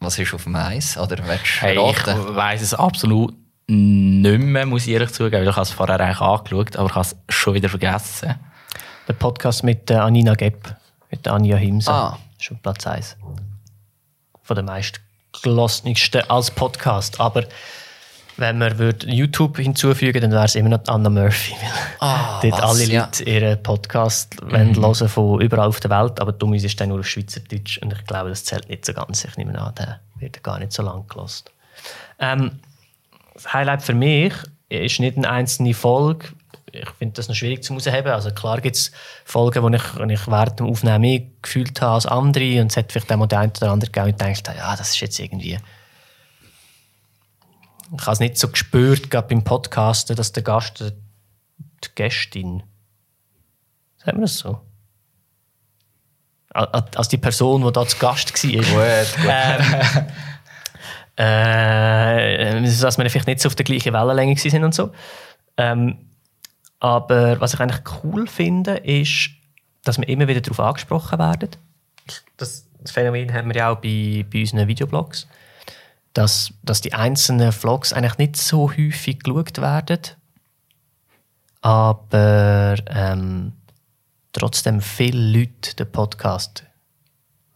was 0.00 0.18
ist 0.18 0.34
auf 0.34 0.44
dem 0.44 0.56
Eis? 0.56 0.96
Oder 0.96 1.22
hey, 1.60 1.74
ich 1.74 2.06
weiss 2.06 2.62
es 2.62 2.74
absolut 2.74 3.34
nicht 3.66 4.40
mehr, 4.40 4.66
muss 4.66 4.86
ich 4.86 4.94
ehrlich 4.94 5.12
zugeben. 5.12 5.46
Ich 5.46 5.50
habe 5.54 5.62
es 5.62 5.70
vorher 5.70 6.00
eigentlich 6.00 6.20
angeschaut, 6.20 6.76
aber 6.76 6.88
ich 6.88 6.94
habe 6.94 7.06
es 7.06 7.16
schon 7.28 7.54
wieder 7.54 7.68
vergessen. 7.68 8.34
Der 9.06 9.12
Podcast 9.12 9.62
mit 9.62 9.90
äh, 9.90 9.94
Anina 9.94 10.34
Gepp, 10.34 10.74
mit 11.10 11.28
Anja 11.28 11.56
Himse. 11.56 11.90
Ah. 11.90 12.18
Ist 12.38 12.50
auf 12.50 12.62
Platz 12.62 12.86
1. 12.86 13.16
Von 14.42 14.56
den 14.56 14.64
meisten 14.64 15.00
meistgelassensten 15.32 16.28
als 16.28 16.50
Podcast. 16.50 17.20
Aber 17.20 17.44
wenn 18.40 18.58
man 18.58 18.94
YouTube 19.06 19.58
hinzufügen 19.58 20.22
dann 20.22 20.32
wäre 20.32 20.44
es 20.44 20.54
immer 20.54 20.70
noch 20.70 20.80
Anna 20.86 21.10
Murphy. 21.10 21.54
Ah, 22.00 22.40
dort 22.42 22.62
alle 22.62 22.86
Leute 22.86 23.24
ja. 23.24 23.38
ihren 23.38 23.62
Podcast 23.62 24.42
mhm. 24.42 24.76
hören 24.76 25.08
von 25.08 25.40
überall 25.40 25.68
auf 25.68 25.80
der 25.80 25.90
Welt, 25.90 26.20
aber 26.20 26.32
dumm 26.32 26.54
ist 26.54 26.80
dann 26.80 26.88
nur 26.88 27.00
auf 27.00 27.06
Schweizerdeutsch 27.06 27.78
und 27.78 27.92
ich 27.92 28.04
glaube, 28.06 28.30
das 28.30 28.44
zählt 28.44 28.68
nicht 28.68 28.84
so 28.84 28.92
ganz. 28.92 29.24
Ich 29.24 29.36
nehme 29.36 29.56
an, 29.60 29.74
der 29.76 30.00
wird 30.18 30.42
gar 30.42 30.58
nicht 30.58 30.72
so 30.72 30.82
lang 30.82 31.06
gelassen. 31.08 31.44
Ähm, 32.18 32.58
das 33.34 33.52
Highlight 33.52 33.82
für 33.82 33.94
mich 33.94 34.34
ist 34.68 35.00
nicht 35.00 35.16
eine 35.16 35.30
einzelne 35.30 35.74
Folge, 35.74 36.28
ich 36.72 36.90
finde 36.98 37.14
das 37.14 37.28
noch 37.28 37.34
schwierig 37.34 37.64
zu 37.64 37.74
herausheben. 37.74 38.12
Also 38.12 38.30
klar 38.30 38.60
gibt 38.60 38.76
es 38.76 38.92
Folgen, 39.24 39.72
die 39.72 39.76
ich, 39.76 40.10
ich 40.10 40.26
während 40.26 40.60
dem 40.60 40.66
Aufnehmen 40.66 41.00
mehr 41.00 41.22
gefühlt 41.42 41.80
habe 41.80 41.94
als 41.94 42.06
andere 42.06 42.60
und 42.60 42.70
es 42.70 42.76
hat 42.76 42.92
vielleicht 42.92 43.12
auch 43.12 43.26
der 43.26 43.38
eine 43.40 43.52
oder 43.56 43.72
andere 43.72 43.90
gegeben 43.90 44.12
und 44.12 44.18
gedacht, 44.18 44.56
ja, 44.56 44.76
das 44.76 44.90
ist 44.90 45.00
jetzt 45.00 45.18
irgendwie... 45.18 45.58
Ich 47.96 48.02
habe 48.02 48.12
es 48.12 48.20
nicht 48.20 48.38
so 48.38 48.48
gespürt, 48.48 49.10
gerade 49.10 49.28
beim 49.28 49.42
Podcasten, 49.42 50.16
dass 50.16 50.32
der 50.32 50.42
Gast, 50.42 50.80
die 50.80 51.88
Gästin, 51.94 52.62
sagen 53.96 54.18
wir 54.18 54.22
das 54.22 54.38
so? 54.38 54.60
Als 56.52 57.08
die 57.08 57.18
Person, 57.18 57.64
die 57.64 57.72
da 57.72 57.86
zu 57.86 57.96
Gast 57.98 58.32
war. 58.44 58.52
Gut, 58.52 59.22
gut. 59.22 60.12
Ähm, 61.22 62.64
äh, 62.64 62.80
dass 62.80 62.96
wir 62.96 63.10
vielleicht 63.10 63.26
nicht 63.26 63.40
so 63.40 63.48
auf 63.48 63.54
der 63.54 63.64
gleichen 63.64 63.92
Wellenlänge 63.92 64.38
sind 64.38 64.64
und 64.64 64.74
so. 64.74 64.90
Ähm, 65.58 66.08
aber 66.78 67.38
was 67.40 67.52
ich 67.52 67.60
eigentlich 67.60 67.82
cool 68.02 68.26
finde, 68.26 68.78
ist, 68.78 69.30
dass 69.84 69.98
wir 69.98 70.08
immer 70.08 70.28
wieder 70.28 70.40
darauf 70.40 70.60
angesprochen 70.60 71.18
werden. 71.18 71.50
Das, 72.38 72.66
das 72.78 72.90
Phänomen 72.90 73.32
haben 73.34 73.48
wir 73.48 73.56
ja 73.56 73.70
auch 73.70 73.76
bei, 73.76 74.24
bei 74.32 74.40
unseren 74.40 74.66
Videoblogs. 74.66 75.26
Dass, 76.12 76.52
dass 76.62 76.80
die 76.80 76.92
einzelnen 76.92 77.52
Vlogs 77.52 77.92
eigentlich 77.92 78.18
nicht 78.18 78.36
so 78.36 78.70
häufig 78.70 79.20
geschaut 79.20 79.58
werden. 79.58 80.00
Aber 81.60 82.76
ähm, 82.86 83.52
trotzdem 84.32 84.80
viele 84.80 85.38
Leute 85.38 85.76
den 85.76 85.90
Podcast, 85.90 86.64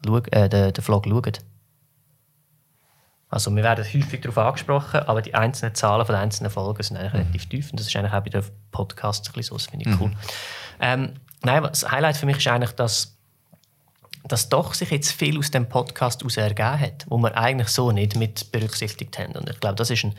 äh, 0.06 0.48
den, 0.48 0.72
den 0.72 0.84
Vlog 0.84 1.06
schauen. 1.06 1.32
Also 3.34 3.50
wir 3.56 3.64
werden 3.64 3.84
häufig 3.84 4.20
darauf 4.20 4.38
angesprochen, 4.38 5.00
aber 5.00 5.20
die 5.20 5.34
einzelnen 5.34 5.74
Zahlen 5.74 6.06
von 6.06 6.14
den 6.14 6.22
einzelnen 6.22 6.52
Folgen 6.52 6.80
sind 6.84 6.96
eigentlich 6.96 7.14
relativ 7.14 7.48
tief 7.48 7.70
und 7.72 7.80
das 7.80 7.88
ist 7.88 7.96
eigentlich 7.96 8.12
auch 8.12 8.20
bei 8.20 8.30
den 8.30 8.44
Podcasts 8.70 9.28
ein 9.28 9.32
bisschen 9.32 9.48
so, 9.48 9.56
das 9.56 9.66
finde 9.66 9.90
ich 9.90 10.00
cool. 10.00 10.12
Ähm, 10.78 11.14
nein, 11.42 11.64
das 11.64 11.90
Highlight 11.90 12.16
für 12.16 12.26
mich 12.26 12.36
ist 12.36 12.46
eigentlich, 12.46 12.72
dass, 12.72 13.13
dass 14.26 14.48
doch 14.48 14.74
sich 14.74 14.90
jetzt 14.90 15.12
viel 15.12 15.38
aus 15.38 15.50
dem 15.50 15.68
Podcast 15.68 16.20
heraus 16.20 16.36
ergeben 16.36 16.80
hat, 16.80 17.04
wo 17.08 17.18
wir 17.18 17.36
eigentlich 17.36 17.68
so 17.68 17.92
nicht 17.92 18.16
mit 18.16 18.50
berücksichtigt 18.52 19.18
haben. 19.18 19.32
Und 19.32 19.50
ich 19.50 19.60
glaube, 19.60 19.76
das 19.76 19.90
ist 19.90 20.04
ein 20.04 20.14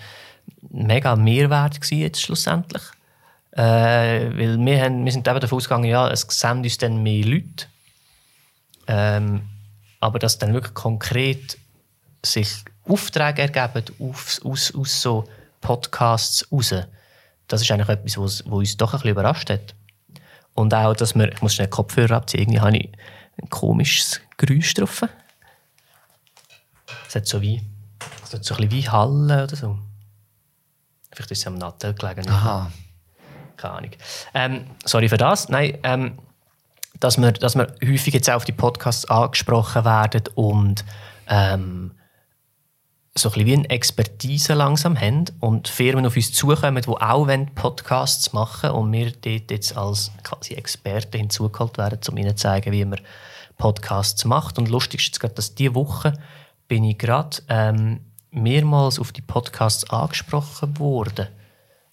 mega 0.69 1.15
Mehrwert 1.15 1.79
jetzt 1.89 2.21
schlussendlich. 2.21 2.83
Äh, 3.51 3.61
weil 4.37 4.59
wir, 4.59 4.81
haben, 4.81 5.05
wir 5.05 5.11
sind 5.11 5.27
eben 5.27 5.39
davon 5.39 5.57
ausgegangen, 5.57 5.85
ja, 5.85 6.09
es 6.09 6.27
sehen 6.29 6.57
uns 6.57 6.77
dann 6.77 7.01
mehr 7.01 7.25
Leute. 7.25 7.67
Ähm, 8.87 9.49
aber 9.99 10.19
dass 10.19 10.37
dann 10.37 10.53
wirklich 10.53 10.73
konkret 10.73 11.57
sich 12.23 12.49
Aufträge 12.87 13.41
ergeben 13.41 13.85
aus, 13.99 14.41
aus, 14.43 14.75
aus 14.75 15.01
so 15.01 15.27
Podcasts 15.61 16.47
raus, 16.51 16.75
das 17.47 17.61
ist 17.61 17.71
eigentlich 17.71 17.89
etwas, 17.89 18.17
was, 18.17 18.43
was 18.45 18.53
uns 18.53 18.77
doch 18.77 18.93
ein 18.93 18.99
bisschen 18.99 19.11
überrascht 19.11 19.49
hat. 19.49 19.73
Und 20.53 20.73
auch, 20.73 20.95
dass 20.95 21.15
wir, 21.15 21.31
ich 21.31 21.41
muss 21.41 21.55
schnell 21.55 21.67
Kopfhörer 21.67 22.17
abziehen, 22.17 22.41
irgendwie 22.41 22.59
habe 22.59 22.77
ich 22.77 22.91
ein 23.41 23.49
komisches 23.49 24.21
Geräusch 24.37 24.73
drauf. 24.73 25.03
Es 27.07 27.15
hat 27.15 27.27
so 27.27 27.41
wie, 27.41 27.61
es 28.23 28.33
hat 28.33 28.43
so 28.43 28.55
ein 28.55 28.67
bisschen 28.67 28.71
wie 28.71 28.89
Hallen 28.89 29.43
oder 29.43 29.55
so. 29.55 29.77
Vielleicht 31.11 31.31
ist 31.31 31.39
es 31.39 31.47
am 31.47 31.55
Nattel 31.55 31.93
gelegen. 31.93 32.29
Aha. 32.29 32.71
Keine 33.57 33.73
Ahnung. 33.73 33.91
Ähm, 34.33 34.65
sorry 34.83 35.07
für 35.07 35.17
das. 35.17 35.47
Nein, 35.49 35.77
ähm, 35.83 36.19
dass, 36.99 37.17
wir, 37.17 37.31
dass 37.31 37.55
wir 37.55 37.73
häufig 37.83 38.13
jetzt 38.13 38.29
auch 38.29 38.35
auf 38.35 38.45
die 38.45 38.51
Podcasts 38.51 39.05
angesprochen 39.05 39.85
werden 39.85 40.23
und 40.35 40.83
ähm, 41.27 41.91
so 43.17 43.29
ein 43.29 43.33
bisschen 43.33 43.47
wie 43.47 43.53
eine 43.53 43.69
Expertise 43.69 44.53
langsam 44.53 44.99
haben 44.99 45.25
und 45.39 45.69
Firmen 45.69 46.05
auf 46.05 46.17
uns 46.17 46.33
zukommen, 46.33 46.81
die 46.81 46.89
auch 46.89 47.27
Podcasts 47.55 48.33
machen 48.33 48.71
wollen 48.71 48.83
und 48.83 48.91
wir 48.91 49.11
dort 49.11 49.51
jetzt 49.51 49.77
als 49.77 50.11
quasi 50.23 50.55
Experten 50.55 51.19
hinzugeholt 51.19 51.77
werden, 51.77 51.99
um 52.09 52.17
ihnen 52.17 52.35
zu 52.35 52.43
zeigen, 52.43 52.73
wie 52.73 52.83
man 52.83 52.99
Podcasts 53.57 54.25
macht. 54.25 54.57
Und 54.57 54.69
lustig 54.69 54.99
ist 54.99 55.07
jetzt 55.07 55.19
gerade, 55.21 55.33
dass 55.33 55.55
diese 55.55 55.75
Woche 55.75 56.13
bin 56.67 56.83
ich 56.83 56.97
gerade 56.97 57.37
ähm, 57.47 58.01
mehrmals 58.31 58.99
auf 58.99 59.13
die 59.13 59.21
Podcasts 59.21 59.89
angesprochen 59.89 60.77
worden. 60.77 61.27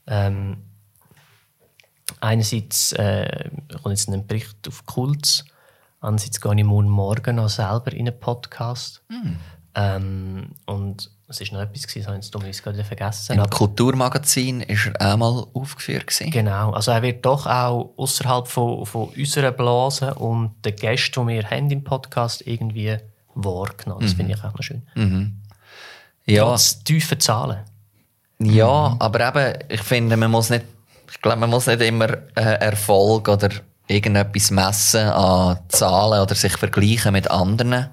Ähm, 0.08 0.56
einerseits 2.20 2.94
äh, 2.94 3.48
kommt 3.80 3.96
jetzt 3.96 4.08
ein 4.08 4.26
Bericht 4.26 4.66
auf 4.66 4.86
Kults, 4.86 5.44
andererseits 6.00 6.40
gehe 6.40 6.56
ich 6.56 6.64
morgen, 6.64 7.36
noch 7.36 7.48
selber 7.48 7.92
in 7.92 8.08
einen 8.08 8.18
Podcast. 8.18 9.02
Ähm, 9.74 10.50
und 10.66 11.10
es 11.28 11.40
war 11.40 11.58
noch 11.58 11.64
etwas, 11.64 11.82
das 11.82 12.06
habe 12.06 12.18
ich 12.18 12.46
jetzt 12.46 12.62
gerade 12.62 12.84
vergessen. 12.84 13.38
Im 13.38 13.48
Kulturmagazin 13.48 14.60
ist 14.60 14.90
er 14.98 15.14
auch 15.14 15.16
mal 15.16 15.46
aufgeführt. 15.54 16.06
Gewesen. 16.06 16.30
Genau, 16.30 16.72
also 16.72 16.90
er 16.90 17.02
wird 17.02 17.24
doch 17.24 17.46
auch 17.46 17.94
außerhalb 17.96 18.46
von, 18.48 18.84
von 18.84 19.08
unserer 19.08 19.52
Blase 19.52 20.14
und 20.14 20.54
den 20.64 20.76
Gästen, 20.76 21.26
die 21.26 21.34
wir 21.34 21.50
haben 21.50 21.70
im 21.70 21.82
Podcast, 21.84 22.46
irgendwie 22.46 22.98
wahrgenommen. 23.34 24.02
Das 24.02 24.12
finde 24.12 24.34
ich 24.34 24.44
auch 24.44 24.52
noch 24.54 24.62
schön. 24.62 24.82
Ja, 26.26 26.44
Trotz 26.44 26.84
tiefen 26.84 27.18
Zahlen. 27.18 27.60
ja 28.38 28.96
aber 28.98 29.28
eben, 29.28 29.58
ich 29.68 29.82
finde, 29.82 30.16
man 30.16 30.30
muss 30.30 30.50
nicht, 30.50 30.64
ich 31.10 31.20
glaube, 31.20 31.38
man 31.38 31.50
muss 31.50 31.66
nicht 31.66 31.80
immer 31.80 32.10
äh, 32.36 32.58
Erfolg 32.60 33.28
oder 33.28 33.48
irgendetwas 33.88 34.50
messen 34.50 35.08
an 35.08 35.58
Zahlen 35.68 36.20
oder 36.20 36.34
sich 36.34 36.52
vergleichen 36.56 37.12
mit 37.12 37.30
anderen, 37.30 37.88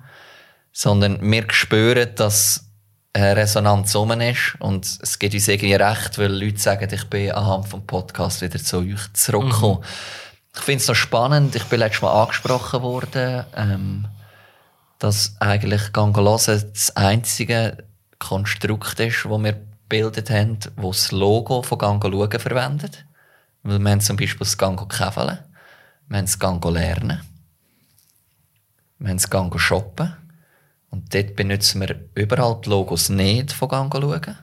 sondern 0.71 1.19
wir 1.21 1.45
spüren, 1.51 2.09
dass 2.15 2.69
eine 3.13 3.35
Resonanz 3.35 3.95
rum 3.95 4.11
ist 4.21 4.55
und 4.59 4.85
es 5.01 5.17
gibt 5.19 5.33
uns 5.33 5.47
irgendwie 5.47 5.73
recht, 5.73 6.17
weil 6.17 6.31
Leute 6.31 6.59
sagen, 6.59 6.89
ich 6.93 7.05
bin 7.05 7.31
anhand 7.31 7.67
vom 7.67 7.85
Podcast 7.85 8.41
wieder 8.41 8.59
zu 8.59 8.79
euch 8.79 9.13
zurückgekommen. 9.13 9.83
Ich 10.55 10.61
finde 10.61 10.81
es 10.81 10.87
noch 10.87 10.95
spannend, 10.95 11.55
ich 11.55 11.63
bin 11.65 11.79
letztes 11.79 12.01
Mal 12.01 12.21
angesprochen 12.21 12.81
worden, 12.81 13.45
ähm, 13.55 14.07
dass 14.99 15.35
eigentlich 15.39 15.93
Gangolose 15.93 16.65
das 16.65 16.95
einzige 16.95 17.77
Konstrukt 18.19 18.99
ist, 18.99 19.25
das 19.25 19.31
wir 19.31 19.53
gebildet 19.53 20.29
haben, 20.29 20.59
das 20.59 20.75
das 20.75 21.11
Logo 21.11 21.63
von 21.63 21.77
Gango 21.77 22.11
schauen 22.11 22.39
verwendet. 22.39 23.05
Weil 23.63 23.79
wir 23.79 23.91
haben 23.91 24.01
zum 24.01 24.17
Beispiel 24.17 24.39
das 24.39 24.57
Gango 24.57 24.85
Käfeln, 24.85 25.39
wir 26.07 26.17
haben 26.17 26.25
das 26.25 26.37
Gango 26.37 26.69
Lernen, 26.69 27.21
wir 28.99 29.09
haben 29.09 29.17
das 29.17 29.29
Gango 29.29 29.57
Shoppen 29.57 30.18
und 30.91 31.13
dort 31.13 31.35
benutzen 31.35 31.81
wir 31.81 31.95
überall 32.15 32.59
die 32.63 32.69
Logos 32.69 33.09
nicht 33.09 33.51
von 33.51 33.69
Gango 33.69 34.01
schauen, 34.01 34.37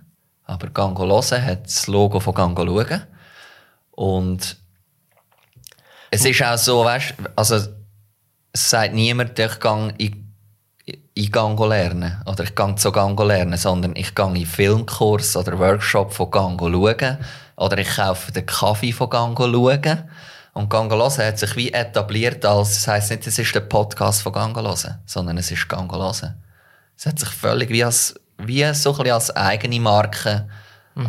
aber 0.45 0.69
Gango 0.71 1.07
Hören 1.07 1.45
hat 1.45 1.67
das 1.67 1.87
Logo 1.87 2.21
von 2.21 2.35
Gango 2.35 2.65
schauen. 2.65 3.03
Und 3.91 4.57
es 6.11 6.25
ist 6.25 6.43
auch 6.43 6.59
so, 6.59 6.85
weißt, 6.85 7.15
also 7.35 7.57
es 7.57 8.71
sagt 8.71 8.95
niemand, 8.95 9.39
ich 9.39 9.61
gehe 9.61 10.17
in 11.15 11.33
Gango 11.33 11.67
lernen 11.67 12.23
oder 12.27 12.45
ich 12.45 12.55
gehe 12.55 12.75
zu 12.77 12.93
Gango 12.93 13.25
lernen, 13.25 13.57
sondern 13.57 13.97
ich 13.97 14.15
gehe 14.15 14.37
in 14.37 14.47
Filmkurs 14.47 15.37
oder 15.37 15.59
Workshop 15.59 16.13
von 16.13 16.31
Gango 16.31 16.71
schauen. 16.71 17.19
Oder 17.57 17.79
ich 17.79 17.97
kaufe 17.97 18.33
den 18.33 18.45
Kaffee 18.45 18.93
von 18.93 19.09
Gango 19.09 19.51
schauen. 19.51 20.11
Und 20.57 20.71
Gango 20.71 20.97
hören 20.97 21.27
hat 21.27 21.39
sich 21.39 21.55
wie 21.55 21.71
etabliert 21.71 22.43
als, 22.47 22.77
das 22.77 22.89
heisst 22.89 23.11
nicht, 23.11 23.27
es 23.27 23.39
ist 23.39 23.55
der 23.55 23.61
Podcast 23.61 24.23
von 24.23 24.33
Gango 24.33 24.63
hören, 24.63 24.99
sondern 25.05 25.37
es 25.37 25.51
ist 25.51 25.69
Gango 25.69 25.99
hören. 25.99 26.43
Es 26.97 27.05
hat 27.05 27.19
sich 27.19 27.29
völlig 27.29 27.69
wie, 27.69 27.85
als, 27.85 28.15
wie 28.39 28.65
so 28.73 28.93
ein 28.93 28.97
bisschen 28.97 29.13
als 29.13 29.37
eigene 29.37 29.81
Marke, 29.81 30.49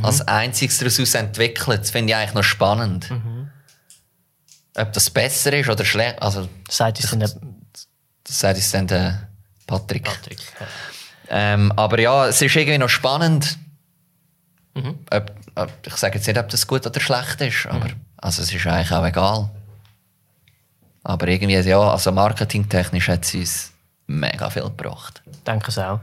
als 0.03 0.19
einziges 0.27 0.79
daraus 0.79 1.13
entwickelt. 1.13 1.79
Das 1.79 1.91
finde 1.91 2.11
ich 2.11 2.17
eigentlich 2.17 2.33
noch 2.33 2.43
spannend. 2.43 3.09
Ob 4.75 4.91
das 4.91 5.09
besser 5.09 5.53
ist 5.53 5.69
oder 5.69 5.85
schlecht, 5.85 6.21
also 6.21 6.49
Sagt 6.69 6.99
uns 6.99 7.09
dann 7.11 7.19
der 7.21 7.31
sagt 8.27 8.57
uns 8.57 8.71
dann 8.71 8.87
der 8.87 9.29
Patrick. 9.65 10.03
Patrick. 10.03 10.41
Ja. 10.59 11.53
Ähm, 11.53 11.71
aber 11.77 12.01
ja, 12.01 12.27
es 12.27 12.41
ist 12.41 12.53
irgendwie 12.53 12.77
noch 12.77 12.89
spannend. 12.89 13.57
Ob, 14.75 15.31
ob, 15.55 15.71
ich 15.85 15.95
sage 15.95 16.17
jetzt 16.17 16.27
nicht, 16.27 16.37
ob 16.37 16.49
das 16.49 16.67
gut 16.67 16.85
oder 16.85 16.99
schlecht 16.99 17.39
ist, 17.39 17.65
aber 17.67 17.87
also 18.17 18.41
es 18.41 18.53
ist 18.53 18.65
eigentlich 18.67 18.91
auch 18.91 19.05
egal. 19.05 19.49
Aber 21.03 21.27
irgendwie, 21.27 21.55
ja, 21.55 21.79
also 21.79 22.11
marketingtechnisch 22.11 23.07
hat 23.07 23.25
es 23.25 23.33
uns 23.33 23.71
mega 24.07 24.49
viel 24.49 24.63
gebracht. 24.63 25.21
Denke 25.45 25.69
es 25.69 25.79
auch. 25.79 25.99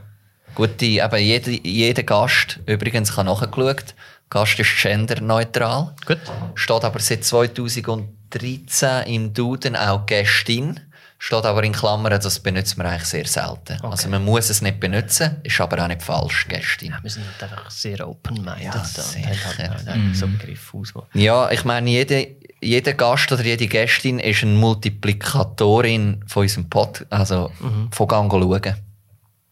Gute, 0.54 0.84
eben 0.86 1.16
jeder, 1.16 1.50
jeder 1.50 2.02
Gast, 2.04 2.60
übrigens, 2.66 3.10
ich 3.10 3.16
habe 3.16 3.28
nachgeschaut, 3.28 3.94
Gast 4.30 4.58
ist 4.58 4.82
genderneutral. 4.82 5.94
Gut. 6.06 6.20
Steht 6.54 6.84
aber 6.84 7.00
seit 7.00 7.24
2013 7.24 9.02
im 9.06 9.34
Duden 9.34 9.76
auch 9.76 10.06
Gästin. 10.06 10.80
Steht 11.24 11.46
aber 11.46 11.64
in 11.64 11.72
Klammern, 11.72 12.20
das 12.20 12.38
benutzen 12.38 12.82
wir 12.82 12.84
eigentlich 12.84 13.06
sehr 13.06 13.24
selten. 13.24 13.80
Also 13.82 14.10
man 14.10 14.22
muss 14.22 14.50
es 14.50 14.60
nicht 14.60 14.78
benutzen, 14.78 15.38
ist 15.42 15.58
aber 15.58 15.82
auch 15.82 15.88
nicht 15.88 16.02
falsch, 16.02 16.46
Gästin. 16.48 16.94
Wir 17.00 17.08
sind 17.10 17.24
halt 17.40 17.50
einfach 17.50 17.70
sehr 17.70 18.06
open-minded. 18.06 18.62
Ja, 18.62 18.74
halt 18.74 19.88
auch 19.88 20.14
so 20.14 20.28
Begriffe 20.28 20.76
aus. 20.76 20.92
Ja, 21.14 21.50
ich 21.50 21.64
meine, 21.64 21.88
jede, 21.88 22.26
jeder 22.60 22.92
Gast 22.92 23.32
oder 23.32 23.42
jede 23.42 23.66
Gästin 23.68 24.18
ist 24.18 24.42
eine 24.42 24.52
Multiplikatorin 24.52 26.22
von 26.26 26.42
unserem 26.42 26.68
Pod, 26.68 27.06
also 27.08 27.50
von 27.90 28.06
Gango 28.06 28.38
schauen. 28.38 28.76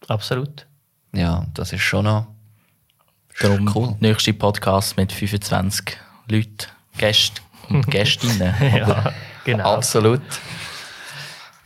Absolut. 0.07 0.67
Ja, 1.11 1.43
das 1.55 1.73
ist 1.73 1.81
schon 1.81 2.05
noch 2.05 2.27
Darum 3.41 3.71
cool. 3.73 3.95
der 3.99 4.09
nächste 4.11 4.33
Podcast 4.35 4.95
mit 4.95 5.11
25 5.11 5.97
Leuten, 6.27 6.67
Gästen 6.99 7.41
und 7.69 7.87
Gästinnen. 7.89 8.53
Ja, 8.61 9.11
genau. 9.43 9.73
absolut. 9.73 10.21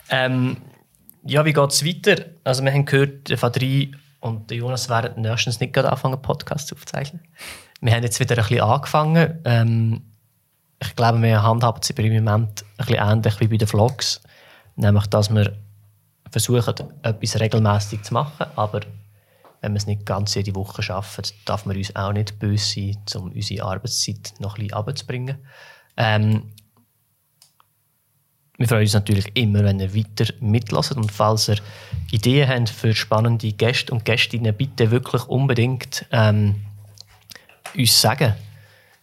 Ähm, 0.10 0.58
ja, 1.24 1.44
wie 1.46 1.54
geht 1.54 1.72
es 1.72 1.86
weiter? 1.86 2.26
Also 2.44 2.64
wir 2.64 2.72
haben 2.72 2.86
gehört, 2.86 3.30
der 3.30 3.38
Fadri 3.38 3.92
und 4.20 4.50
der 4.50 4.58
Jonas 4.58 4.90
werden 4.90 5.22
nächstens 5.22 5.60
nicht 5.60 5.74
gerade 5.74 5.92
anfangen, 5.92 6.22
Podcasts 6.22 6.72
aufzuzeichnen. 6.72 7.22
Wir 7.82 7.94
haben 7.94 8.04
jetzt 8.04 8.20
wieder 8.20 8.36
ein 8.36 8.44
bisschen 8.44 8.62
angefangen. 8.62 9.40
Ähm, 9.46 10.02
ich 10.82 10.96
glaube, 10.96 11.22
wir 11.22 11.44
handhaben 11.44 11.82
es 11.82 11.90
im 11.90 12.24
Moment 12.24 12.64
ein 12.64 12.86
bisschen 12.86 12.96
ähnlich 12.96 13.40
wie 13.40 13.48
bei 13.48 13.58
den 13.58 13.68
Vlogs. 13.68 14.22
Nämlich, 14.76 15.08
dass 15.08 15.34
wir 15.34 15.54
versuchen, 16.32 16.76
etwas 17.02 17.40
regelmäßig 17.40 18.04
zu 18.04 18.14
machen, 18.14 18.46
aber 18.56 18.82
wenn 19.62 19.74
wir 19.74 19.78
es 19.78 19.88
nicht 19.88 20.06
ganz 20.06 20.36
jede 20.36 20.54
Woche 20.56 20.84
schaffen, 20.84 21.24
darf 21.46 21.66
man 21.66 21.78
uns 21.78 21.96
auch 21.96 22.14
nicht 22.14 22.38
böse 22.38 22.64
sein, 22.64 22.98
um 23.16 23.32
unsere 23.32 23.66
Arbeitszeit 23.66 24.34
noch 24.40 24.56
ein 24.56 24.64
bisschen 24.64 24.78
runterzubringen. 24.78 25.38
Ähm, 25.98 26.54
wir 28.58 28.68
freuen 28.68 28.82
uns 28.82 28.94
natürlich 28.94 29.36
immer, 29.36 29.64
wenn 29.64 29.80
ihr 29.80 29.94
weiter 29.94 30.34
mitlasst 30.40 30.96
und 30.96 31.12
falls 31.12 31.48
ihr 31.48 31.58
Ideen 32.12 32.50
habt 32.50 32.70
für 32.70 32.94
spannende 32.96 33.52
Gäste 33.52 33.94
und 33.94 34.04
Gästinnen, 34.04 34.56
bitte 34.56 34.90
wirklich 34.90 35.24
unbedingt 35.28 36.06
ähm, 36.12 36.56
uns 37.76 38.02
sagen. 38.02 38.34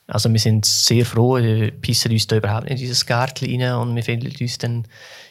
Also 0.07 0.31
wir 0.31 0.41
sind 0.41 0.67
sehr 0.67 1.07
froh, 1.07 1.37
wir 1.37 1.71
pissen 1.71 2.11
uns 2.11 2.27
da 2.27 2.37
überhaupt 2.37 2.65
nicht 2.65 2.73
in 2.73 2.79
dieses 2.79 3.07
Gärtchen 3.07 3.63
rein 3.63 3.75
und 3.75 3.95
wir 3.95 4.03
finden 4.03 4.33
uns 4.39 4.59
dann 4.59 4.85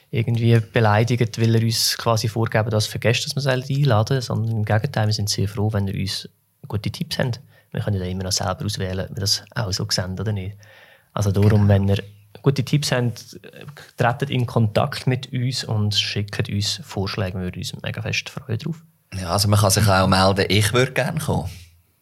irgendwie 0.09 0.57
beleidigt, 0.59 1.39
weil 1.41 1.55
er 1.55 1.61
uns 1.61 1.97
quasi 1.97 2.27
vorgeben, 2.27 2.69
dass 2.69 2.87
vergesst, 2.87 3.25
dass 3.25 3.35
wir 3.35 3.51
es 3.51 3.69
einladen 3.69 4.21
sondern 4.21 4.57
im 4.57 4.65
Gegenteil, 4.65 5.07
wir 5.07 5.13
sind 5.13 5.29
sehr 5.29 5.47
froh, 5.47 5.73
wenn 5.73 5.87
ihr 5.87 5.99
uns 5.99 6.29
gute 6.67 6.89
Tipps 6.89 7.19
habt. 7.19 7.41
Wir 7.71 7.81
können 7.81 7.99
ja 7.99 8.05
immer 8.05 8.23
noch 8.23 8.31
selber 8.31 8.63
auswählen, 8.63 9.07
ob 9.09 9.15
wir 9.15 9.21
das 9.21 9.43
auch 9.53 9.71
so 9.71 9.85
sehen 9.89 10.19
oder 10.19 10.31
nicht. 10.31 10.55
Also 11.13 11.31
darum, 11.31 11.67
wenn 11.67 11.89
ihr 11.89 11.97
gute 12.41 12.63
Tipps 12.65 12.91
habt, 12.91 13.39
tretet 13.97 14.29
in 14.29 14.45
Kontakt 14.45 15.07
mit 15.07 15.31
uns 15.31 15.63
und 15.63 15.95
schickt 15.95 16.49
uns 16.49 16.81
Vorschläge. 16.83 17.37
Wir 17.37 17.45
würden 17.45 17.59
uns 17.59 17.73
mega 17.81 18.01
fest 18.01 18.29
freuen 18.29 18.57
drauf. 18.59 18.83
Ja, 19.13 19.29
also 19.29 19.47
man 19.47 19.59
kann 19.59 19.69
sich 19.69 19.87
auch 19.87 20.07
melden, 20.07 20.45
ich 20.49 20.73
würde 20.73 20.91
gerne 20.91 21.19
kommen. 21.19 21.49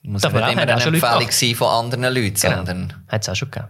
Muss 0.03 0.23
Aber 0.23 0.39
nicht 0.41 0.53
immer 0.53 0.61
eine 0.63 0.71
Empfehlung 0.71 1.29
sein 1.31 1.55
von 1.55 1.67
anderen 1.67 2.03
Leuten, 2.13 2.33
Genau. 2.35 2.55
sondern 2.55 2.93
Hat 3.07 3.21
es 3.21 3.29
auch 3.29 3.35
schon 3.35 3.51
gegeben. 3.51 3.69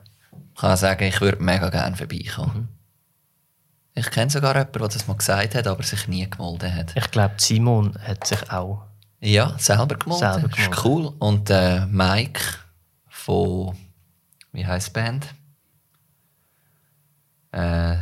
ich 0.55 0.61
kann 0.61 0.77
sagen, 0.77 1.03
ich 1.03 1.19
würde 1.19 1.43
mega 1.43 1.69
gerne 1.69 1.95
vorbeikommen. 1.97 2.69
Ich 3.93 4.09
kenne 4.09 4.29
sogar 4.31 4.53
jemanden, 4.55 4.79
der 4.79 4.87
das 4.87 5.07
mal 5.07 5.15
gesagt 5.17 5.55
hat, 5.55 5.67
aber 5.67 5.83
sich 5.83 6.07
nie 6.07 6.29
gemeldet 6.29 6.73
hat. 6.73 6.93
Ich 6.95 7.11
glaube, 7.11 7.33
Simon 7.37 7.97
hat 8.07 8.25
sich 8.25 8.49
auch. 8.49 8.83
Ja, 9.19 9.55
selber 9.59 9.95
gemeldet. 9.95 10.19
Selber 10.33 10.47
Ist 10.47 10.55
gemeldet. 10.55 10.85
cool. 10.85 11.13
Und 11.19 11.49
äh, 11.49 11.85
Mike 11.87 12.39
von, 13.09 13.75
wie 14.53 14.65
heißt 14.65 14.87
die 14.89 14.91
Band? 14.93 15.27
Äh, 17.51 17.95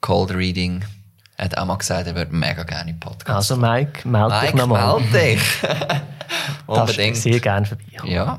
Cold 0.00 0.30
Reading 0.32 0.84
hat 1.38 1.56
auch 1.56 1.64
mal 1.64 1.76
gesagt, 1.76 2.06
er 2.06 2.14
würde 2.14 2.34
mega 2.34 2.62
gerne 2.62 2.90
im 2.90 3.00
Podcast. 3.00 3.50
Also, 3.50 3.56
Mike, 3.56 4.06
melde 4.08 4.34
dich 4.40 4.52
Mike, 4.52 4.56
nochmal. 4.56 5.00
melde 5.00 5.18
dich. 5.18 5.42
Unbedingt. 6.66 7.16
sehr 7.16 7.40
gerne 7.40 7.66
vorbeikommen. 7.66 8.12
Ja. 8.12 8.38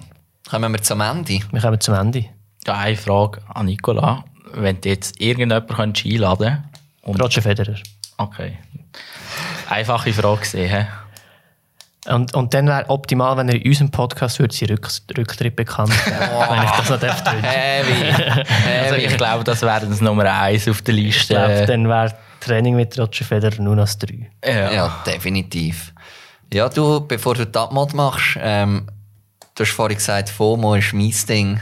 Kommen 0.50 0.72
wir 0.74 0.82
zum 0.82 1.02
Ende. 1.02 1.40
Wir 1.52 1.62
kommen 1.62 1.80
zum 1.80 1.96
Ende. 1.96 2.26
Ja, 2.66 2.78
eine 2.78 2.96
Frage 2.96 3.42
an 3.54 3.66
Nicola. 3.66 4.24
Wenn 4.54 4.80
du 4.82 4.90
jetzt 4.90 5.20
irgendjemanden 5.20 5.76
könntest 5.76 6.06
einladen 6.06 6.64
und 7.04 7.22
Roger 7.22 7.42
Federer. 7.42 7.76
Okay. 8.18 8.58
Einfache 9.70 10.14
Frage 10.14 10.42
gesehen. 10.42 10.88
Und, 12.08 12.34
und 12.34 12.54
dann 12.56 12.66
wäre 12.68 12.90
optimal, 12.90 13.38
wenn 13.38 13.48
er 13.50 13.56
in 13.56 13.68
unserem 13.68 13.92
Podcast 13.92 14.40
würde 14.40 14.54
sie 14.56 14.66
Rück, 14.66 14.90
Rücktritt 15.16 15.56
bekannt 15.56 15.94
geben, 16.04 16.18
wenn 16.50 16.64
ich 16.64 16.72
das 16.72 16.90
noch 16.90 17.00
darf 17.00 17.24
tun. 17.24 17.44
Heavy. 17.44 18.44
Also 18.84 18.96
ich 18.96 19.18
glaube, 19.18 19.44
das 19.44 19.62
wäre 19.62 19.86
das 19.86 20.02
Nummer 20.02 20.26
eins 20.26 20.68
auf 20.68 20.82
der 20.82 20.96
Ich 20.96 21.04
Liste. 21.16 21.36
glaube, 21.36 21.66
dann 21.68 21.88
wäre 21.88 22.14
Training 22.40 22.76
mit 22.76 22.98
Roger 22.98 23.24
Federer 23.24 23.62
nur 23.62 23.76
noch 23.76 23.84
das 23.84 24.00
3. 24.00 24.32
ja. 24.46 24.72
Ja, 24.72 25.04
definitiv. 25.06 25.94
Ja, 26.52 26.70
du, 26.70 27.02
bevor 27.08 27.36
du 27.36 27.46
die 27.46 27.58
Abmod 27.60 27.94
machst, 27.94 28.36
ähm, 28.42 28.88
du 29.54 29.64
hast 29.64 29.72
vorhin 29.72 29.98
gesagt, 29.98 30.30
FOMO 30.30 30.74
ist 30.76 30.94
mein 30.94 31.14
Ding. 31.30 31.60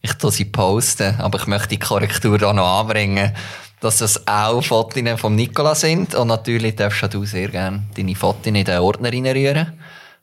Ich 0.00 0.14
tue 0.14 0.30
sie 0.30 0.46
posten, 0.46 1.16
aber 1.20 1.38
ich 1.38 1.46
möchte 1.46 1.68
die 1.68 1.78
Korrektur 1.78 2.38
da 2.38 2.52
noch 2.52 2.80
anbringen, 2.80 3.32
dass 3.80 3.98
das 3.98 4.26
auch 4.26 4.62
Fotos 4.62 5.18
von 5.18 5.34
Nicola 5.34 5.74
sind. 5.74 6.14
Und 6.14 6.28
natürlich 6.28 6.76
darfst 6.76 7.02
auch 7.02 7.08
du 7.08 7.24
sehr 7.24 7.48
gerne 7.48 7.82
deine 7.96 8.14
Fotos 8.14 8.46
in 8.46 8.54
den 8.54 8.78
Ordner 8.78 9.12
reinrühren, 9.12 9.72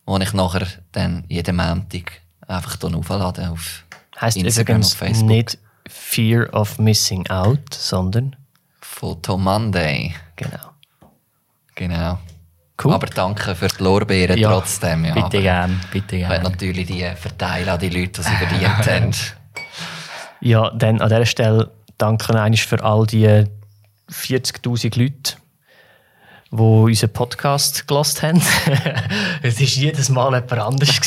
wo 0.05 0.17
ich 0.17 0.33
nachher 0.33 0.67
dann 0.91 1.23
jeden 1.27 1.55
Montag 1.55 2.11
einfach 2.47 2.77
hier 2.81 2.95
auflade 2.95 3.49
auf 3.49 3.83
Heißt 4.19 4.37
Instagram 4.37 4.77
übrigens 4.77 4.91
und 4.93 4.97
Facebook. 4.99 5.27
nicht 5.29 5.57
Fear 5.87 6.53
of 6.53 6.79
Missing 6.79 7.27
Out, 7.29 7.73
sondern 7.73 8.35
Photo 8.81 9.37
Monday. 9.37 10.13
genau. 10.35 10.71
Genau. 11.75 12.19
Cool. 12.83 12.93
Aber 12.93 13.07
danke 13.07 13.55
für 13.55 13.67
die 13.67 13.83
Lorbeeren 13.83 14.37
Ja, 14.37 14.49
trotzdem. 14.51 15.05
Ja, 15.05 15.13
Bitte 15.13 15.25
aber- 15.27 15.41
gern, 15.41 15.81
bitte 15.91 16.15
Ich 16.17 16.27
gern. 16.27 16.43
natürlich 16.43 16.87
die 16.87 17.03
verteilen 17.15 17.69
an 17.69 17.79
die 17.79 17.89
Leute, 17.89 18.21
die 18.21 18.27
sie 18.27 18.35
verdient 18.35 18.87
haben. 18.87 19.11
Ja, 20.41 20.69
dann 20.71 20.99
an 20.99 21.07
dieser 21.07 21.25
Stelle 21.25 21.71
danke 21.97 22.39
eigentlich 22.39 22.65
für 22.65 22.83
all 22.83 23.05
die 23.05 23.45
40.000 24.11 24.99
Leute, 24.99 25.37
die 26.51 26.57
unseren 26.57 27.13
Podcast 27.13 27.87
gelost 27.87 28.21
haben. 28.21 28.37
es 29.41 29.59
war 29.59 29.65
jedes 29.65 30.09
Mal 30.09 30.33
jemand 30.33 30.53
anders. 30.53 30.99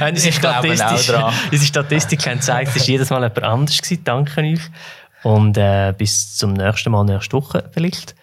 unsere, 0.00 0.32
Statistik, 0.32 1.16
unsere 1.52 1.66
Statistik 1.66 2.26
haben 2.26 2.38
gezeigt, 2.38 2.70
es 2.74 2.82
war 2.82 2.86
jedes 2.86 3.10
Mal 3.10 3.22
jemand 3.22 3.42
anders. 3.42 3.80
Gewesen. 3.80 4.04
Danke 4.04 4.40
euch. 4.40 4.60
Und 5.22 5.56
äh, 5.56 5.94
bis 5.96 6.36
zum 6.36 6.52
nächsten 6.52 6.90
Mal, 6.90 7.04
nächste 7.04 7.36
Woche 7.36 7.70
vielleicht. 7.72 8.14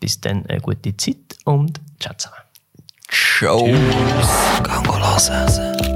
Bis 0.00 0.20
dann 0.20 0.44
eine 0.46 0.60
gute 0.60 0.96
Zeit 0.96 1.16
und 1.44 1.80
ciao 2.00 2.14
zusammen. 2.16 2.40
Ciao. 3.08 3.66
Hören. 3.66 5.93